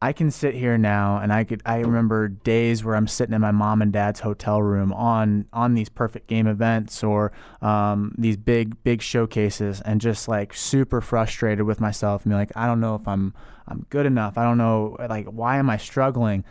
[0.00, 3.40] I can sit here now and I could I remember days where I'm sitting in
[3.40, 7.32] my mom and dad's hotel room on on these perfect game events or
[7.62, 12.52] um, these big big showcases and just like super frustrated with myself and be like
[12.54, 13.32] I don't know if I'm
[13.66, 14.36] I'm good enough.
[14.36, 16.44] I don't know like why am I struggling?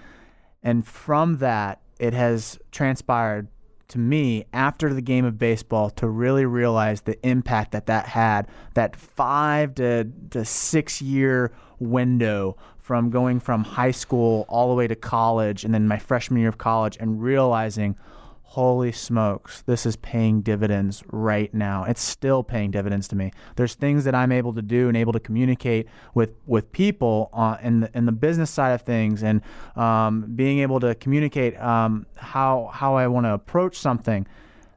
[0.63, 3.47] And from that it has transpired
[3.89, 8.47] to me after the game of baseball to really realize the impact that that had
[8.73, 14.85] that five to, to six year window from going from high school all the way
[14.85, 17.95] to college and then my freshman year of college and realizing
[18.43, 21.83] holy smokes this is paying dividends right now.
[21.85, 23.31] It's still paying dividends to me.
[23.55, 27.57] There's things that i'm able to do and able to communicate with with people uh,
[27.63, 29.41] in the in the business side of things and
[29.75, 34.27] um, being able to communicate um, how how i want to approach something.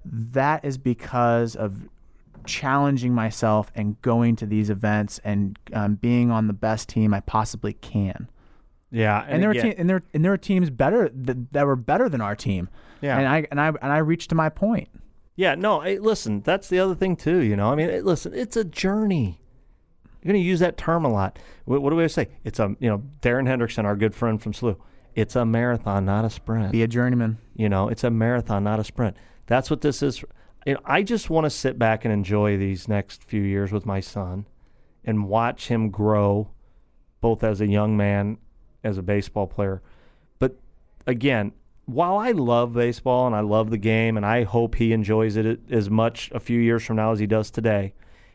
[0.06, 1.86] That is because of
[2.48, 7.20] challenging myself and going to these events and um, being on the best team I
[7.20, 8.28] possibly can.
[8.90, 11.52] Yeah, and, and there again, are te- and there and there are teams better that,
[11.52, 12.70] that were better than our team.
[13.02, 14.88] Yeah, and I and I and I reached to my point.
[15.36, 17.38] Yeah, no, I, listen, that's the other thing too.
[17.42, 19.40] You know, I mean, listen, it's a journey.
[20.22, 21.38] You're going to use that term a lot.
[21.64, 22.28] What, what do we say?
[22.44, 24.76] It's a you know Darin Hendrickson, our good friend from SLU.
[25.14, 26.72] It's a marathon, not a sprint.
[26.72, 27.38] Be a journeyman.
[27.54, 29.16] You know, it's a marathon, not a sprint.
[29.46, 30.24] That's what this is
[30.74, 34.00] know, I just want to sit back and enjoy these next few years with my
[34.00, 34.46] son
[35.04, 36.50] and watch him grow
[37.20, 38.38] both as a young man,
[38.84, 39.82] as a baseball player.
[40.38, 40.56] But
[41.06, 41.52] again,
[41.86, 45.60] while I love baseball and I love the game and I hope he enjoys it
[45.70, 47.94] as much a few years from now as he does today.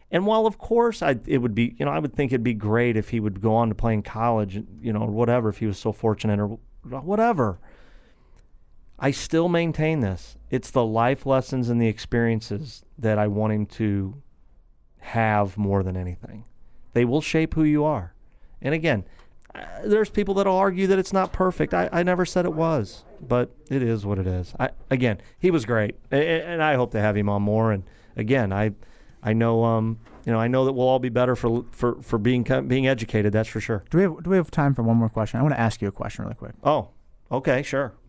[0.09, 2.53] And while of course I it would be, you know, I would think it'd be
[2.53, 5.57] great if he would go on to play in college, you know, or whatever if
[5.57, 7.59] he was so fortunate or whatever.
[9.03, 10.37] I still maintain this.
[10.49, 14.21] It's the life lessons and the experiences that I want him to
[14.99, 16.45] have more than anything.
[16.93, 18.13] They will shape who you are.
[18.61, 19.03] And again,
[19.53, 21.73] uh, there's people that'll argue that it's not perfect.
[21.73, 24.53] I, I never said it was, but it is what it is.
[24.57, 27.73] I, again, he was great, and, and I hope to have him on more.
[27.73, 27.83] And
[28.15, 28.71] again, I
[29.21, 32.17] I know um you know I know that we'll all be better for for for
[32.17, 33.33] being being educated.
[33.33, 33.83] That's for sure.
[33.89, 35.41] Do we have do we have time for one more question?
[35.41, 36.53] I want to ask you a question really quick.
[36.63, 36.91] Oh,
[37.29, 37.91] okay, sure.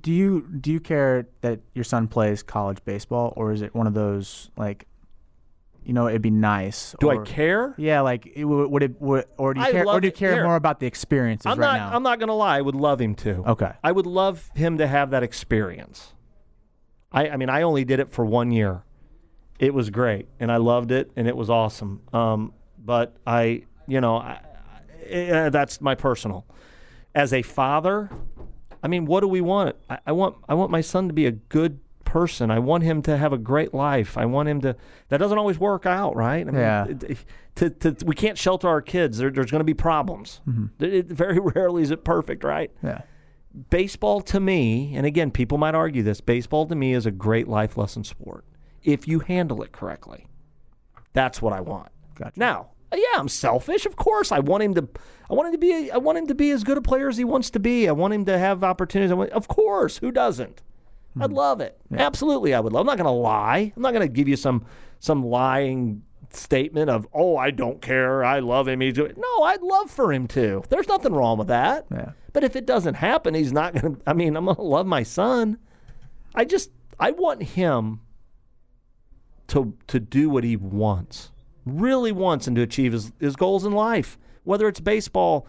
[0.00, 3.86] do you do you care that your son plays college baseball, or is it one
[3.86, 4.86] of those like
[5.84, 6.94] you know, it'd be nice.
[6.98, 7.74] Do or, I care?
[7.76, 10.42] Yeah, like it, would it would, or do you I care or do you care
[10.42, 11.90] more about the experiences I'm right not.
[11.90, 11.96] now?
[11.96, 12.56] I'm not gonna lie.
[12.56, 13.44] I would love him to.
[13.48, 13.70] Okay.
[13.82, 16.14] I would love him to have that experience.
[17.12, 18.82] I, I mean, I only did it for one year.
[19.58, 22.00] It was great, and I loved it, and it was awesome.
[22.12, 24.40] Um, but I, you know, I,
[25.12, 26.46] I, uh, that's my personal.
[27.14, 28.10] As a father,
[28.84, 29.74] I mean, what do we want?
[29.90, 32.50] I, I want I want my son to be a good person.
[32.50, 34.16] I want him to have a great life.
[34.16, 34.76] I want him to.
[35.08, 36.46] That doesn't always work out, right?
[36.46, 36.86] I mean, Yeah.
[37.56, 39.18] to, to, we can't shelter our kids.
[39.18, 40.40] There, there's going to be problems.
[40.48, 40.84] Mm-hmm.
[40.84, 42.70] It- it- very rarely is it perfect, right?
[42.84, 43.00] yeah.
[43.70, 47.48] baseball to me, and again, people might argue this, baseball to me is a great
[47.48, 48.44] life lesson sport
[48.82, 50.26] if you handle it correctly.
[51.14, 51.88] That's what I want.
[52.16, 52.38] Gotcha.
[52.38, 54.30] Now, Uh, yeah, I'm selfish, of course.
[54.30, 54.88] I want him to
[55.28, 57.16] I want him to be I want him to be as good a player as
[57.16, 57.88] he wants to be.
[57.88, 59.10] I want him to have opportunities.
[59.10, 60.62] I want, of course, who doesn't?
[61.20, 61.36] I'd hmm.
[61.36, 61.78] love it.
[61.92, 62.80] Absolutely, I would love.
[62.80, 63.72] I'm not going to lie.
[63.74, 64.64] I'm not going to give you some
[65.00, 68.24] some lying statement of, "Oh, I don't care.
[68.24, 70.62] I love him." He's doing-" No, I'd love for him to.
[70.68, 71.86] There's nothing wrong with that.
[71.90, 72.12] Yeah.
[72.32, 74.86] But if it doesn't happen, he's not going to I mean, I'm going to love
[74.86, 75.58] my son.
[76.34, 78.00] I just I want him
[79.48, 81.30] to to do what he wants,
[81.64, 84.18] really wants, and to achieve his, his goals in life.
[84.44, 85.46] Whether it's baseball,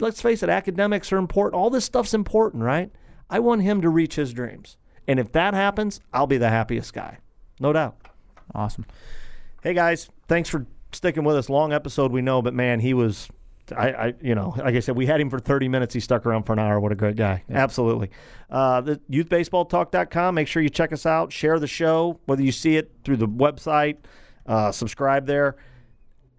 [0.00, 1.60] let's face it, academics are important.
[1.60, 2.90] All this stuff's important, right?
[3.30, 6.92] I want him to reach his dreams, and if that happens, I'll be the happiest
[6.94, 7.18] guy,
[7.60, 7.96] no doubt.
[8.54, 8.86] Awesome.
[9.62, 11.48] Hey guys, thanks for sticking with us.
[11.50, 13.28] Long episode, we know, but man, he was.
[13.76, 15.92] I, I, you know, like I said, we had him for 30 minutes.
[15.92, 16.80] He stuck around for an hour.
[16.80, 17.44] What a great guy.
[17.50, 18.10] Absolutely.
[18.48, 20.34] Uh, the youthbaseballtalk.com.
[20.34, 21.32] Make sure you check us out.
[21.32, 23.98] Share the show, whether you see it through the website,
[24.48, 25.56] uh, subscribe there.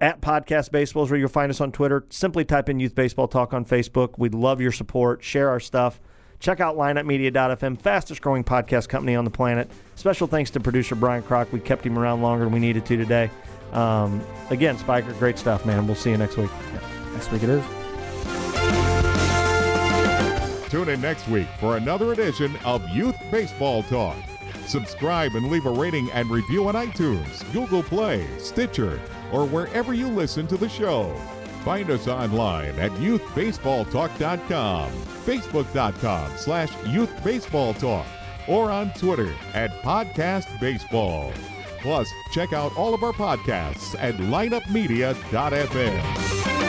[0.02, 2.06] At Podcast Baseball is where you'll find us on Twitter.
[2.10, 4.18] Simply type in Youth Baseball Talk on Facebook.
[4.18, 5.24] We'd love your support.
[5.24, 6.00] Share our stuff.
[6.40, 9.70] Check out lineupmedia.fm, fastest growing podcast company on the planet.
[9.96, 11.52] Special thanks to producer Brian Kroc.
[11.52, 13.30] We kept him around longer than we needed to today.
[13.74, 15.86] Um, again, Spiker, great stuff, man.
[15.86, 16.50] We'll see you next week.
[17.14, 17.64] Next week it is.
[20.70, 24.16] Tune in next week for another edition of Youth Baseball Talk.
[24.70, 29.02] Subscribe and leave a rating and review on iTunes, Google Play, Stitcher,
[29.32, 31.12] or wherever you listen to the show.
[31.66, 38.06] Find us online at youthbaseballtalk.com, facebook.com slash youthbaseballtalk,
[38.48, 41.34] or on Twitter at podcastbaseball.
[41.80, 46.69] Plus, check out all of our podcasts at lineupmedia.fm.